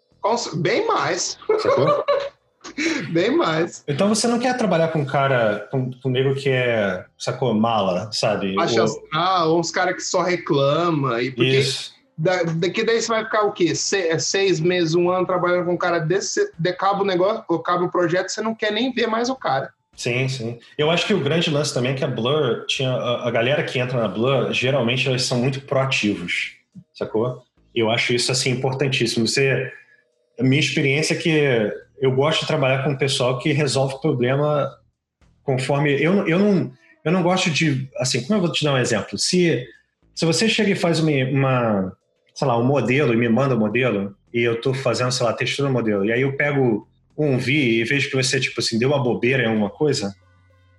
[0.55, 1.37] Bem mais.
[1.59, 2.05] Sacou?
[3.11, 3.83] Bem mais.
[3.87, 7.53] Então você não quer trabalhar com um cara, com, com um nego que é, sacou,
[7.53, 8.55] mala, sabe?
[8.59, 9.49] Acha ou...
[9.49, 11.21] ou uns caras que só reclama.
[11.21, 11.91] E porque Isso.
[12.21, 13.73] Da, daqui daí você vai ficar o quê?
[13.73, 17.83] Se, é seis meses, um ano trabalhando com um cara desse, decaba o negócio, acaba
[17.83, 19.73] o projeto, você não quer nem ver mais o cara.
[19.95, 20.59] Sim, sim.
[20.77, 22.91] Eu acho que o grande lance também é que a Blur tinha.
[22.91, 26.57] A, a galera que entra na Blur, geralmente eles são muito proativos,
[26.93, 27.41] sacou?
[27.73, 29.27] Eu acho isso assim importantíssimo.
[29.27, 29.71] Você.
[30.39, 33.99] A minha experiência é que eu gosto de trabalhar com um pessoal que resolve o
[33.99, 34.71] problema
[35.43, 35.91] conforme.
[35.99, 36.71] Eu, eu, não,
[37.03, 37.89] eu não gosto de.
[37.97, 39.17] Assim, como eu vou te dar um exemplo?
[39.17, 39.67] Se,
[40.13, 41.97] se você chega e faz uma, uma
[42.33, 45.25] sei lá, um modelo e me manda o um modelo, e eu estou fazendo, sei
[45.25, 48.59] lá, textura do modelo, e aí eu pego um V e vejo que você, tipo
[48.59, 50.15] assim, deu uma bobeira em alguma coisa,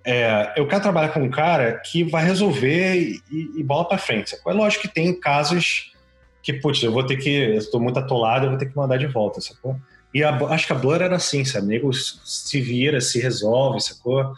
[0.05, 4.35] é, eu quero trabalhar com um cara que vai resolver e, e bola para frente.
[4.35, 5.93] É lógico que tem casos
[6.41, 9.07] que, putz, eu vou ter que, estou muito atolado, eu vou ter que mandar de
[9.07, 9.77] volta, sacou?
[10.13, 11.67] E a, acho que a Blur era assim, sabe?
[11.67, 14.33] Nego se vira, se resolve, sacou?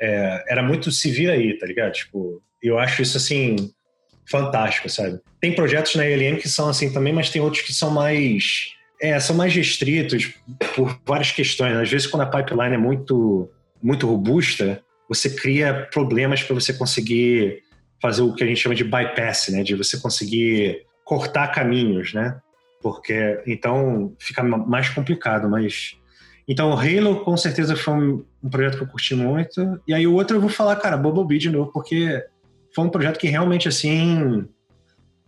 [0.00, 1.92] É, era muito se vira aí, tá ligado?
[1.92, 3.70] Tipo, eu acho isso assim
[4.30, 5.20] fantástico, sabe?
[5.40, 9.18] Tem projetos na ELM que são assim também, mas tem outros que são mais é,
[9.18, 10.34] são mais restritos
[10.74, 11.74] por várias questões.
[11.76, 13.50] Às vezes, quando a pipeline é muito
[13.82, 17.62] muito robusta, você cria problemas para você conseguir
[18.00, 19.62] fazer o que a gente chama de bypass, né?
[19.62, 22.38] De você conseguir cortar caminhos, né?
[22.82, 25.96] porque então fica mais complicado, mas
[26.48, 30.14] então Halo com certeza foi um, um, projeto que eu curti muito e aí o
[30.14, 32.24] outro eu vou falar, cara, Bumblebee de novo, porque
[32.74, 34.48] foi um projeto que realmente assim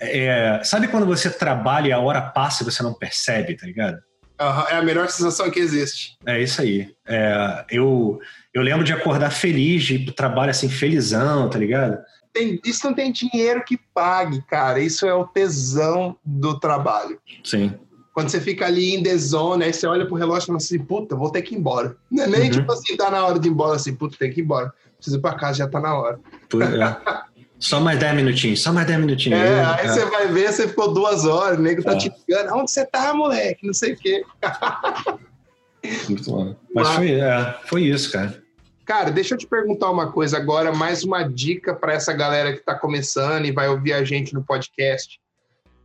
[0.01, 3.99] é, sabe quando você trabalha e a hora passa e você não percebe, tá ligado?
[4.71, 6.17] é a melhor sensação que existe.
[6.27, 6.93] É isso aí.
[7.07, 8.19] É, eu,
[8.53, 11.97] eu lembro de acordar feliz, de ir pro trabalho assim, felizão, tá ligado?
[12.33, 14.81] tem, isso não tem dinheiro que pague, cara.
[14.81, 17.19] Isso é o tesão do trabalho.
[17.45, 17.75] Sim.
[18.15, 21.17] Quando você fica ali em zone, aí você olha pro relógio e fala assim, puta,
[21.17, 21.97] vou ter que ir embora.
[22.11, 22.51] Não é nem uhum.
[22.51, 24.73] tipo assim, tá na hora de ir embora, assim, puta, tem que ir embora.
[24.97, 26.21] Preciso ir pra casa, já tá na hora.
[26.55, 27.32] É.
[27.63, 29.39] Só mais 10 minutinhos, só mais 10 minutinhos.
[29.39, 31.97] É, aí você vai ver, você ficou duas horas, o nego tá é.
[31.97, 33.65] te ligando, onde você tá, moleque?
[33.65, 34.25] Não sei o quê.
[36.09, 36.57] Muito bom.
[36.75, 38.43] Mas, Mas foi, é, foi isso, cara.
[38.85, 42.59] Cara, deixa eu te perguntar uma coisa agora, mais uma dica para essa galera que
[42.59, 45.21] está começando e vai ouvir a gente no podcast.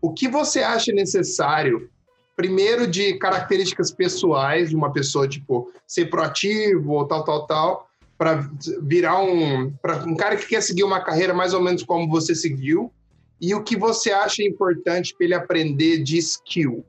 [0.02, 1.92] O que você acha necessário,
[2.36, 7.87] primeiro, de características pessoais de uma pessoa, tipo, ser proativo ou tal, tal, tal,
[8.18, 8.50] para
[8.82, 12.34] virar um, pra um cara que quer seguir uma carreira mais ou menos como você
[12.34, 12.92] seguiu?
[13.40, 16.84] E o que você acha importante para ele aprender de skill?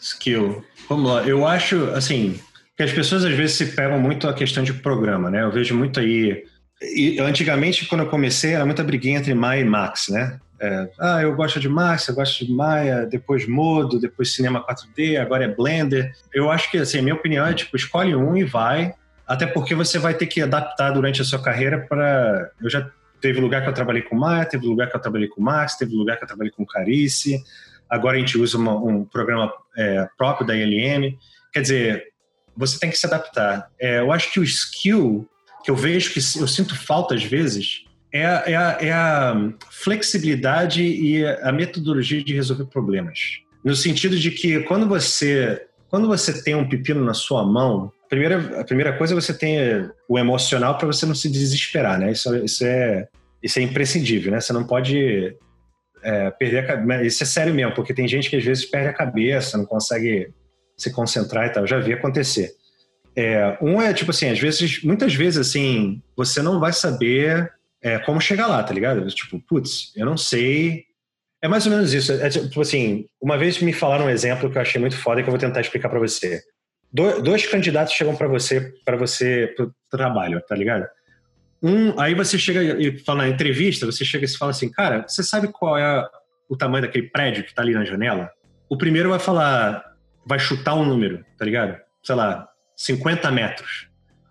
[0.00, 0.64] Skill.
[0.88, 1.22] Vamos lá.
[1.24, 2.38] Eu acho, assim,
[2.76, 5.42] que as pessoas às vezes se pegam muito a questão de programa, né?
[5.42, 6.44] Eu vejo muito aí.
[6.80, 10.38] E, antigamente, quando eu comecei, era muita briguinha entre Maia e Max, né?
[10.60, 15.16] É, ah, eu gosto de Max, eu gosto de Maia, depois Modo, depois Cinema 4D,
[15.18, 16.14] agora é Blender.
[16.32, 18.94] Eu acho que, assim, minha opinião é, tipo, escolhe um e vai,
[19.30, 22.50] até porque você vai ter que adaptar durante a sua carreira para...
[22.60, 22.90] Eu já
[23.20, 25.94] teve lugar que eu trabalhei com Maia, teve lugar que eu trabalhei com Max, teve
[25.94, 27.40] lugar que eu trabalhei com Carice,
[27.88, 31.16] agora a gente usa uma, um programa é, próprio da ILM.
[31.52, 32.04] Quer dizer,
[32.56, 33.70] você tem que se adaptar.
[33.78, 35.28] É, eu acho que o skill
[35.62, 39.52] que eu vejo que eu sinto falta às vezes é a, é a, é a
[39.70, 43.38] flexibilidade e a metodologia de resolver problemas.
[43.64, 48.60] No sentido de que quando você quando você tem um pepino na sua mão, primeira,
[48.60, 52.10] a primeira coisa é você tem o emocional para você não se desesperar, né?
[52.10, 53.08] Isso, isso, é,
[53.42, 54.40] isso é imprescindível, né?
[54.40, 55.34] Você não pode
[56.02, 58.92] é, perder a Isso é sério mesmo, porque tem gente que às vezes perde a
[58.92, 60.32] cabeça, não consegue
[60.76, 61.62] se concentrar e tal.
[61.62, 62.52] Eu já vi acontecer.
[63.14, 67.50] É, um é tipo assim, às vezes, muitas vezes assim, você não vai saber
[67.80, 69.06] é, como chegar lá, tá ligado?
[69.08, 70.84] Tipo, putz, eu não sei.
[71.42, 72.12] É mais ou menos isso.
[72.12, 75.28] É, tipo assim, uma vez me falaram um exemplo que eu achei muito foda que
[75.28, 76.42] eu vou tentar explicar para você.
[76.92, 80.86] Do, dois candidatos chegam para você, para você, pro trabalho, tá ligado?
[81.62, 85.22] Um, aí você chega e fala na entrevista, você chega e fala assim, cara, você
[85.22, 86.08] sabe qual é
[86.48, 88.30] o tamanho daquele prédio que tá ali na janela?
[88.68, 89.84] O primeiro vai falar,
[90.24, 91.78] vai chutar um número, tá ligado?
[92.02, 93.88] Sei lá, 50 metros.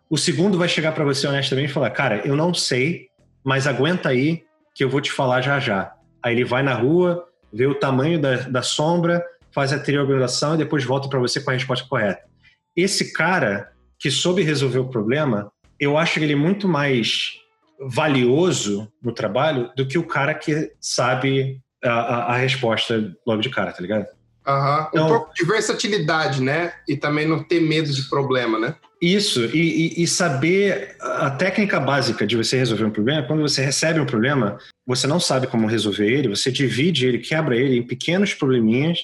[0.09, 3.09] O segundo vai chegar para você honestamente e falar, cara, eu não sei,
[3.43, 5.93] mas aguenta aí que eu vou te falar já já.
[6.23, 10.57] Aí ele vai na rua, vê o tamanho da, da sombra, faz a triangulação e
[10.57, 12.28] depois volta para você com a resposta correta.
[12.75, 17.33] Esse cara que soube resolver o problema, eu acho ele muito mais
[17.79, 23.49] valioso no trabalho do que o cara que sabe a, a, a resposta logo de
[23.49, 24.07] cara, tá ligado?
[24.47, 24.87] Uhum.
[24.89, 26.73] Então, um pouco de versatilidade, né?
[26.87, 28.75] E também não ter medo de problema, né?
[29.01, 33.63] Isso, e, e, e, saber a técnica básica de você resolver um problema, quando você
[33.63, 37.83] recebe um problema, você não sabe como resolver ele, você divide ele, quebra ele em
[37.83, 38.99] pequenos probleminhas,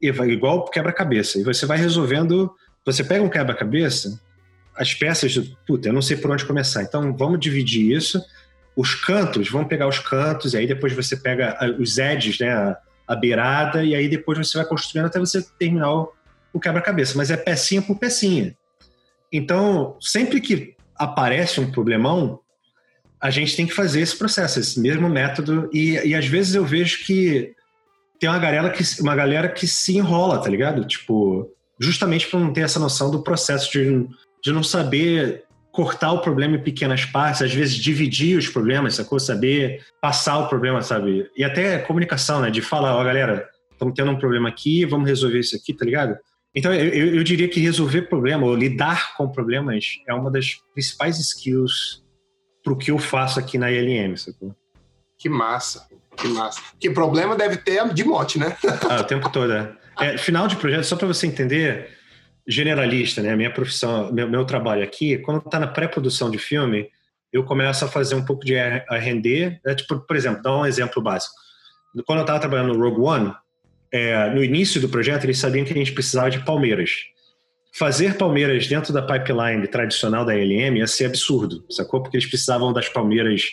[0.00, 1.40] e vai, igual quebra-cabeça.
[1.40, 2.52] E você vai resolvendo,
[2.84, 4.20] você pega um quebra-cabeça,
[4.74, 5.36] as peças,
[5.66, 8.22] puta, eu não sei por onde começar, então vamos dividir isso,
[8.74, 12.78] os cantos, vamos pegar os cantos, e aí depois você pega os edges, né, a,
[13.06, 16.12] a beirada, e aí depois você vai construindo até você terminar o,
[16.52, 18.56] o quebra-cabeça, mas é pecinha por pecinha.
[19.30, 22.40] Então, sempre que aparece um problemão,
[23.20, 26.64] a gente tem que fazer esse processo, esse mesmo método, e, e às vezes eu
[26.64, 27.54] vejo que
[28.18, 30.84] tem uma galera que, uma galera que se enrola, tá ligado?
[30.84, 31.50] Tipo,
[31.82, 34.06] justamente por não ter essa noção do processo de,
[34.42, 39.18] de não saber cortar o problema em pequenas partes, às vezes dividir os problemas, sacou?
[39.18, 41.28] Saber passar o problema, sabe?
[41.36, 42.50] E até comunicação, né?
[42.50, 45.84] De falar, ó, oh, galera, estamos tendo um problema aqui, vamos resolver isso aqui, tá
[45.84, 46.16] ligado?
[46.54, 51.18] Então, eu, eu diria que resolver problema, ou lidar com problemas, é uma das principais
[51.18, 52.02] skills
[52.62, 54.54] pro que eu faço aqui na ILM, sacou?
[55.18, 56.60] Que massa, que massa.
[56.78, 58.56] Que problema deve ter de monte, né?
[58.88, 59.81] ah, o tempo todo, é.
[60.00, 61.88] É final de projeto, só para você entender,
[62.46, 63.34] generalista, né?
[63.36, 66.88] Minha profissão, meu, meu trabalho aqui, quando está na pré-produção de filme,
[67.32, 69.58] eu começo a fazer um pouco de R&D.
[69.64, 71.34] É, tipo, por exemplo, dar um exemplo básico.
[72.06, 73.34] Quando eu estava trabalhando no Rogue One,
[73.90, 76.90] é, no início do projeto, eles sabiam que a gente precisava de palmeiras.
[77.74, 82.02] Fazer palmeiras dentro da pipeline tradicional da LM ia ser absurdo, sacou?
[82.02, 83.52] Porque eles precisavam das palmeiras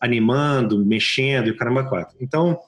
[0.00, 2.16] animando, mexendo e o caramba quatro.
[2.20, 2.58] Então,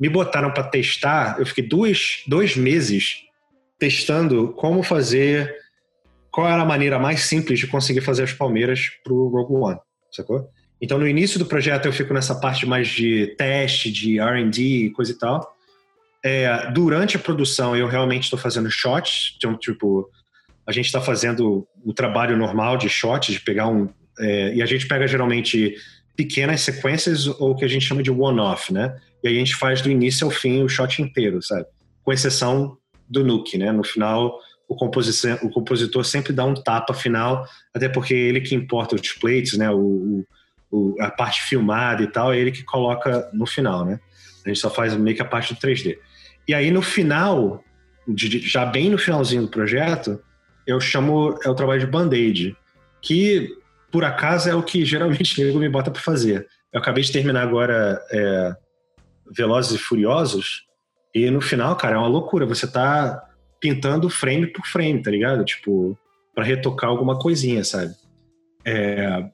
[0.00, 3.18] me botaram para testar, eu fiquei dois, dois meses
[3.78, 5.54] testando como fazer,
[6.30, 9.78] qual era a maneira mais simples de conseguir fazer as palmeiras para o Rogue One,
[10.10, 10.48] sacou?
[10.80, 15.12] Então, no início do projeto, eu fico nessa parte mais de teste, de R&D, coisa
[15.12, 15.54] e tal.
[16.24, 20.08] É, durante a produção, eu realmente estou fazendo shots, então, tipo,
[20.66, 23.90] a gente está fazendo o trabalho normal de shots, de pegar um...
[24.18, 25.74] É, e a gente pega, geralmente,
[26.16, 28.94] pequenas sequências, ou o que a gente chama de one-off, né?
[29.22, 31.66] E aí a gente faz do início ao fim o shot inteiro, sabe?
[32.02, 32.76] Com exceção
[33.08, 33.72] do Nuke, né?
[33.72, 34.38] No final,
[34.68, 37.44] o, composição, o compositor sempre dá um tapa final,
[37.74, 39.70] até porque é ele que importa os plates, né?
[39.70, 40.24] O,
[40.70, 44.00] o, a parte filmada e tal, é ele que coloca no final, né?
[44.44, 45.98] A gente só faz meio que a parte do 3D.
[46.48, 47.62] E aí no final,
[48.16, 50.20] já bem no finalzinho do projeto,
[50.66, 52.56] eu chamo é o trabalho de band-aid,
[53.02, 53.54] que
[53.90, 56.46] por acaso é o que geralmente o me bota para fazer.
[56.72, 58.56] Eu acabei de terminar agora é,
[59.30, 60.64] Velozes e Furiosos,
[61.14, 62.46] e no final, cara, é uma loucura.
[62.46, 63.22] Você tá
[63.60, 65.44] pintando frame por frame, tá ligado?
[65.44, 65.98] Tipo,
[66.34, 67.94] para retocar alguma coisinha, sabe?
[68.64, 69.24] É,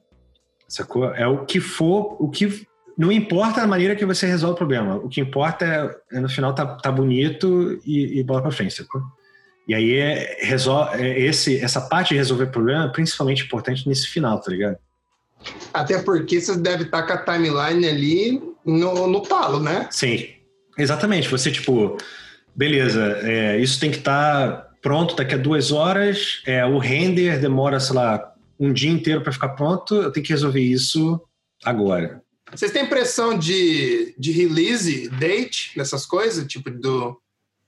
[0.67, 1.05] sacou?
[1.13, 2.65] É o que for, o que.
[2.97, 4.95] Não importa a maneira que você resolve o problema.
[4.95, 5.65] O que importa
[6.11, 9.01] é, é no final tá, tá bonito e, e bola frente, sacou?
[9.67, 14.07] E aí é, resol, é esse, essa parte de resolver problema é principalmente importante nesse
[14.07, 14.77] final, tá ligado?
[15.73, 19.87] Até porque você deve estar tá com a timeline ali no, no talo, né?
[19.89, 20.37] Sim,
[20.77, 21.29] Exatamente.
[21.29, 21.97] Você, tipo,
[22.55, 27.39] beleza, é, isso tem que estar tá pronto daqui a duas horas, é, o render
[27.39, 31.19] demora, sei lá, um dia inteiro para ficar pronto, eu tenho que resolver isso
[31.63, 32.21] agora.
[32.53, 36.47] Vocês têm impressão de, de release date nessas coisas?
[36.47, 37.19] Tipo, do,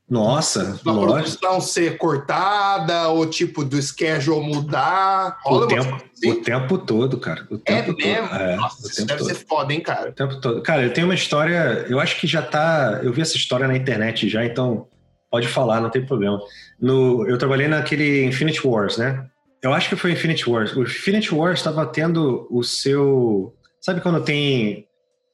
[0.09, 5.37] nossa, da produção ser cortada ou tipo do schedule mudar.
[5.43, 6.31] Rola o tempo, assim?
[6.31, 7.47] o tempo todo, cara.
[7.51, 8.27] O é tempo mesmo?
[8.27, 8.41] Todo.
[8.41, 9.27] É, Nossa, isso deve todo.
[9.27, 10.09] ser foda, hein, cara?
[10.09, 10.63] O tempo todo.
[10.63, 13.01] Cara, eu tenho uma história, eu acho que já tá.
[13.03, 14.87] Eu vi essa história na internet já, então
[15.29, 16.39] pode falar, não tem problema.
[16.81, 19.27] No, eu trabalhei naquele Infinity Wars, né?
[19.61, 20.75] Eu acho que foi Infinity Wars.
[20.75, 23.53] O Infinity Wars estava tendo o seu.
[23.79, 24.87] Sabe quando tem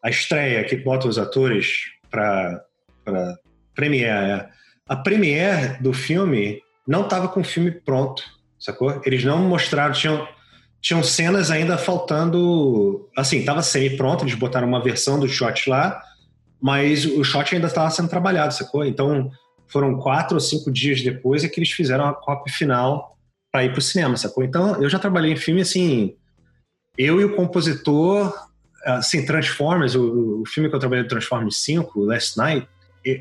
[0.04, 2.62] a estreia que bota os atores para
[3.74, 4.32] Premiere?
[4.32, 4.56] É?
[4.88, 8.24] A premiere do filme não estava com o filme pronto,
[8.60, 9.02] sacou?
[9.04, 10.28] Eles não mostraram, tinham,
[10.80, 13.10] tinham cenas ainda faltando.
[13.18, 16.00] Assim, estava semi-pronto, eles botaram uma versão do shot lá,
[16.62, 18.86] mas o shot ainda estava sendo trabalhado, sacou?
[18.86, 19.32] Então
[19.68, 23.18] foram quatro ou cinco dias depois é que eles fizeram a cópia final
[23.52, 24.44] para ir para o cinema, sacou?
[24.44, 26.16] Então eu já trabalhei em filme assim.
[26.96, 28.34] Eu e o compositor,
[28.86, 32.68] assim, Transformers, o, o filme que eu trabalhei, Transformers 5, Last Night,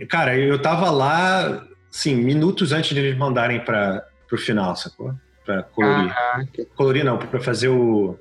[0.08, 5.14] cara, eu tava lá, assim, minutos antes de eles mandarem para o final, sacou?
[5.44, 6.12] Para colorir.
[6.12, 6.66] Caraca.
[6.74, 8.18] Colorir não, para fazer o.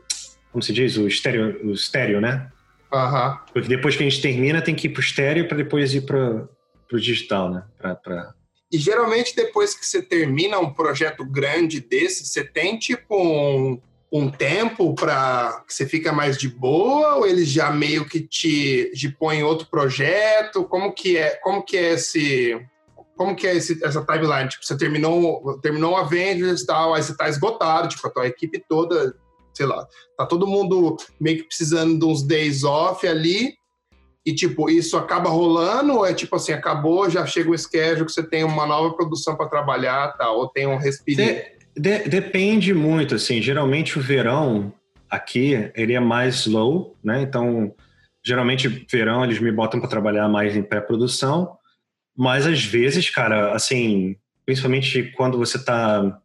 [0.52, 0.98] Como se diz?
[0.98, 2.52] O estéreo, o estéreo né?
[2.94, 3.38] Uhum.
[3.52, 6.48] Porque depois que a gente termina, tem que ir pro estéreo para depois ir para
[6.88, 7.64] pro digital, né?
[7.80, 8.34] Pra, pra...
[8.72, 13.82] E geralmente depois que você termina um projeto grande desse, você tem tipo um,
[14.14, 18.92] um tempo para que você fica mais de boa ou eles já meio que te,
[18.94, 20.64] te põem em outro projeto?
[20.66, 21.32] Como que é?
[21.38, 22.56] Como que é esse
[23.16, 24.50] como que é esse, essa timeline?
[24.50, 28.64] Tipo, você terminou, terminou Avengers e tal, aí você tá esgotado, tipo, a tua equipe
[28.68, 29.16] toda,
[29.54, 29.88] sei lá,
[30.18, 33.54] tá todo mundo meio que precisando de uns days off ali,
[34.26, 38.12] e, tipo, isso acaba rolando ou é tipo assim, acabou, já chega o schedule que
[38.12, 40.32] você tem uma nova produção para trabalhar, tá?
[40.32, 41.42] Ou tem um respirinho?
[41.76, 43.42] De, de, depende muito, assim.
[43.42, 44.74] Geralmente o verão
[45.10, 47.22] aqui, ele é mais slow, né?
[47.22, 47.74] Então,
[48.24, 51.58] geralmente verão eles me botam para trabalhar mais em pré-produção,
[52.16, 56.20] mas às vezes, cara, assim, principalmente quando você tá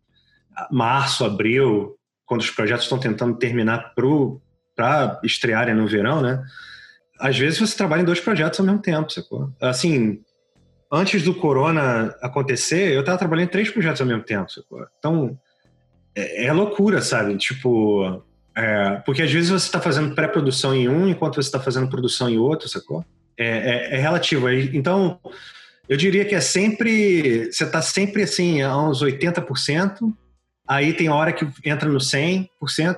[0.71, 6.43] março, abril, quando os projetos estão tentando terminar para estrearem no verão, né?
[7.19, 9.53] às vezes você trabalha em dois projetos ao mesmo tempo, sacou?
[9.61, 10.21] Assim,
[10.91, 14.47] antes do corona acontecer, eu tava trabalhando em três projetos ao mesmo tempo?
[14.99, 15.39] Então,
[16.15, 17.37] é, é loucura, sabe?
[17.37, 18.23] Tipo,
[18.57, 22.29] é, porque às vezes você tá fazendo pré-produção em um, enquanto você tá fazendo produção
[22.29, 23.05] em outro, sacou?
[23.37, 24.51] É, é, é relativo.
[24.51, 25.21] Então,
[25.89, 30.13] eu diria que é sempre, você tá sempre assim, a uns 80%,
[30.67, 32.49] aí tem hora que entra no 100%,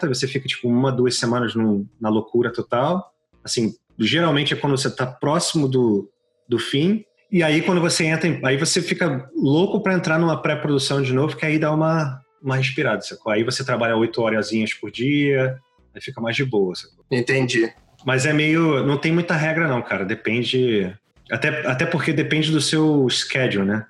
[0.08, 3.12] você fica tipo uma, duas semanas no, na loucura total,
[3.44, 6.10] assim, geralmente é quando você está próximo do,
[6.48, 7.04] do fim.
[7.30, 11.12] E aí, quando você entra, em, aí você fica louco para entrar numa pré-produção de
[11.12, 13.32] novo, que aí dá uma, uma respirada, sacou?
[13.32, 14.50] Aí você trabalha oito horas
[14.80, 15.56] por dia,
[15.94, 17.04] aí fica mais de boa, sacou?
[17.10, 17.72] Entendi.
[18.04, 18.84] Mas é meio.
[18.84, 20.04] Não tem muita regra, não, cara.
[20.04, 20.92] Depende.
[21.30, 23.86] Até, até porque depende do seu schedule, né?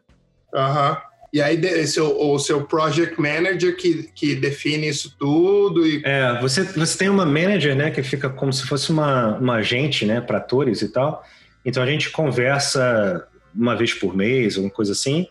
[0.54, 0.90] Aham.
[0.90, 1.10] Uhum.
[1.32, 5.86] E aí esse, o, o seu project manager que, que define isso tudo.
[5.86, 6.02] E...
[6.04, 10.04] É, você, você tem uma manager, né, que fica como se fosse uma, uma agente,
[10.04, 11.24] né, para atores e tal.
[11.64, 15.26] Então a gente conversa uma vez por mês, alguma coisa assim.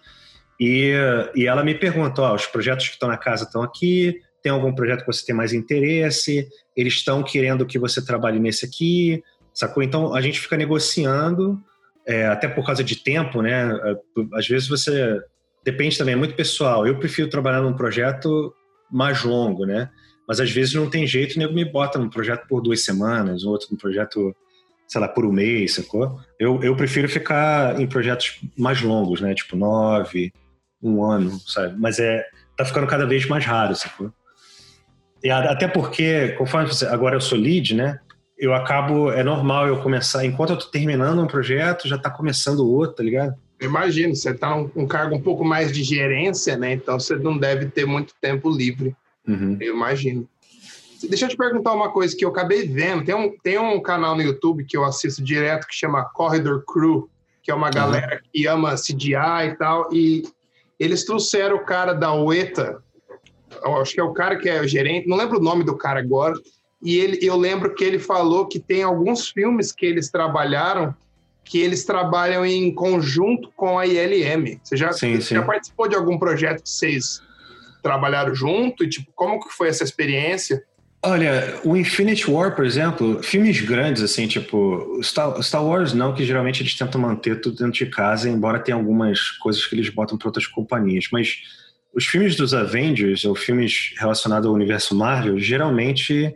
[0.60, 0.94] E,
[1.36, 5.02] e ela me pergunta: os projetos que estão na casa estão aqui, tem algum projeto
[5.02, 6.48] que você tem mais interesse?
[6.76, 9.24] Eles estão querendo que você trabalhe nesse aqui,
[9.54, 9.84] sacou?
[9.84, 11.62] Então a gente fica negociando,
[12.06, 13.72] é, até por causa de tempo, né?
[14.34, 15.20] Às vezes você
[15.64, 16.88] depende também, é muito pessoal.
[16.88, 18.54] Eu prefiro trabalhar num projeto
[18.92, 19.90] mais longo, né?
[20.28, 23.44] Mas às vezes não tem jeito, o nego me bota num projeto por duas semanas,
[23.44, 24.36] outro num projeto,
[24.90, 26.20] sei lá, por um mês, sacou?
[26.40, 29.36] Eu, eu prefiro ficar em projetos mais longos, né?
[29.36, 30.34] Tipo nove,
[30.82, 31.80] um ano, sabe?
[31.80, 32.26] Mas é,
[32.58, 34.12] tá ficando cada vez mais raro, sacou?
[35.24, 38.00] E até porque, conforme você, agora eu sou lead, né?
[38.38, 42.68] Eu acabo, é normal eu começar, enquanto eu tô terminando um projeto, já tá começando
[42.68, 43.36] outro, tá ligado?
[43.62, 46.74] imagino, você está um, um, cargo um pouco mais de gerência, né?
[46.74, 48.96] Então você não deve ter muito tempo livre.
[49.28, 49.58] Uhum.
[49.60, 50.28] Eu imagino.
[51.08, 53.06] Deixa eu te perguntar uma coisa que eu acabei vendo.
[53.06, 57.10] Tem um, tem um canal no YouTube que eu assisto direto que chama Corridor Crew,
[57.42, 58.30] que é uma galera uhum.
[58.34, 59.90] que ama CGI e tal.
[59.94, 60.24] E
[60.80, 62.82] eles trouxeram o cara da UETA,
[63.82, 66.00] acho que é o cara que é o gerente, não lembro o nome do cara
[66.00, 66.34] agora.
[66.82, 70.96] E ele, eu lembro que ele falou que tem alguns filmes que eles trabalharam
[71.50, 74.60] que eles trabalham em conjunto com a ILM.
[74.64, 75.34] Você já, sim, sim.
[75.34, 77.24] já participou de algum projeto que vocês
[77.82, 78.84] trabalharam junto?
[78.84, 80.64] E, tipo, como que foi essa experiência?
[81.02, 86.26] Olha, o Infinity War, por exemplo, filmes grandes, assim, tipo, Star, Star Wars não, que
[86.26, 90.18] geralmente eles tentam manter tudo dentro de casa, embora tenha algumas coisas que eles botam
[90.18, 91.06] para outras companhias.
[91.10, 91.38] Mas
[91.94, 96.36] os filmes dos Avengers, ou filmes relacionados ao universo Marvel, geralmente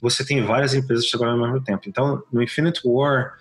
[0.00, 1.82] você tem várias empresas trabalhando ao mesmo tempo.
[1.88, 3.32] Então, no Infinity War,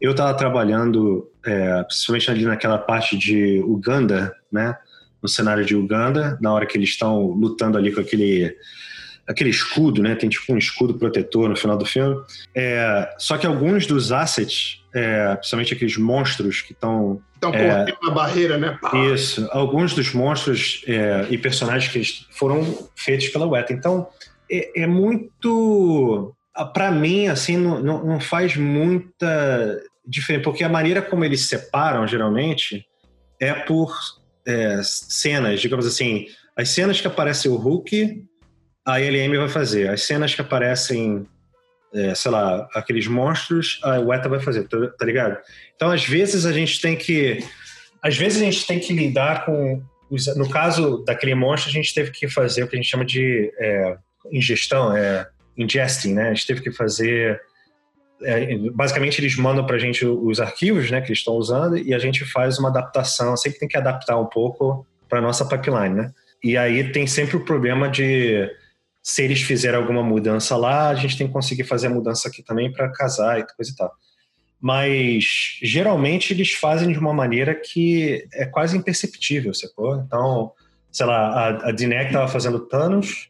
[0.00, 4.76] eu estava trabalhando, é, principalmente ali naquela parte de Uganda, né?
[5.22, 8.56] No cenário de Uganda, na hora que eles estão lutando ali com aquele
[9.32, 10.14] aquele escudo, né?
[10.14, 12.20] Tem tipo um escudo protetor no final do filme.
[12.54, 18.10] É, só que alguns dos assets, é, principalmente aqueles monstros que estão estão é, correndo
[18.10, 18.78] a barreira, né?
[19.12, 19.48] Isso.
[19.50, 23.72] Alguns dos monstros é, e personagens que foram feitos pela Weta.
[23.72, 24.06] Então
[24.50, 26.34] é, é muito
[26.74, 32.84] para mim assim não, não, faz muita diferente, porque a maneira como eles separam, geralmente,
[33.40, 33.96] é por
[34.46, 36.26] é, cenas, digamos assim,
[36.56, 38.24] as cenas que aparece o Hulk,
[38.84, 39.88] a LM vai fazer.
[39.88, 41.26] As cenas que aparecem,
[41.94, 45.38] é, sei lá, aqueles monstros, a Weta vai fazer, tá, tá, ligado?
[45.74, 47.44] Então, às vezes a gente tem que,
[48.02, 51.94] às vezes a gente tem que lidar com, os, no caso daquele monstro, a gente
[51.94, 53.96] teve que fazer o que a gente chama de é,
[54.30, 56.28] ingestão, é ingesting, né?
[56.28, 57.40] A gente teve que fazer
[58.24, 61.92] é, basicamente eles mandam para a gente os arquivos né, que eles estão usando e
[61.92, 66.12] a gente faz uma adaptação, sempre tem que adaptar um pouco para nossa pipeline, né?
[66.42, 68.48] E aí tem sempre o problema de
[69.02, 72.42] se eles fizerem alguma mudança lá, a gente tem que conseguir fazer a mudança aqui
[72.42, 73.92] também para casar e coisa e tal.
[74.60, 79.96] Mas geralmente eles fazem de uma maneira que é quase imperceptível, sacou?
[79.96, 80.52] Então,
[80.92, 83.28] sei lá, a, a estava fazendo Thanos,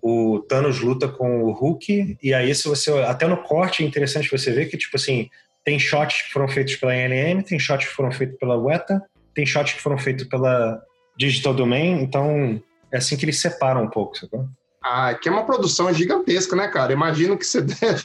[0.00, 2.90] o Thanos luta com o Hulk, e aí se você.
[3.02, 5.28] Até no corte é interessante você ver que, tipo assim,
[5.62, 9.02] tem shots que foram feitos pela NN, tem shots que foram feitos pela Weta,
[9.34, 10.82] tem shots que foram feitos pela
[11.18, 14.42] Digital Domain, então é assim que eles separam um pouco, sabe?
[14.82, 16.92] Ah, que é uma produção gigantesca, né, cara?
[16.92, 18.04] Imagino que você deve,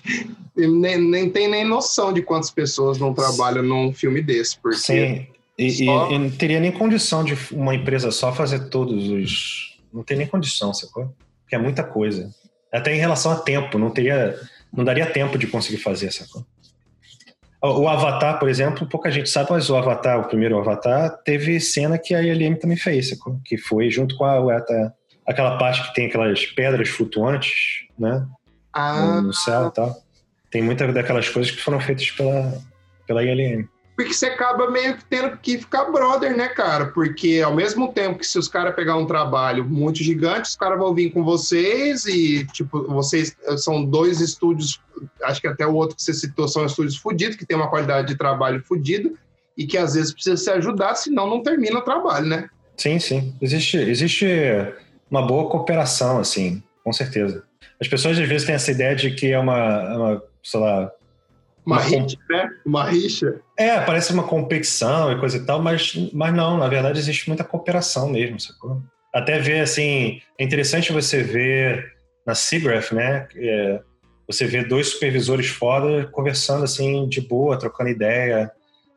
[0.56, 4.78] nem, nem tem nem noção de quantas pessoas não trabalham num filme desse, porque...
[4.78, 5.28] Sim,
[5.58, 6.10] e, só...
[6.10, 9.78] e, e não teria nem condição de uma empresa só fazer todos os...
[9.92, 11.12] Não tem nem condição, sacou?
[11.48, 12.30] que é muita coisa.
[12.72, 14.38] Até em relação a tempo, não teria,
[14.72, 16.46] não daria tempo de conseguir fazer coisa.
[17.64, 21.98] O Avatar, por exemplo, pouca gente sabe, mas o Avatar, o primeiro Avatar, teve cena
[21.98, 23.10] que a ILM também fez,
[23.44, 24.94] que foi junto com a Weta,
[25.28, 28.26] aquela parte que tem aquelas pedras flutuantes, né?
[28.74, 29.22] Ah.
[29.22, 29.96] No céu e tal.
[30.50, 32.62] Tem muitas daquelas coisas que foram feitas pela,
[33.06, 33.68] pela ILM
[33.98, 36.86] porque você acaba meio que tendo que ficar brother, né, cara?
[36.86, 40.78] Porque ao mesmo tempo que se os caras pegar um trabalho muito gigante, os caras
[40.78, 44.80] vão vir com vocês e, tipo, vocês são dois estúdios,
[45.24, 48.10] acho que até o outro que você citou são estúdios fodidos, que tem uma qualidade
[48.10, 49.12] de trabalho fodida
[49.58, 52.48] e que às vezes precisa se ajudar, senão não termina o trabalho, né?
[52.78, 53.36] Sim, sim.
[53.42, 54.28] Existe, existe
[55.10, 57.44] uma boa cooperação, assim, com certeza.
[57.80, 60.92] As pessoas às vezes têm essa ideia de que é uma, uma sei lá,
[61.66, 62.50] uma, rixa, né?
[62.66, 63.42] Uma rixa.
[63.58, 67.44] É, parece uma competição e coisa e tal, mas, mas não, na verdade existe muita
[67.44, 68.82] cooperação mesmo, sacou?
[69.14, 71.94] Até ver, assim, é interessante você ver
[72.26, 73.28] na SIGGRAPH, né?
[73.36, 73.82] É,
[74.26, 78.52] você vê dois supervisores foda conversando, assim, de boa, trocando ideia.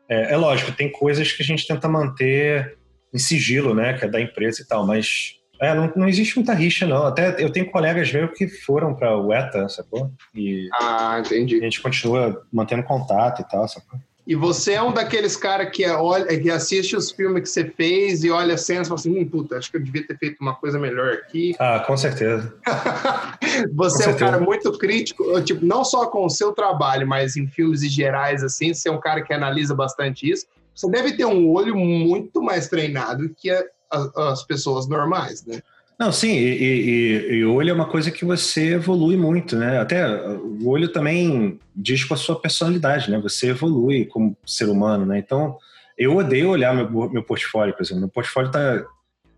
[0.07, 2.77] É, é lógico, tem coisas que a gente tenta manter
[3.13, 3.97] em sigilo, né?
[3.97, 7.05] Que é da empresa e tal, mas é, não, não existe muita rixa, não.
[7.05, 10.11] Até eu tenho colegas meus que foram para o ETA, sacou?
[10.33, 11.57] E ah, entendi.
[11.57, 13.99] A gente continua mantendo contato e tal, sacou?
[14.25, 17.65] E você é um daqueles caras que, é, olha, que assiste os filmes que você
[17.65, 20.17] fez e olha a cena e fala assim, hum, puta, acho que eu devia ter
[20.17, 21.55] feito uma coisa melhor aqui.
[21.59, 22.53] Ah, com certeza.
[23.73, 27.35] você com é um cara muito crítico, tipo, não só com o seu trabalho, mas
[27.35, 30.45] em filmes gerais, assim, você é um cara que analisa bastante isso.
[30.73, 35.61] Você deve ter um olho muito mais treinado que a, as pessoas normais, né?
[36.01, 39.79] Não, sim, e, olho é uma coisa que você evolui muito, né?
[39.79, 43.19] Até o olho também diz com a sua personalidade, né?
[43.19, 45.19] Você evolui como ser humano, né?
[45.19, 45.57] Então,
[45.95, 48.01] eu odeio olhar meu, meu portfólio, por exemplo.
[48.01, 48.83] Meu portfólio tá.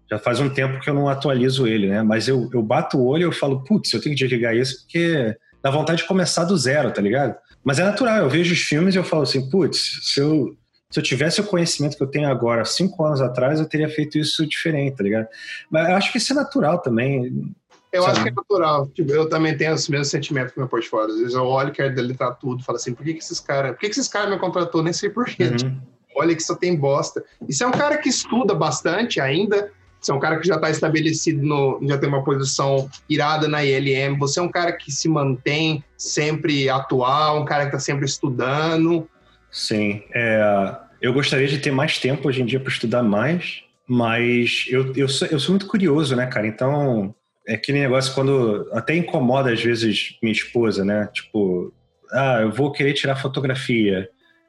[0.10, 2.02] Já faz um tempo que eu não atualizo ele, né?
[2.02, 4.82] Mas eu, eu bato o olho e eu falo, putz, eu tenho que desligar isso
[4.82, 7.36] porque dá vontade de começar do zero, tá ligado?
[7.62, 10.56] Mas é natural, eu vejo os filmes e eu falo assim, putz, se eu,
[10.94, 14.16] se eu tivesse o conhecimento que eu tenho agora, cinco anos atrás, eu teria feito
[14.16, 15.28] isso diferente, tá ligado?
[15.68, 17.52] Mas eu acho que isso é natural também.
[17.92, 18.12] Eu sabe?
[18.14, 18.88] acho que é natural.
[18.90, 21.16] Tipo, eu também tenho os mesmos sentimentos com o meu portfólio.
[21.16, 23.72] Às vezes eu olho, quero deletar tudo, falo assim, por que, que esses caras.
[23.72, 24.84] Por que, que esses caras me contratou?
[24.84, 25.46] Nem sei por quê.
[25.46, 25.58] Uhum.
[25.58, 25.82] Tipo,
[26.16, 27.24] olha que só tem bosta.
[27.50, 29.72] E você é um cara que estuda bastante ainda.
[30.00, 33.66] Você é um cara que já está estabelecido, no, já tem uma posição irada na
[33.66, 34.20] ILM.
[34.20, 39.10] Você é um cara que se mantém sempre atual, um cara que está sempre estudando.
[39.54, 40.04] Sim.
[40.12, 44.96] É, eu gostaria de ter mais tempo hoje em dia para estudar mais, mas eu,
[44.96, 46.48] eu, sou, eu sou muito curioso, né, cara?
[46.48, 47.14] Então,
[47.46, 51.10] é aquele negócio quando até incomoda às vezes minha esposa, né?
[51.14, 51.74] Tipo,
[52.10, 54.08] ah, eu vou querer tirar fotografia.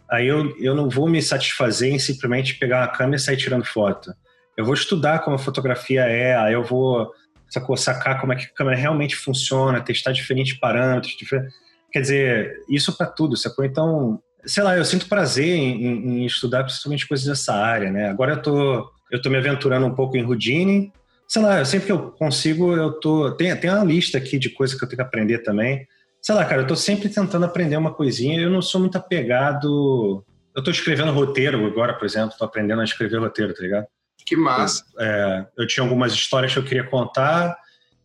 [0.08, 3.64] Aí eu, eu não vou me satisfazer em simplesmente pegar uma câmera e sair tirando
[3.64, 4.14] foto.
[4.56, 7.10] Eu vou estudar como a fotografia é, aí eu vou
[7.48, 11.16] sacou, sacar como é que a câmera realmente funciona, testar diferentes parâmetros.
[11.16, 11.52] Diferentes...
[11.92, 13.64] Quer dizer, isso para tudo, sacou?
[13.64, 18.08] Então, sei lá, eu sinto prazer em, em, estudar principalmente coisas dessa área, né?
[18.08, 20.92] Agora eu tô, eu tô me aventurando um pouco em Houdini.
[21.28, 23.32] Sei lá, sempre que eu consigo, eu tô.
[23.32, 25.86] Tem, tem uma lista aqui de coisas que eu tenho que aprender também.
[26.20, 28.40] Sei lá, cara, eu tô sempre tentando aprender uma coisinha.
[28.40, 30.24] Eu não sou muito apegado.
[30.54, 33.86] Eu tô escrevendo roteiro agora, por exemplo, tô aprendendo a escrever roteiro, tá ligado?
[34.24, 34.84] Que massa.
[34.94, 37.56] Eu, é, eu tinha algumas histórias que eu queria contar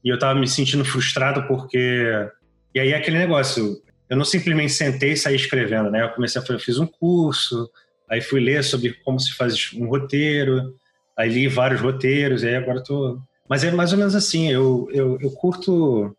[0.04, 2.28] e eu tava me sentindo frustrado porque.
[2.74, 6.04] E aí é aquele negócio, eu não simplesmente sentei e saí escrevendo, né?
[6.04, 7.70] Eu comecei a fazer, eu fiz um curso,
[8.10, 10.74] aí fui ler sobre como se faz um roteiro,
[11.20, 13.20] Aí li vários roteiros, aí agora tô.
[13.50, 16.16] Mas é mais ou menos assim, eu, eu, eu curto.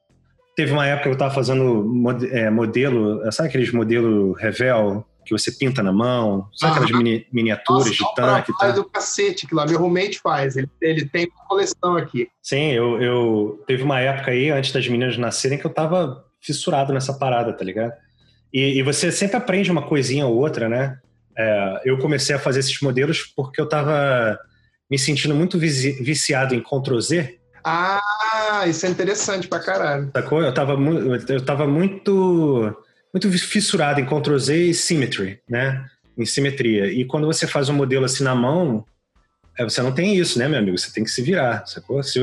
[0.55, 1.87] Teve uma época que eu estava fazendo
[2.31, 7.99] é, modelo, sabe aqueles modelo revel que você pinta na mão, sabe aquelas mini, miniaturas
[7.99, 8.53] Nossa, de tanque?
[8.59, 12.29] Faz o cacete que lá, meu roommate faz, ele, ele tem uma coleção aqui.
[12.43, 16.93] Sim, eu, eu teve uma época aí, antes das meninas nascerem, que eu tava fissurado
[16.93, 17.93] nessa parada, tá ligado?
[18.53, 20.99] E, e você sempre aprende uma coisinha ou outra, né?
[21.37, 24.39] É, eu comecei a fazer esses modelos porque eu tava
[24.91, 27.39] me sentindo muito viciado em Ctrl Z.
[27.62, 30.11] Ah, isso é interessante pra caralho.
[30.15, 30.43] Sacou?
[30.43, 30.73] Eu tava,
[31.29, 32.77] eu tava muito,
[33.12, 35.87] muito fissurado em Ctrl Z e Symmetry, né?
[36.19, 36.87] Em simetria.
[36.87, 38.85] E quando você faz um modelo assim na mão,
[39.57, 40.77] é, você não tem isso, né, meu amigo?
[40.77, 42.03] Você tem que se virar, sacou?
[42.03, 42.19] Se,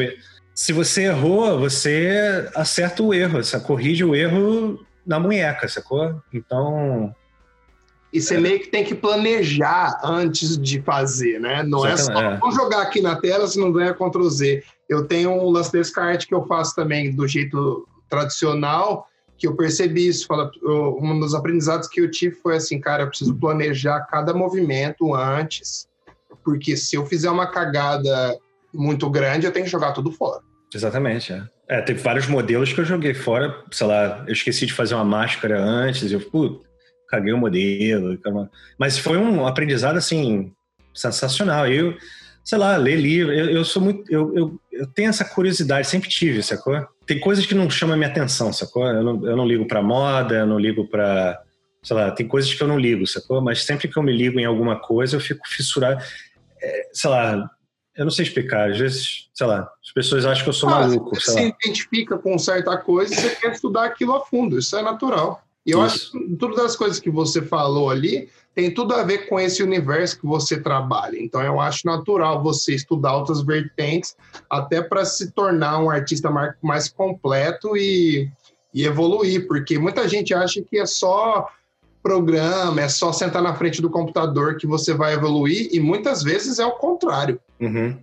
[0.57, 6.19] se você errou, você acerta o erro, você corrige o erro na munheca, sacou?
[6.33, 7.13] Então,
[8.11, 8.39] e você é.
[8.39, 11.61] meio que tem que planejar antes de fazer, né?
[11.61, 12.37] Não Exatamente, é só é.
[12.37, 14.63] vamos jogar aqui na tela se não ganha Ctrl Z.
[14.89, 19.05] Eu tenho um lance desse kart que eu faço também do jeito tradicional,
[19.37, 20.25] que eu percebi isso.
[20.25, 25.13] Fala, um dos aprendizados que eu tive foi assim, cara, eu preciso planejar cada movimento
[25.13, 25.87] antes,
[26.43, 28.35] porque se eu fizer uma cagada
[28.73, 30.46] muito grande, eu tenho que jogar tudo fora.
[30.73, 31.43] Exatamente, é.
[31.69, 35.03] É, teve vários modelos que eu joguei fora, sei lá, eu esqueci de fazer uma
[35.03, 36.65] máscara antes, eu, putz,
[37.09, 38.17] caguei o modelo.
[38.77, 40.53] Mas foi um aprendizado, assim,
[40.93, 41.67] sensacional.
[41.67, 41.95] Eu,
[42.43, 44.03] sei lá, ler livro, eu, eu sou muito.
[44.11, 46.85] Eu, eu, eu, tenho essa curiosidade, sempre tive, sacou?
[47.05, 48.85] Tem coisas que não chamam a minha atenção, sacou?
[48.87, 51.41] Eu não, eu não ligo pra moda, eu não ligo pra.
[51.83, 53.41] Sei lá, tem coisas que eu não ligo, sacou?
[53.41, 56.03] Mas sempre que eu me ligo em alguma coisa, eu fico fissurado.
[56.61, 57.49] É, sei lá,
[57.97, 58.69] eu não sei explicar.
[58.69, 61.15] Às vezes, sei lá, as pessoas acham que eu sou ah, maluco.
[61.15, 64.59] Você se identifica com certa coisa e você quer estudar aquilo a fundo.
[64.59, 65.43] Isso é natural.
[65.65, 65.95] E eu Isso.
[65.95, 69.61] acho que todas as coisas que você falou ali tem tudo a ver com esse
[69.61, 71.17] universo que você trabalha.
[71.19, 74.15] Então eu acho natural você estudar outras vertentes
[74.49, 78.31] até para se tornar um artista mais completo e,
[78.73, 81.47] e evoluir, porque muita gente acha que é só
[82.07, 86.57] programa, é só sentar na frente do computador que você vai evoluir, e muitas vezes
[86.57, 87.37] é o contrário.
[87.59, 87.97] Uhum.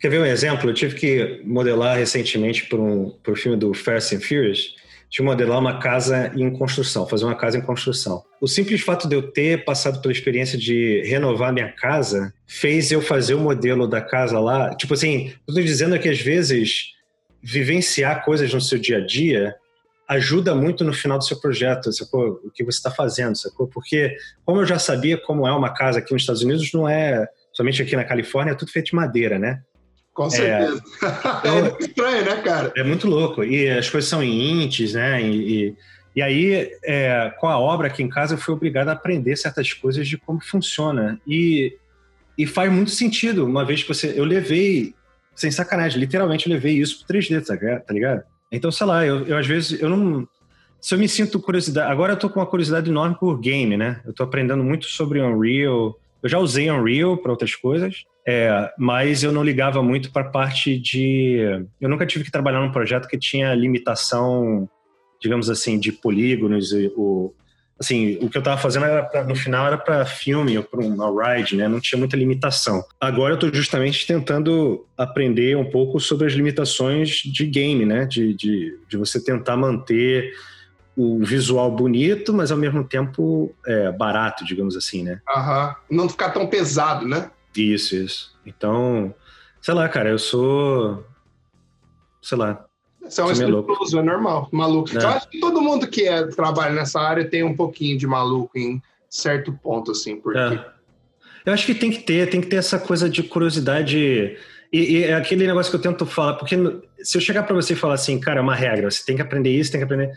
[0.00, 0.70] Quer ver um exemplo?
[0.70, 4.74] Eu tive que modelar recentemente para um, o filme do Fast and Furious,
[5.10, 8.22] de modelar uma casa em construção, fazer uma casa em construção.
[8.40, 13.02] O simples fato de eu ter passado pela experiência de renovar minha casa fez eu
[13.02, 14.74] fazer o modelo da casa lá.
[14.76, 16.92] Tipo assim, eu tô dizendo que às vezes
[17.42, 19.54] vivenciar coisas no seu dia a dia
[20.10, 22.40] ajuda muito no final do seu projeto, sacou?
[22.44, 23.68] O que você está fazendo, sacou?
[23.68, 27.28] Porque, como eu já sabia como é uma casa aqui nos Estados Unidos, não é,
[27.52, 29.62] somente aqui na Califórnia, é tudo feito de madeira, né?
[30.12, 30.82] Com é, certeza.
[31.44, 32.72] É, é muito estranho, né, cara?
[32.76, 33.44] É muito louco.
[33.44, 35.22] E as coisas são em intes, né?
[35.22, 35.76] E, e,
[36.16, 39.72] e aí, é, com a obra aqui em casa, eu fui obrigado a aprender certas
[39.72, 41.20] coisas de como funciona.
[41.24, 41.78] E,
[42.36, 44.12] e faz muito sentido, uma vez que você.
[44.18, 44.92] Eu levei,
[45.36, 48.24] sem sacanagem, literalmente levei isso pro 3D, tá, tá ligado?
[48.50, 50.26] Então, sei lá, eu, eu às vezes eu não.
[50.80, 51.90] Se eu me sinto curiosidade.
[51.90, 54.00] Agora eu tô com uma curiosidade enorme por game, né?
[54.04, 55.98] Eu tô aprendendo muito sobre Unreal.
[56.22, 58.04] Eu já usei Unreal para outras coisas.
[58.26, 61.38] É, mas eu não ligava muito para parte de.
[61.80, 64.68] Eu nunca tive que trabalhar num projeto que tinha limitação,
[65.20, 66.72] digamos assim, de polígonos.
[66.96, 67.34] O,
[67.80, 70.80] assim, o que eu estava fazendo era pra, no final era para filme ou para
[70.80, 71.66] uma ride, né?
[71.66, 72.84] Não tinha muita limitação.
[73.00, 78.04] Agora eu estou justamente tentando aprender um pouco sobre as limitações de game, né?
[78.04, 80.34] De, de, de você tentar manter
[80.94, 85.22] o visual bonito, mas ao mesmo tempo é, barato, digamos assim, né?
[85.26, 85.74] Aham.
[85.90, 87.30] Não ficar tão pesado, né?
[87.56, 88.38] Isso, isso.
[88.44, 89.14] Então,
[89.62, 91.02] sei lá, cara, eu sou.
[92.20, 92.66] Sei lá.
[93.10, 94.96] Você é um espírito é normal, maluco.
[94.96, 95.02] É.
[95.02, 98.56] Eu acho que todo mundo que é, trabalha nessa área tem um pouquinho de maluco
[98.56, 100.38] em certo ponto, assim, porque.
[100.38, 100.64] É.
[101.44, 104.36] Eu acho que tem que ter, tem que ter essa coisa de curiosidade.
[104.72, 106.54] E, e é aquele negócio que eu tento falar, porque
[107.02, 109.22] se eu chegar para você e falar assim, cara, é uma regra, você tem que
[109.22, 110.12] aprender isso, tem que aprender.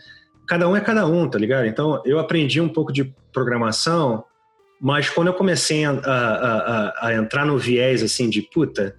[0.46, 1.66] Cada um é cada um, tá ligado?
[1.66, 4.24] Então, eu aprendi um pouco de programação
[4.80, 8.94] mas quando eu comecei a, a, a, a, entrar no viés assim de puta,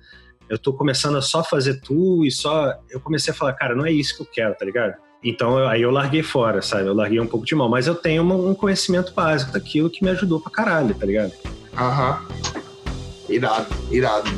[0.49, 2.73] eu tô começando a só fazer tu e só.
[2.89, 4.93] Eu comecei a falar, cara, não é isso que eu quero, tá ligado?
[5.23, 6.87] Então eu, aí eu larguei fora, sabe?
[6.87, 7.67] Eu larguei um pouco de mão.
[7.67, 11.33] Mas eu tenho um conhecimento básico daquilo que me ajudou pra caralho, tá ligado?
[11.75, 12.25] Aham.
[13.27, 14.29] Irado, irado.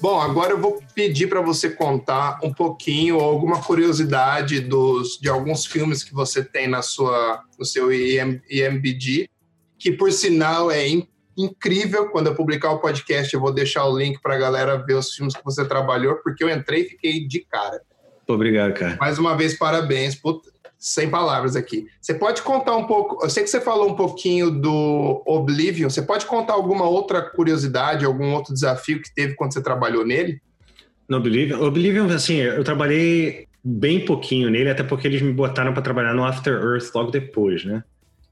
[0.00, 5.66] Bom, agora eu vou pedir para você contar um pouquinho alguma curiosidade dos, de alguns
[5.66, 9.28] filmes que você tem na sua, no seu IMBD,
[9.76, 12.10] que por sinal é in, incrível.
[12.10, 15.12] Quando eu publicar o podcast, eu vou deixar o link para a galera ver os
[15.12, 17.80] filmes que você trabalhou, porque eu entrei e fiquei de cara.
[18.28, 18.96] Obrigado, cara.
[19.00, 20.14] Mais uma vez, parabéns.
[20.14, 21.86] Puta, sem palavras aqui.
[22.00, 23.24] Você pode contar um pouco.
[23.24, 25.90] Eu sei que você falou um pouquinho do Oblivion.
[25.90, 30.40] Você pode contar alguma outra curiosidade, algum outro desafio que teve quando você trabalhou nele?
[31.08, 35.82] No Oblivion, Oblivion, assim, eu trabalhei bem pouquinho nele, até porque eles me botaram para
[35.82, 37.82] trabalhar no After Earth logo depois, né?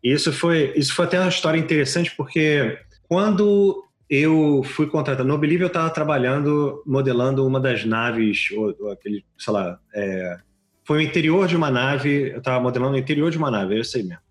[0.04, 2.78] E isso foi, isso foi até uma história interessante, porque
[3.08, 8.90] quando eu fui contratado no Oblivion, eu estava trabalhando, modelando uma das naves, ou, ou
[8.92, 10.38] aquele, sei lá, é,
[10.86, 13.96] foi o interior de uma nave, eu estava modelando o interior de uma nave, isso
[13.96, 14.22] aí mesmo.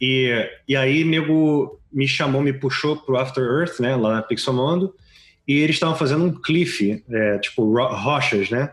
[0.00, 4.94] E, e aí, nego me chamou, me puxou pro After Earth, né, lá na Pixomondo,
[5.46, 8.72] e eles estavam fazendo um cliff, é, tipo rochas, né?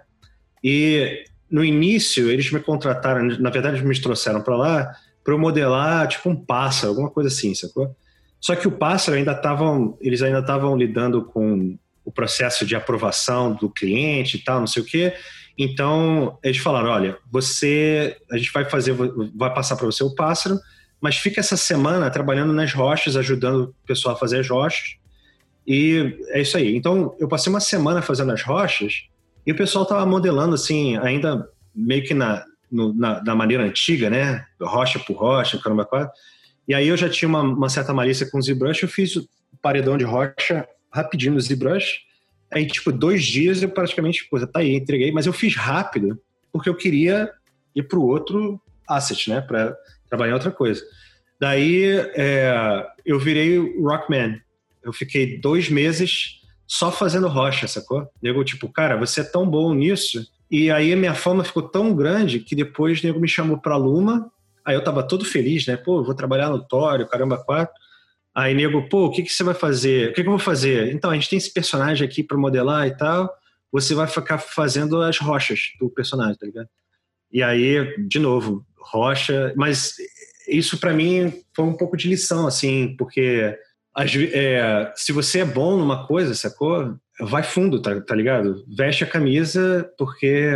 [0.63, 4.91] E no início eles me contrataram, na verdade eles me trouxeram para lá
[5.23, 7.95] para eu modelar tipo um pássaro, alguma coisa assim, sacou?
[8.39, 13.53] Só que o pássaro ainda estavam, eles ainda estavam lidando com o processo de aprovação
[13.53, 15.13] do cliente e tal, não sei o quê.
[15.57, 18.93] Então eles falaram, olha, você, a gente vai fazer,
[19.35, 20.59] vai passar para você o pássaro,
[20.99, 24.97] mas fica essa semana trabalhando nas rochas, ajudando o pessoal a fazer as rochas.
[25.67, 26.75] E é isso aí.
[26.75, 29.07] Então, eu passei uma semana fazendo as rochas
[29.45, 34.09] e o pessoal tava modelando, assim, ainda meio que na, no, na, na, maneira antiga,
[34.09, 34.45] né?
[34.61, 36.11] Rocha por rocha, caramba, quatro.
[36.67, 39.27] E aí eu já tinha uma, uma certa malícia com o ZBrush, eu fiz o
[39.61, 41.99] paredão de rocha rapidinho no ZBrush.
[42.51, 46.19] Aí, tipo, dois dias eu praticamente, pô, tá aí, entreguei, mas eu fiz rápido,
[46.51, 47.29] porque eu queria
[47.75, 49.41] ir pro outro asset, né?
[49.41, 49.75] Pra
[50.09, 50.81] trabalhar outra coisa.
[51.39, 51.85] Daí
[52.15, 54.39] é, eu virei Rockman,
[54.83, 58.07] eu fiquei dois meses só fazendo rocha, sacou?
[58.21, 60.25] Nego, tipo, cara, você é tão bom nisso.
[60.49, 63.75] E aí a minha fama ficou tão grande que depois o nego me chamou pra
[63.75, 64.31] Luma.
[64.63, 65.75] Aí eu tava todo feliz, né?
[65.75, 67.73] Pô, vou trabalhar no Tório, caramba, quatro.
[68.35, 70.09] Aí nego, pô, o que, que você vai fazer?
[70.09, 70.93] O que, que eu vou fazer?
[70.93, 73.33] Então, a gente tem esse personagem aqui para modelar e tal.
[73.71, 76.67] Você vai ficar fazendo as rochas do personagem, tá ligado?
[77.31, 79.53] E aí, de novo, rocha.
[79.55, 79.95] Mas
[80.47, 83.57] isso para mim foi um pouco de lição, assim, porque
[83.97, 86.95] é, se você é bom numa coisa, sacou?
[87.19, 88.65] Vai fundo, tá, tá ligado?
[88.67, 90.51] Veste a camisa porque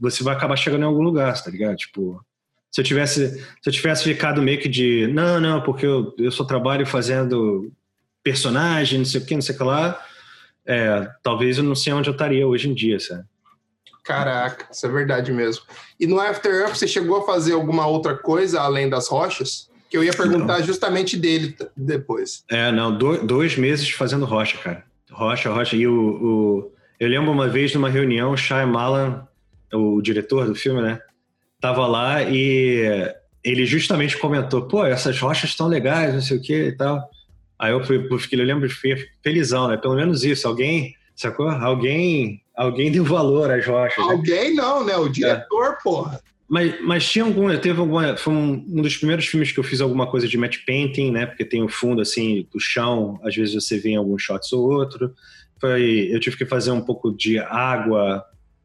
[0.00, 1.76] você vai acabar chegando em algum lugar, tá ligado?
[1.76, 2.20] Tipo,
[2.74, 6.32] se eu tivesse, se eu tivesse ficado meio que de, não, não, porque eu, eu
[6.32, 7.70] só trabalho fazendo
[8.20, 10.04] personagem, não sei o que, não sei o que lá,
[10.66, 13.22] é, talvez eu não sei onde eu estaria hoje em dia, sabe?
[14.02, 15.62] Caraca, isso é verdade mesmo.
[16.00, 19.70] E no After Earth você chegou a fazer alguma outra coisa além das rochas?
[19.88, 20.66] que eu ia perguntar não.
[20.66, 22.42] justamente dele depois.
[22.50, 24.82] É, não, dois meses fazendo rocha, cara.
[25.12, 25.76] Rocha, rocha.
[25.76, 29.28] E o, o eu lembro uma vez numa reunião, o Shyamalan,
[29.72, 31.00] o diretor do filme, né?
[31.64, 33.10] Tava lá e
[33.42, 37.08] ele justamente comentou, pô, essas rochas estão legais, não sei o que e tal.
[37.58, 39.78] Aí eu fui, fiquei, eu lembro, fui felizão, né?
[39.78, 41.48] Pelo menos isso, alguém, sacou?
[41.48, 44.06] Alguém, alguém deu valor às rochas.
[44.06, 44.12] Né?
[44.12, 44.62] Alguém né?
[44.62, 44.94] não, né?
[44.98, 45.82] O diretor, é.
[45.82, 46.20] porra.
[46.46, 49.80] Mas, mas tinha algum, teve alguma, foi um, um, dos primeiros filmes que eu fiz
[49.80, 51.24] alguma coisa de matte painting, né?
[51.24, 54.70] Porque tem o fundo assim do chão, às vezes você vê em alguns shots ou
[54.70, 55.14] outro.
[55.58, 58.22] Foi, eu tive que fazer um pouco de água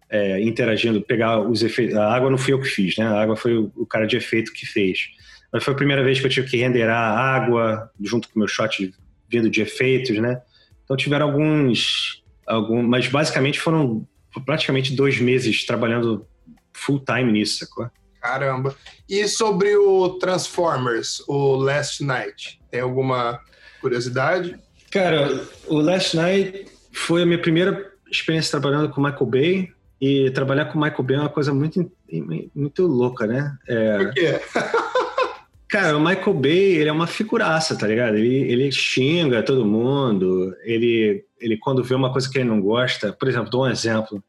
[0.09, 1.95] é, interagindo, pegar os efeitos.
[1.95, 3.05] A água não fui eu que fiz, né?
[3.05, 5.09] A água foi o, o, cara de efeito que fez.
[5.51, 8.39] Mas foi a primeira vez que eu tive que renderar a água junto com o
[8.39, 8.93] meu shot
[9.29, 10.41] vindo de efeitos, né?
[10.83, 14.07] Então tiveram alguns, alguns, mas basicamente foram
[14.45, 16.25] praticamente dois meses trabalhando
[16.73, 17.89] full time nisso, sacou?
[18.21, 18.75] Caramba.
[19.07, 23.39] E sobre o Transformers, o Last Night, tem alguma
[23.79, 24.57] curiosidade?
[24.91, 29.71] Cara, o Last Night foi a minha primeira experiência trabalhando com Michael Bay.
[30.01, 31.91] E trabalhar com Michael Bay é uma coisa muito,
[32.55, 33.57] muito louca, né?
[33.67, 33.97] É...
[33.97, 34.41] Por quê?
[35.67, 38.15] Cara, o Michael Bay, ele é uma figuraça, tá ligado?
[38.15, 40.55] Ele, ele xinga todo mundo.
[40.63, 43.13] Ele, ele, quando vê uma coisa que ele não gosta...
[43.13, 44.23] Por exemplo, dou um exemplo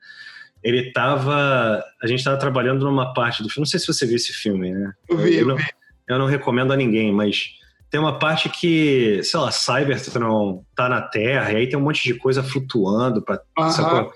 [0.63, 1.83] ele tava.
[2.03, 3.63] A gente tava trabalhando numa parte do filme.
[3.63, 4.93] Não sei se você viu esse filme, né?
[5.09, 5.65] Eu vi, eu, não, vi.
[6.09, 7.55] eu não recomendo a ninguém, mas
[7.91, 12.05] tem uma parte que, sei lá, Cybertron tá na Terra, e aí tem um monte
[12.05, 13.41] de coisa flutuando pra,
[13.71, 14.11] sabe,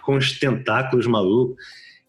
[0.00, 1.56] com os tentáculos malucos.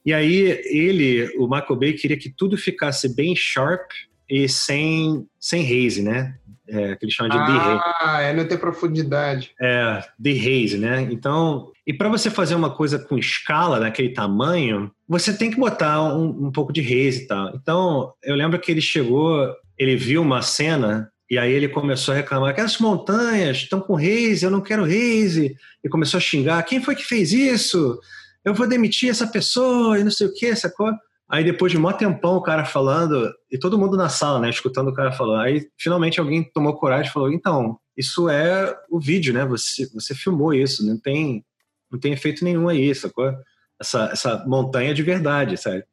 [0.05, 3.91] E aí ele, o Michael Bay, queria que tudo ficasse bem sharp
[4.29, 6.35] e sem, sem haze, né?
[6.67, 9.51] É, que eles chamam de ah, Ah, é não ter profundidade.
[9.59, 11.01] É, de haze, né?
[11.11, 16.01] Então, e para você fazer uma coisa com escala daquele tamanho, você tem que botar
[16.15, 17.53] um, um pouco de haze e tal.
[17.55, 22.17] Então, eu lembro que ele chegou, ele viu uma cena e aí ele começou a
[22.17, 25.55] reclamar: aquelas montanhas estão com haze, eu não quero haze.
[25.81, 27.97] E começou a xingar: quem foi que fez isso?
[28.43, 30.91] Eu vou demitir essa pessoa e não sei o que, sacou?
[31.29, 34.89] Aí depois de um tempão o cara falando, e todo mundo na sala, né, escutando
[34.89, 35.41] o cara falando.
[35.41, 39.45] Aí finalmente alguém tomou coragem e falou: então, isso é o vídeo, né?
[39.45, 41.43] Você, você filmou isso, não tem
[41.89, 43.33] não tem efeito nenhum aí, sacou?
[43.81, 45.83] essa, essa montanha de verdade, sabe?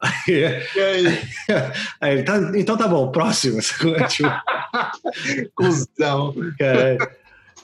[0.00, 0.44] Aí,
[0.76, 2.12] aí?
[2.12, 3.60] ele, tá, então tá bom, próximo.
[4.08, 4.30] tipo,
[5.54, 6.34] Cusão.
[6.60, 6.98] É,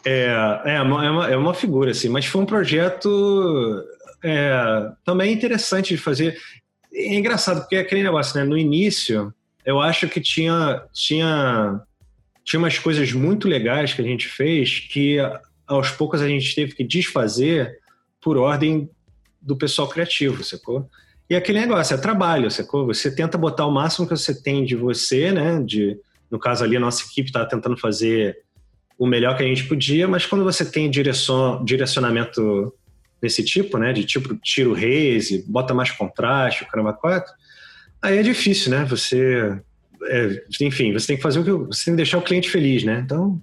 [0.05, 3.85] é, uma, é, uma, é uma figura, assim, mas foi um projeto
[4.23, 6.37] é, também interessante de fazer.
[6.93, 8.45] É engraçado, porque é aquele negócio, né?
[8.45, 9.33] No início,
[9.65, 11.81] eu acho que tinha, tinha,
[12.45, 15.19] tinha umas coisas muito legais que a gente fez que
[15.67, 17.79] aos poucos a gente teve que desfazer
[18.21, 18.91] por ordem
[19.41, 20.89] do pessoal criativo, sacou?
[21.29, 22.87] E aquele negócio, é trabalho, sacou?
[22.87, 25.61] Você tenta botar o máximo que você tem de você, né?
[25.63, 25.99] De,
[26.31, 28.39] no caso ali, a nossa equipe estava tentando fazer
[28.99, 32.73] o melhor que a gente podia, mas quando você tem direção, direcionamento
[33.21, 33.93] desse tipo, né?
[33.93, 37.33] De tipo tiro raise, bota mais contraste, o caramba quatro,
[38.03, 38.85] aí é difícil, né?
[38.85, 39.59] Você.
[40.07, 41.51] É, enfim, você tem que fazer o que.
[41.75, 43.01] Você tem que deixar o cliente feliz, né?
[43.05, 43.41] Então.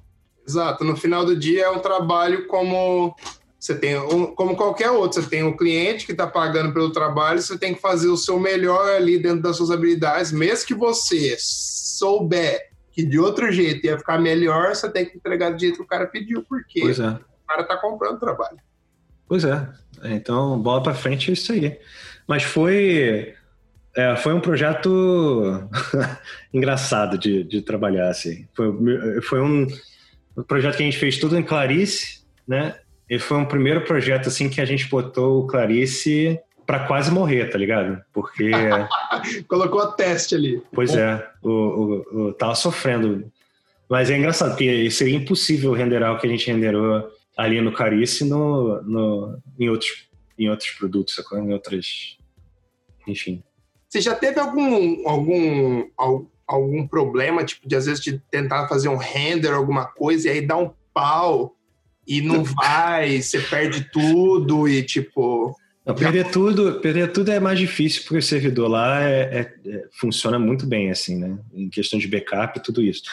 [0.47, 0.83] Exato.
[0.83, 3.15] No final do dia é um trabalho como
[3.61, 3.95] você tem
[4.35, 7.79] como qualquer outro, você tem um cliente que está pagando pelo trabalho, você tem que
[7.79, 13.19] fazer o seu melhor ali dentro das suas habilidades, mesmo que você souber que de
[13.19, 16.43] outro jeito ia ficar melhor, você tem que entregar do jeito que o cara pediu,
[16.49, 17.09] porque pois é.
[17.09, 18.57] o cara está comprando trabalho.
[19.27, 19.69] Pois é.
[20.05, 21.79] Então, bola para frente é isso aí.
[22.27, 23.35] Mas foi
[23.95, 25.69] é, foi um projeto
[26.51, 28.47] engraçado de, de trabalhar assim.
[28.55, 29.67] Foi, foi um,
[30.35, 32.75] um projeto que a gente fez tudo em Clarice, né?
[33.11, 37.49] E foi um primeiro projeto assim que a gente botou o Clarice para quase morrer,
[37.49, 38.01] tá ligado?
[38.13, 38.49] Porque
[39.49, 40.63] colocou a teste ali.
[40.71, 43.29] Pois é, o, o, o, tava sofrendo.
[43.89, 48.23] Mas é engraçado porque seria impossível renderar o que a gente renderou ali no Clarice
[48.23, 50.07] no, no em outros
[50.39, 52.17] em outros produtos, em outras,
[53.05, 53.43] enfim.
[53.89, 55.85] Você já teve algum algum
[56.47, 60.41] algum problema, tipo, de às vezes de tentar fazer um render, alguma coisa, e aí
[60.41, 61.57] dá um pau
[62.07, 65.55] e não vai, você perde tudo e tipo.
[65.85, 69.85] Não, perder tudo, perder tudo é mais difícil porque o servidor lá é, é, é,
[69.99, 71.39] funciona muito bem assim, né?
[71.53, 73.03] Em questão de backup e tudo isso.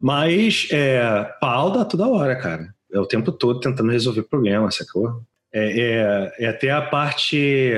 [0.00, 2.72] Mas é, pau dá toda hora, cara.
[2.92, 5.22] É o tempo todo tentando resolver problema, sacou?
[5.52, 7.72] É, é, é até a parte,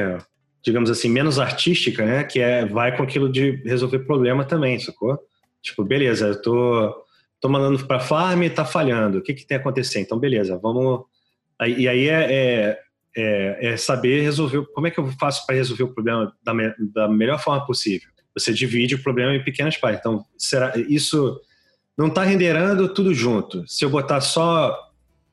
[0.63, 2.25] digamos assim, menos artística, né?
[2.25, 5.19] Que é vai com aquilo de resolver problema também, sacou?
[5.63, 7.03] Tipo, beleza, eu tô
[7.43, 9.19] tô mandando para farm e tá falhando.
[9.19, 9.99] O que que tem a acontecer?
[9.99, 11.03] Então, beleza, vamos.
[11.61, 12.79] E aí é, é,
[13.17, 14.65] é, é saber resolver.
[14.73, 18.09] Como é que eu faço para resolver o problema da, me, da melhor forma possível?
[18.33, 19.99] Você divide o problema em pequenas partes.
[19.99, 21.39] Então, será isso
[21.99, 23.67] não está renderando tudo junto?
[23.67, 24.79] Se eu botar só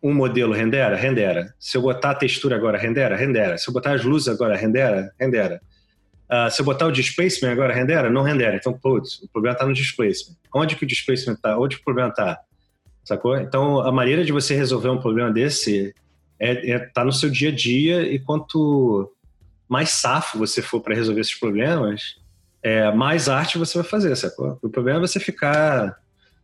[0.02, 1.54] um modelo rendera, rendera.
[1.60, 3.58] Se eu botar a textura agora, rendera, rendera.
[3.58, 5.62] Se eu botar as luzes agora, rendera, rendera.
[6.30, 8.10] Uh, se eu botar o displacement agora, rendera?
[8.10, 8.56] Não rendera.
[8.56, 10.36] Então, putz, o problema está no displacement.
[10.54, 11.58] Onde que o displacement está?
[11.58, 12.40] Onde o problema está?
[13.04, 13.36] Sacou?
[13.36, 15.94] Então, a maneira de você resolver um problema desse
[16.40, 19.12] é, é tá no seu dia a dia e quanto
[19.68, 22.18] mais safo você for para resolver esses problemas,
[22.62, 24.60] é, mais arte você vai fazer, sacou?
[24.62, 25.98] O problema é você ficar...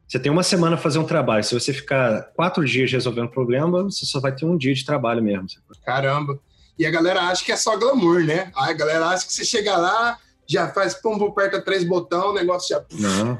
[0.08, 1.44] Você tem uma semana para fazer um trabalho.
[1.44, 4.86] Se você ficar quatro dias resolvendo um problema, você só vai ter um dia de
[4.86, 5.50] trabalho mesmo.
[5.50, 5.76] Sacou?
[5.84, 6.40] Caramba!
[6.78, 8.52] E a galera acha que é só glamour, né?
[8.56, 12.76] A galera acha que você chega lá, já faz pum, aperta três botões, o negócio
[12.76, 12.84] já.
[13.00, 13.40] Não.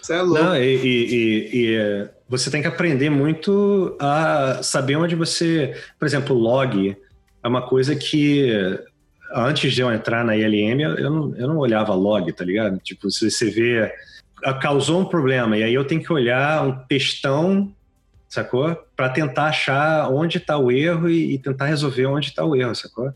[0.00, 0.42] Você é louco.
[0.42, 5.76] Não, e, e, e, e, é, você tem que aprender muito a saber onde você.
[5.98, 6.96] Por exemplo, log
[7.42, 8.48] é uma coisa que
[9.34, 12.78] antes de eu entrar na ILM, eu não, eu não olhava log, tá ligado?
[12.78, 13.92] Tipo, se você vê.
[14.62, 17.74] Causou um problema, e aí eu tenho que olhar um textão
[18.38, 18.76] sacou?
[18.96, 22.74] Para tentar achar onde está o erro e, e, tentar resolver onde está o erro,
[22.74, 23.12] sacou?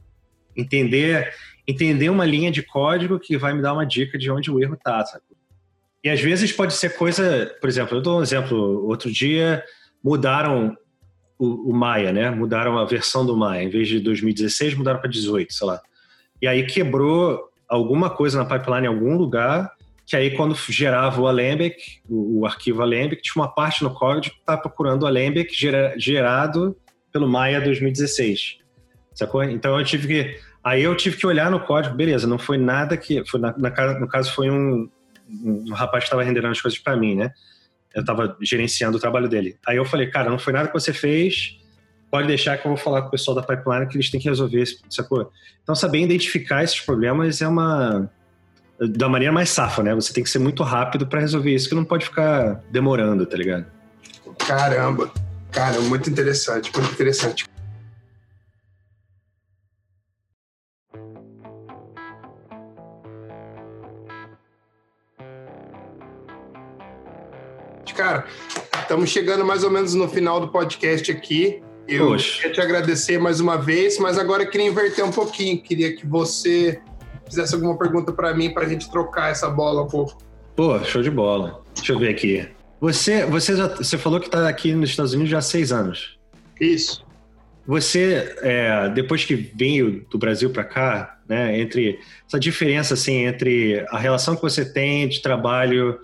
[0.57, 1.33] Entender,
[1.67, 4.75] entender uma linha de código que vai me dar uma dica de onde o erro
[4.75, 5.37] está, sacou?
[6.05, 9.63] E às vezes pode ser coisa, por exemplo, eu dou um exemplo, outro dia
[10.03, 10.77] mudaram
[11.39, 12.31] o, o Maia, né?
[12.31, 15.81] Mudaram a versão do Maia, em vez de 2016 mudaram para 18, sei lá.
[16.41, 19.71] E aí quebrou alguma coisa na pipeline em algum lugar
[20.07, 24.35] que aí quando gerava o Alembic, o, o arquivo Alembic, tinha uma parte no código
[24.35, 26.77] que estava procurando o Alembic gera, gerado
[27.13, 28.59] pelo Maya 2016.
[29.15, 29.43] Sacou?
[29.45, 30.41] Então eu tive que.
[30.65, 33.25] Aí eu tive que olhar no código, beleza, não foi nada que.
[33.27, 34.89] Foi na, na no caso, foi um,
[35.29, 37.33] um rapaz que estava renderando as coisas para mim, né?
[37.95, 39.57] Eu estava gerenciando o trabalho dele.
[39.67, 41.59] Aí eu falei, cara, não foi nada que você fez,
[42.11, 44.29] pode deixar que eu vou falar com o pessoal da pipeline que eles têm que
[44.29, 45.31] resolver, sacou?
[45.63, 48.11] Então, saber identificar esses problemas é uma
[48.79, 49.95] da maneira mais safa, né?
[49.95, 53.37] Você tem que ser muito rápido para resolver isso, que não pode ficar demorando, tá
[53.37, 53.67] ligado?
[54.39, 55.11] Caramba,
[55.51, 57.45] cara, muito interessante, muito interessante.
[68.03, 68.27] Cara,
[68.81, 71.63] estamos chegando mais ou menos no final do podcast aqui.
[71.87, 72.37] Eu Poxa.
[72.37, 75.63] queria te agradecer mais uma vez, mas agora eu queria inverter um pouquinho.
[75.63, 76.81] Queria que você
[77.33, 80.19] fizesse alguma pergunta para mim, para a gente trocar essa bola um pouco.
[80.55, 81.63] Pô, show de bola.
[81.75, 82.47] Deixa eu ver aqui.
[82.81, 86.19] Você, você, já, você falou que está aqui nos Estados Unidos já há seis anos.
[86.61, 87.05] Isso.
[87.67, 93.87] Você, é, depois que veio do Brasil para cá, né, entre essa diferença assim entre
[93.89, 95.99] a relação que você tem de trabalho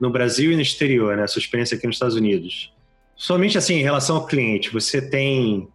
[0.00, 2.72] no Brasil e no exterior, né, sua experiência aqui nos Stados Unidos,
[3.16, 5.68] somente assim em relação ao cliente, você tem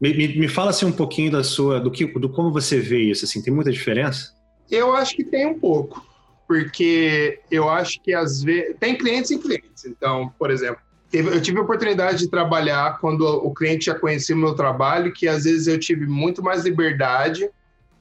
[0.00, 3.24] me, me, fala assim um pouquinho da sua do que do como você vê isso,
[3.24, 4.34] assim, tem muita diferença?
[4.70, 6.06] Eu acho que tem um pouco,
[6.48, 9.84] porque eu acho que às vezes tem clientes e clientes.
[9.84, 10.80] Então, por exemplo,
[11.12, 15.26] eu tive a oportunidade de trabalhar quando o cliente já conhecia o meu trabalho, que
[15.26, 17.50] às vezes eu tive muito mais liberdade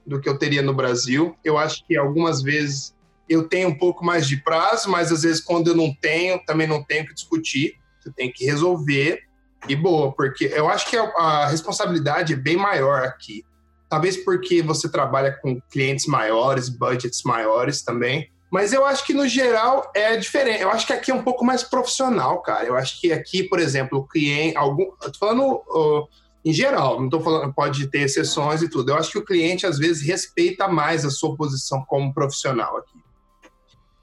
[0.06, 1.36] do que eu teria no Brasil.
[1.44, 2.96] Eu acho que algumas vezes
[3.28, 6.68] eu tenho um pouco mais de prazo, mas às vezes quando eu não tenho, também
[6.68, 7.76] não tenho que discutir.
[8.00, 9.24] Você tem que resolver
[9.68, 13.46] e boa, porque eu acho que a, a responsabilidade é bem maior aqui.
[13.90, 18.30] Talvez porque você trabalha com clientes maiores, budgets maiores também.
[18.52, 20.62] Mas eu acho que no geral é diferente.
[20.62, 22.66] Eu acho que aqui é um pouco mais profissional, cara.
[22.66, 26.08] Eu acho que aqui, por exemplo, o cliente, algum, eu tô falando uh,
[26.44, 28.90] em geral, não estou falando pode ter exceções e tudo.
[28.92, 33.00] Eu acho que o cliente às vezes respeita mais a sua posição como profissional aqui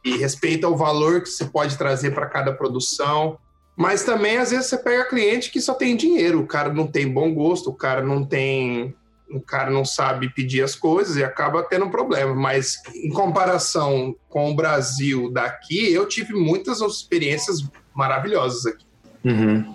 [0.04, 3.36] e respeita o valor que você pode trazer para cada produção.
[3.76, 7.06] Mas também às vezes você pega cliente que só tem dinheiro, o cara não tem
[7.06, 8.94] bom gosto, o cara não tem
[9.28, 12.34] o cara não sabe pedir as coisas e acaba tendo um problema.
[12.34, 17.58] Mas em comparação com o Brasil daqui, eu tive muitas experiências
[17.92, 18.86] maravilhosas aqui.
[19.24, 19.74] Uhum.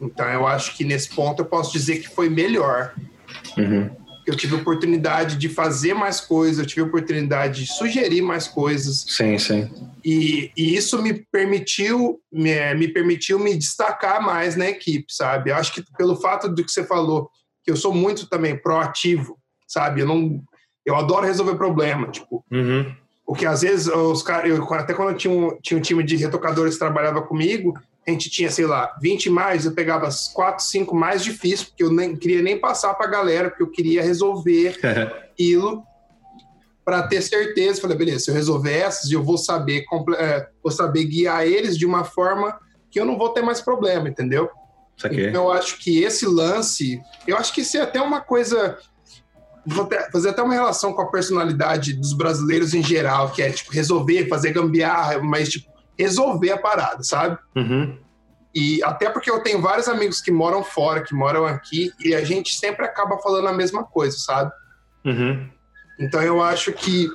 [0.00, 2.94] Então eu acho que nesse ponto eu posso dizer que foi melhor.
[3.56, 3.90] Uhum.
[4.30, 9.04] Eu tive oportunidade de fazer mais coisas, eu tive oportunidade de sugerir mais coisas.
[9.08, 9.68] Sim, sim.
[10.04, 15.50] E, e isso me permitiu me, me permitiu me destacar mais na equipe, sabe?
[15.50, 17.28] Acho que pelo fato do que você falou,
[17.64, 19.36] que eu sou muito também proativo,
[19.66, 20.02] sabe?
[20.02, 20.40] Eu não,
[20.86, 22.44] eu adoro resolver problema, tipo.
[22.52, 22.94] Uhum.
[23.26, 26.74] Porque às vezes os caras, até quando eu tinha um, tinha um time de retocadores
[26.74, 27.74] que trabalhava comigo,
[28.06, 31.82] a gente tinha, sei lá, 20 mais, eu pegava as 4, 5 mais difíceis, porque
[31.82, 34.78] eu nem queria nem passar para a galera, porque eu queria resolver
[35.32, 35.82] aquilo
[36.84, 37.80] para ter certeza.
[37.80, 39.84] Falei, beleza, se eu resolver essas, eu vou saber,
[40.18, 42.58] é, vou saber guiar eles de uma forma
[42.90, 44.50] que eu não vou ter mais problema, entendeu?
[45.28, 48.76] Então, eu acho que esse lance, eu acho que isso é até uma coisa.
[49.64, 53.72] Vou fazer até uma relação com a personalidade dos brasileiros em geral, que é tipo
[53.72, 55.69] resolver, fazer gambiarra, mas tipo,
[56.00, 57.38] resolver a parada, sabe?
[57.54, 57.98] Uhum.
[58.54, 62.24] E até porque eu tenho vários amigos que moram fora, que moram aqui, e a
[62.24, 64.50] gente sempre acaba falando a mesma coisa, sabe?
[65.04, 65.48] Uhum.
[65.98, 67.08] Então eu acho que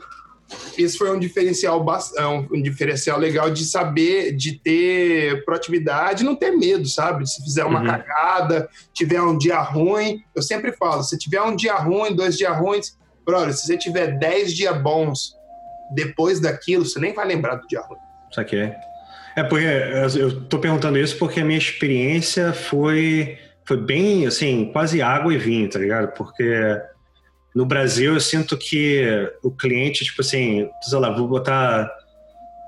[0.78, 1.84] esse foi um diferencial
[2.18, 7.28] é um diferencial legal de saber, de ter proatividade, não ter medo, sabe?
[7.28, 7.88] Se fizer uma uhum.
[7.88, 12.56] cagada, tiver um dia ruim, eu sempre falo, se tiver um dia ruim, dois dias
[12.58, 15.36] ruins, brother, se você tiver dez dias bons
[15.94, 18.00] depois daquilo, você nem vai lembrar do dia ruim.
[18.32, 18.74] Saquei.
[19.36, 19.66] É porque
[20.18, 25.38] eu tô perguntando isso porque a minha experiência foi foi bem assim, quase água e
[25.38, 26.14] vinho, tá ligado?
[26.14, 26.80] Porque
[27.54, 29.04] no Brasil, eu sinto que
[29.42, 31.92] o cliente, tipo assim, sei lá, vou botar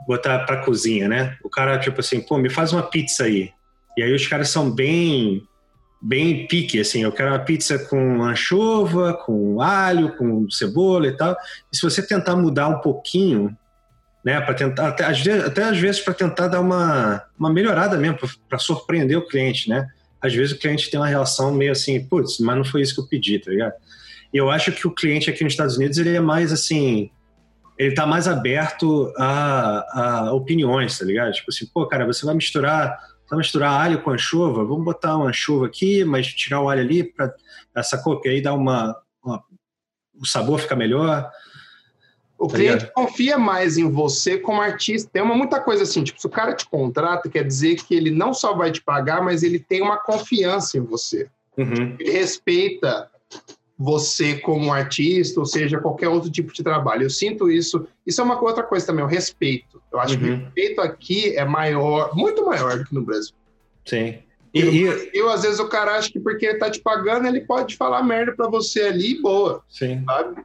[0.07, 1.38] botar para cozinha, né?
[1.43, 3.51] O cara tipo assim, pô, me faz uma pizza aí.
[3.97, 5.43] E aí os caras são bem
[6.01, 11.35] bem pique, assim, eu quero uma pizza com anchova, com alho, com cebola e tal.
[11.71, 13.57] E se você tentar mudar um pouquinho,
[14.27, 17.95] né, para tentar até às vezes, até às vezes para tentar dar uma, uma melhorada
[17.95, 19.87] mesmo, para surpreender o cliente, né?
[20.21, 22.99] Às vezes o cliente tem uma relação meio assim, putz, mas não foi isso que
[22.99, 23.73] eu pedi, tá ligado?
[24.33, 27.09] eu acho que o cliente aqui nos Estados Unidos ele é mais assim,
[27.77, 31.31] ele tá mais aberto a, a opiniões, tá ligado?
[31.31, 32.99] Tipo assim, pô, cara, você vai misturar,
[33.29, 37.01] vai misturar alho com anchova, vamos botar uma anchova aqui, mas tirar o alho ali
[37.01, 37.33] para
[37.73, 38.93] essa cor, que aí uma,
[39.23, 39.41] uma,
[40.19, 41.31] o sabor fica melhor.
[42.38, 42.93] O tá cliente ligado?
[42.93, 45.09] confia mais em você como artista.
[45.11, 48.11] Tem uma muita coisa assim, tipo, se o cara te contrata, quer dizer que ele
[48.11, 51.27] não só vai te pagar, mas ele tem uma confiança em você.
[51.57, 51.95] Uhum.
[51.99, 53.09] Ele respeita
[53.77, 57.03] você como artista, ou seja, qualquer outro tipo de trabalho.
[57.03, 57.88] Eu sinto isso.
[58.05, 59.81] Isso é uma outra coisa também, o respeito.
[59.91, 60.19] Eu acho uhum.
[60.19, 63.34] que o respeito aqui é maior, muito maior do que no Brasil.
[63.85, 64.19] Sim.
[64.53, 67.41] E, e Brasil, às vezes o cara acha que porque ele tá te pagando, ele
[67.41, 69.64] pode falar merda para você ali boa.
[69.69, 70.03] Sim.
[70.05, 70.43] Sabe?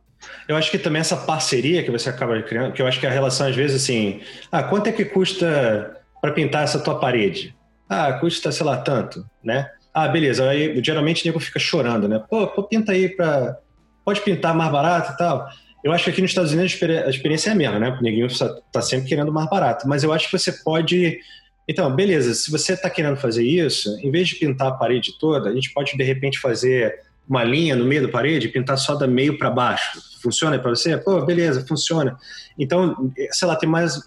[0.48, 3.10] Eu acho que também essa parceria que você acaba criando, que eu acho que a
[3.10, 4.20] relação às vezes assim,
[4.50, 7.54] ah, quanto é que custa para pintar essa tua parede?
[7.88, 9.68] Ah, custa, sei lá, tanto, né?
[9.92, 10.48] Ah, beleza.
[10.48, 12.22] Aí geralmente o nego fica chorando, né?
[12.28, 13.58] Pô, pô, pinta aí pra.
[14.04, 15.46] Pode pintar mais barato e tal.
[15.84, 17.90] Eu acho que aqui nos Estados Unidos a experiência é a mesma, né?
[17.90, 18.28] O neguinho
[18.72, 19.86] tá sempre querendo mais barato.
[19.88, 21.20] Mas eu acho que você pode
[21.68, 25.50] Então, beleza, se você está querendo fazer isso, em vez de pintar a parede toda,
[25.50, 26.94] a gente pode de repente fazer
[27.28, 30.00] uma linha no meio da parede pintar só da meio para baixo.
[30.22, 30.96] Funciona para você?
[30.96, 32.16] Pô, beleza, funciona.
[32.58, 34.00] Então, sei lá, tem mais.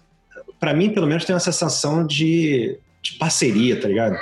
[0.60, 4.18] Para mim, pelo menos, tem uma sensação de, de parceria, tá ligado?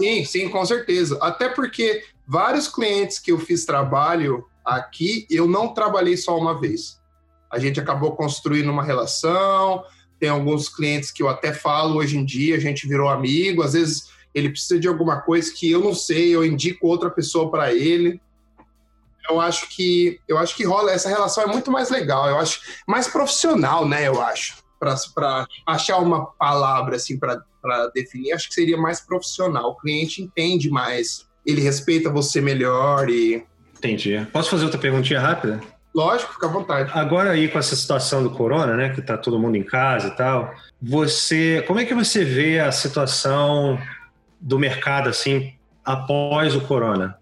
[0.00, 1.18] Sim, sim, com certeza.
[1.20, 6.98] Até porque vários clientes que eu fiz trabalho aqui, eu não trabalhei só uma vez.
[7.50, 9.82] A gente acabou construindo uma relação.
[10.20, 13.62] Tem alguns clientes que eu até falo hoje em dia, a gente virou amigo.
[13.62, 17.50] Às vezes ele precisa de alguma coisa que eu não sei, eu indico outra pessoa
[17.50, 18.20] para ele.
[19.28, 22.60] Eu acho que eu acho que rola essa relação é muito mais legal, eu acho
[22.86, 24.06] mais profissional, né?
[24.08, 24.56] Eu acho
[25.14, 27.42] para achar uma palavra assim para
[27.94, 29.70] definir, acho que seria mais profissional.
[29.70, 33.44] O cliente entende mais, ele respeita você melhor e
[33.76, 34.24] entendi.
[34.32, 35.60] Posso fazer outra perguntinha rápida?
[35.94, 36.90] Lógico, fica à vontade.
[36.94, 40.10] Agora aí com essa situação do corona, né, que tá todo mundo em casa e
[40.12, 43.78] tal, você, como é que você vê a situação
[44.40, 47.18] do mercado assim após o corona?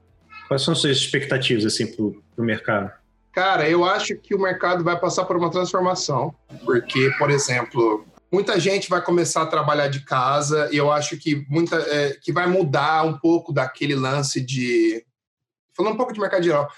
[0.48, 2.90] Quais são as suas expectativas assim para o mercado?
[3.32, 8.58] Cara, eu acho que o mercado vai passar por uma transformação, porque, por exemplo, muita
[8.58, 12.46] gente vai começar a trabalhar de casa e eu acho que muita é, que vai
[12.46, 15.04] mudar um pouco daquele lance de
[15.76, 16.70] falando um pouco de mercado geral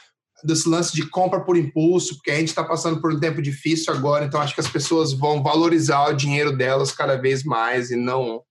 [0.43, 3.93] desse lance de compra por impulso, porque a gente está passando por um tempo difícil
[3.93, 7.97] agora, então acho que as pessoas vão valorizar o dinheiro delas cada vez mais e
[7.97, 8.43] não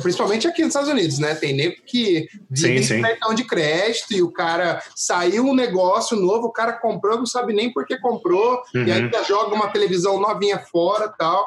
[0.00, 1.34] principalmente aqui nos Estados Unidos, né?
[1.34, 6.46] Tem nego que vive sim, cartão de crédito e o cara saiu um negócio novo,
[6.46, 8.84] o cara comprou, não sabe nem por que comprou, uhum.
[8.84, 11.46] e aí joga uma televisão novinha fora tal.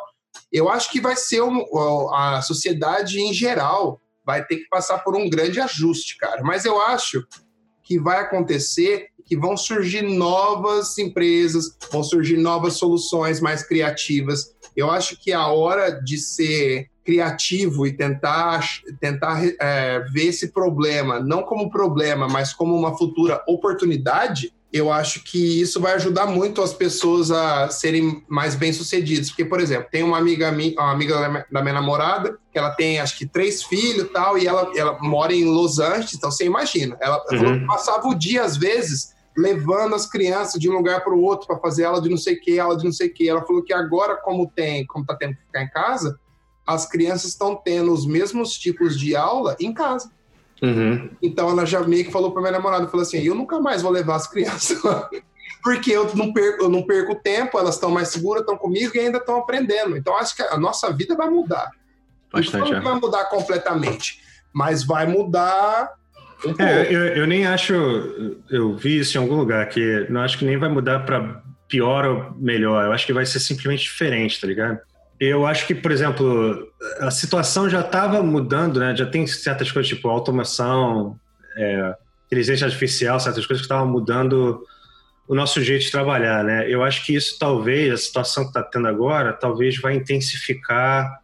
[0.52, 1.65] Eu acho que vai ser um,
[2.14, 6.41] a sociedade em geral vai ter que passar por um grande ajuste, cara.
[6.44, 7.26] Mas eu acho
[7.84, 14.53] que vai acontecer que vão surgir novas empresas, vão surgir novas soluções mais criativas.
[14.76, 18.68] Eu acho que a hora de ser criativo e tentar,
[19.00, 25.24] tentar é, ver esse problema, não como problema, mas como uma futura oportunidade, eu acho
[25.24, 29.30] que isso vai ajudar muito as pessoas a serem mais bem-sucedidas.
[29.30, 33.00] Porque, por exemplo, tem uma amiga, minha, uma amiga da minha namorada, que ela tem
[33.00, 36.46] acho que três filhos e tal, e ela, ela mora em Los Angeles, então você
[36.46, 36.98] imagina.
[37.00, 37.68] Ela, uhum.
[37.68, 41.60] passava o dia, às vezes, levando as crianças de um lugar para o outro para
[41.60, 43.30] fazer aula de não sei o que, aula de não sei o que.
[43.30, 46.20] Ela falou que agora, como tem, como tá tendo que ficar em casa,
[46.65, 50.11] as crianças estão tendo os mesmos tipos de aula em casa.
[50.61, 51.10] Uhum.
[51.22, 53.91] Então ela já meio que falou para minha namorada, falou assim, eu nunca mais vou
[53.91, 55.10] levar as crianças lá.
[55.61, 58.99] Porque eu não perco, eu não perco tempo, elas estão mais seguras, estão comigo e
[58.99, 59.95] ainda estão aprendendo.
[59.95, 61.69] Então acho que a nossa vida vai mudar.
[62.31, 62.81] Bastante, não é.
[62.81, 64.19] vai mudar completamente,
[64.53, 65.94] mas vai mudar
[66.45, 67.73] um é, eu, eu, nem acho,
[68.49, 72.06] eu vi isso em algum lugar, que não acho que nem vai mudar para pior
[72.06, 72.85] ou melhor.
[72.85, 74.80] Eu acho que vai ser simplesmente diferente, tá ligado?
[75.26, 76.68] Eu acho que, por exemplo,
[77.00, 78.94] a situação já estava mudando, né?
[78.94, 81.18] Já tem certas coisas tipo automação,
[81.56, 81.95] é,
[82.26, 84.62] inteligência artificial, certas coisas que estavam mudando
[85.26, 86.70] o nosso jeito de trabalhar, né?
[86.70, 91.22] Eu acho que isso talvez, a situação que está tendo agora, talvez vai intensificar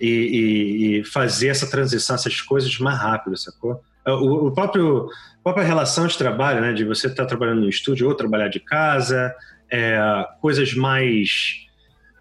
[0.00, 3.82] e, e, e, fazer essa transição, essas coisas mais rápido, sacou?
[4.06, 5.08] O, o próprio
[5.40, 6.72] a própria relação de trabalho, né?
[6.72, 9.34] De você estar tá trabalhando no estúdio ou trabalhar de casa,
[9.68, 9.98] é,
[10.40, 11.65] coisas mais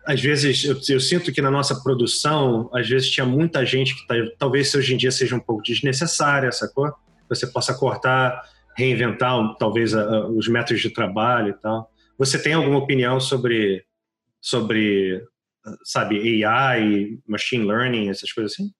[0.05, 4.07] às vezes eu, eu, sinto que na nossa produção, às vezes tinha muita gente que
[4.07, 6.93] tá, talvez hoje em dia seja um pouco desnecessária, sacou?
[7.27, 8.41] Você possa cortar,
[8.77, 11.91] reinventar talvez a, a, os métodos de trabalho e tal.
[12.17, 13.83] Você tem alguma opinião sobre,
[14.39, 15.23] sobre
[15.83, 18.71] sabe, AI, machine learning, essas coisas assim?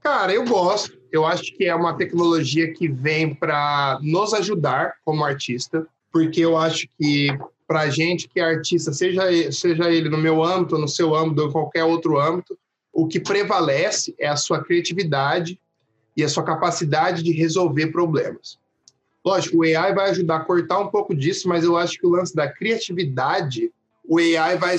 [0.00, 0.96] Cara, eu gosto.
[1.10, 6.56] Eu acho que é uma tecnologia que vem para nos ajudar como artista, porque eu
[6.56, 7.36] acho que
[7.68, 11.42] para a gente que é artista, seja, seja ele no meu âmbito, no seu âmbito
[11.42, 12.58] ou em qualquer outro âmbito,
[12.90, 15.60] o que prevalece é a sua criatividade
[16.16, 18.58] e a sua capacidade de resolver problemas.
[19.22, 22.10] Lógico, o AI vai ajudar a cortar um pouco disso, mas eu acho que o
[22.10, 23.70] lance da criatividade,
[24.02, 24.76] o AI vai,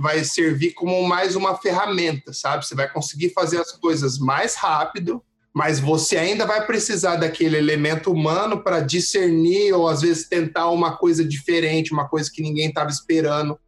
[0.00, 2.66] vai servir como mais uma ferramenta, sabe?
[2.66, 5.22] Você vai conseguir fazer as coisas mais rápido,
[5.52, 10.96] mas você ainda vai precisar daquele elemento humano para discernir ou às vezes tentar uma
[10.96, 13.58] coisa diferente, uma coisa que ninguém estava esperando.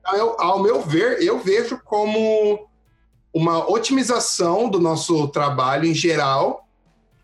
[0.00, 2.68] Então, eu, ao meu ver, eu vejo como
[3.34, 6.66] uma otimização do nosso trabalho em geral.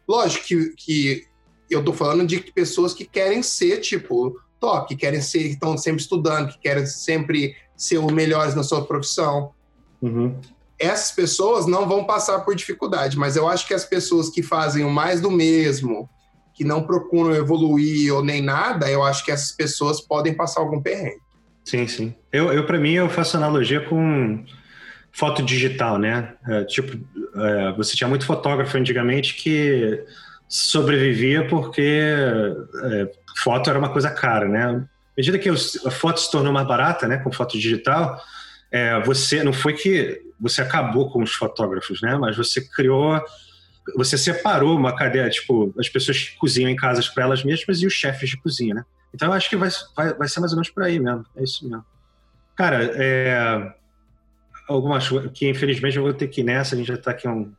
[0.06, 1.26] Lógico que, que
[1.70, 5.78] eu estou falando de pessoas que querem ser tipo top, que querem ser, que estão
[5.78, 9.54] sempre estudando, que querem sempre ser os melhores na sua profissão.
[10.02, 10.38] Uhum
[10.80, 14.84] essas pessoas não vão passar por dificuldade, mas eu acho que as pessoas que fazem
[14.84, 16.08] o mais do mesmo,
[16.54, 20.80] que não procuram evoluir ou nem nada, eu acho que essas pessoas podem passar algum
[20.80, 21.20] perrengue.
[21.64, 22.14] Sim, sim.
[22.32, 24.44] Eu, eu para mim, eu faço analogia com
[25.12, 26.34] foto digital, né?
[26.48, 26.98] É, tipo,
[27.36, 30.02] é, você tinha muito fotógrafo antigamente que
[30.48, 32.02] sobrevivia porque
[32.84, 34.64] é, foto era uma coisa cara, né?
[34.64, 34.84] À
[35.16, 38.18] medida que a foto se tornou mais barata, né, com foto digital,
[38.70, 42.16] é, você não foi que você acabou com os fotógrafos, né?
[42.16, 43.20] Mas você criou,
[43.96, 47.86] você separou uma cadeia, tipo, as pessoas que cozinham em casas para elas mesmas e
[47.86, 48.84] os chefes de cozinha, né?
[49.12, 51.26] Então eu acho que vai, vai, vai ser mais ou menos por aí mesmo.
[51.36, 51.84] É isso mesmo.
[52.56, 53.72] Cara, é,
[54.68, 57.52] algumas que infelizmente eu vou ter que ir nessa, a gente já está aqui um.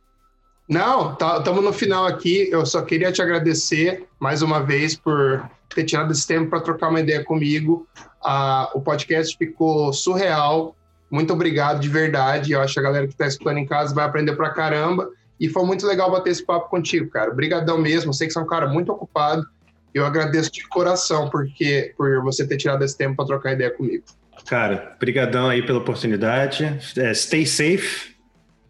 [0.68, 2.48] Não, estamos tá, no final aqui.
[2.50, 6.88] Eu só queria te agradecer mais uma vez por ter tirado esse tempo para trocar
[6.88, 7.86] uma ideia comigo.
[8.24, 10.74] Ah, o podcast ficou surreal.
[11.12, 12.52] Muito obrigado de verdade.
[12.52, 15.10] Eu acho que a galera que está escutando em casa vai aprender pra caramba.
[15.38, 17.30] E foi muito legal bater esse papo contigo, cara.
[17.30, 18.14] Obrigadão mesmo.
[18.14, 19.46] Sei que você é um cara muito ocupado.
[19.92, 24.04] Eu agradeço de coração porque por você ter tirado esse tempo para trocar ideia comigo.
[24.46, 26.64] Cara, brigadão aí pela oportunidade.
[26.96, 28.16] É, stay safe,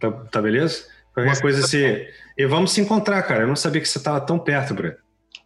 [0.01, 0.87] tá, tá beleza?
[1.15, 2.09] Qualquer Nossa, coisa se...
[2.37, 3.43] E vamos se encontrar, cara.
[3.43, 4.97] Eu não sabia que você estava tão perto, Breno.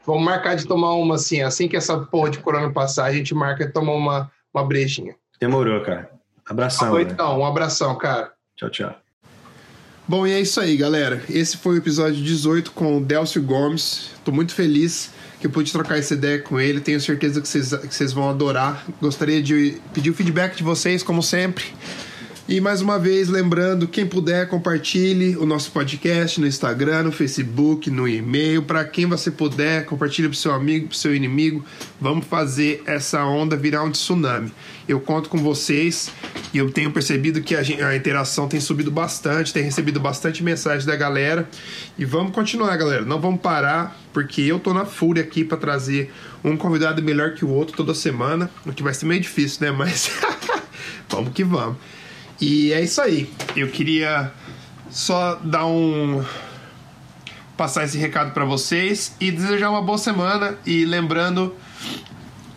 [0.06, 1.42] Vamos marcar de tomar uma assim.
[1.42, 5.14] Assim que essa porra de corona passar, a gente marca de tomar uma, uma brejinha.
[5.38, 6.15] Demorou, cara.
[6.46, 6.94] Abração.
[6.94, 8.32] Ah, então, um abração, cara.
[8.56, 8.94] Tchau, tchau.
[10.08, 11.20] Bom, e é isso aí, galera.
[11.28, 14.10] Esse foi o episódio 18 com o Delcio Gomes.
[14.24, 15.10] Tô muito feliz
[15.40, 16.80] que eu pude trocar essa ideia com ele.
[16.80, 18.84] Tenho certeza que vocês, que vocês vão adorar.
[19.00, 21.64] Gostaria de pedir o feedback de vocês, como sempre.
[22.48, 27.90] E mais uma vez, lembrando, quem puder, compartilhe o nosso podcast no Instagram, no Facebook,
[27.90, 28.62] no e-mail.
[28.62, 31.64] Para quem você puder, compartilhe para seu amigo, para seu inimigo.
[32.00, 34.52] Vamos fazer essa onda virar um tsunami.
[34.86, 36.12] Eu conto com vocês
[36.54, 40.40] e eu tenho percebido que a, gente, a interação tem subido bastante, tem recebido bastante
[40.44, 41.48] mensagem da galera.
[41.98, 43.04] E vamos continuar, galera.
[43.04, 46.14] Não vamos parar, porque eu tô na fúria aqui para trazer
[46.44, 49.72] um convidado melhor que o outro toda semana, o que vai ser meio difícil, né?
[49.72, 50.12] Mas
[51.10, 51.95] vamos que vamos.
[52.40, 53.30] E é isso aí.
[53.54, 54.32] Eu queria
[54.90, 56.24] só dar um
[57.56, 61.54] passar esse recado para vocês e desejar uma boa semana e lembrando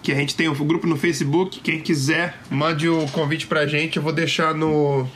[0.03, 3.97] que a gente tem um grupo no Facebook, quem quiser, mande o convite pra gente,
[3.97, 5.07] eu vou deixar no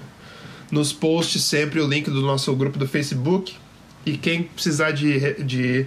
[0.72, 3.56] nos posts sempre o link do nosso grupo do Facebook.
[4.06, 5.86] E quem precisar de, de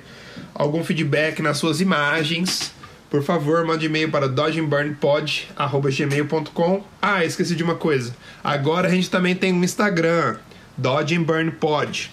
[0.54, 2.72] algum feedback nas suas imagens,
[3.08, 6.82] por favor, mande e-mail para dodgeburnpod.gmail.com.
[7.00, 8.12] Ah, esqueci de uma coisa.
[8.42, 10.38] Agora a gente também tem um Instagram,
[10.76, 12.10] dodgeburnpod.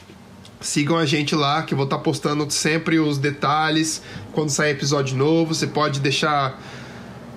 [0.62, 4.04] Sigam a gente lá, que eu vou estar postando sempre os detalhes.
[4.32, 6.58] Quando sair episódio novo, você pode deixar.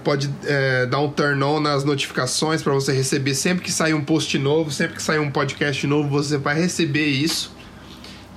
[0.04, 4.04] Pode é, dar um turn on nas notificações para você receber sempre que sair um
[4.04, 7.52] post novo, sempre que sair um podcast novo, você vai receber isso.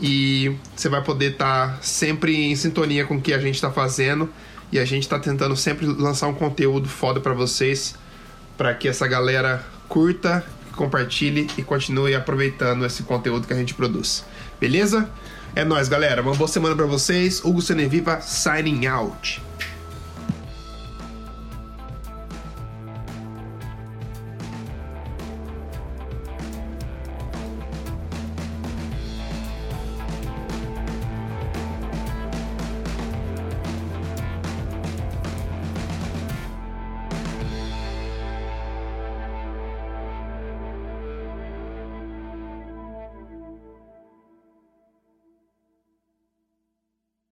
[0.01, 4.27] E você vai poder estar sempre em sintonia com o que a gente está fazendo
[4.71, 7.95] e a gente está tentando sempre lançar um conteúdo foda para vocês,
[8.57, 10.43] para que essa galera curta,
[10.75, 14.23] compartilhe e continue aproveitando esse conteúdo que a gente produz.
[14.59, 15.09] Beleza?
[15.55, 16.21] É nóis, galera.
[16.21, 17.43] Uma boa semana para vocês.
[17.43, 19.48] Hugo Seneviva signing out.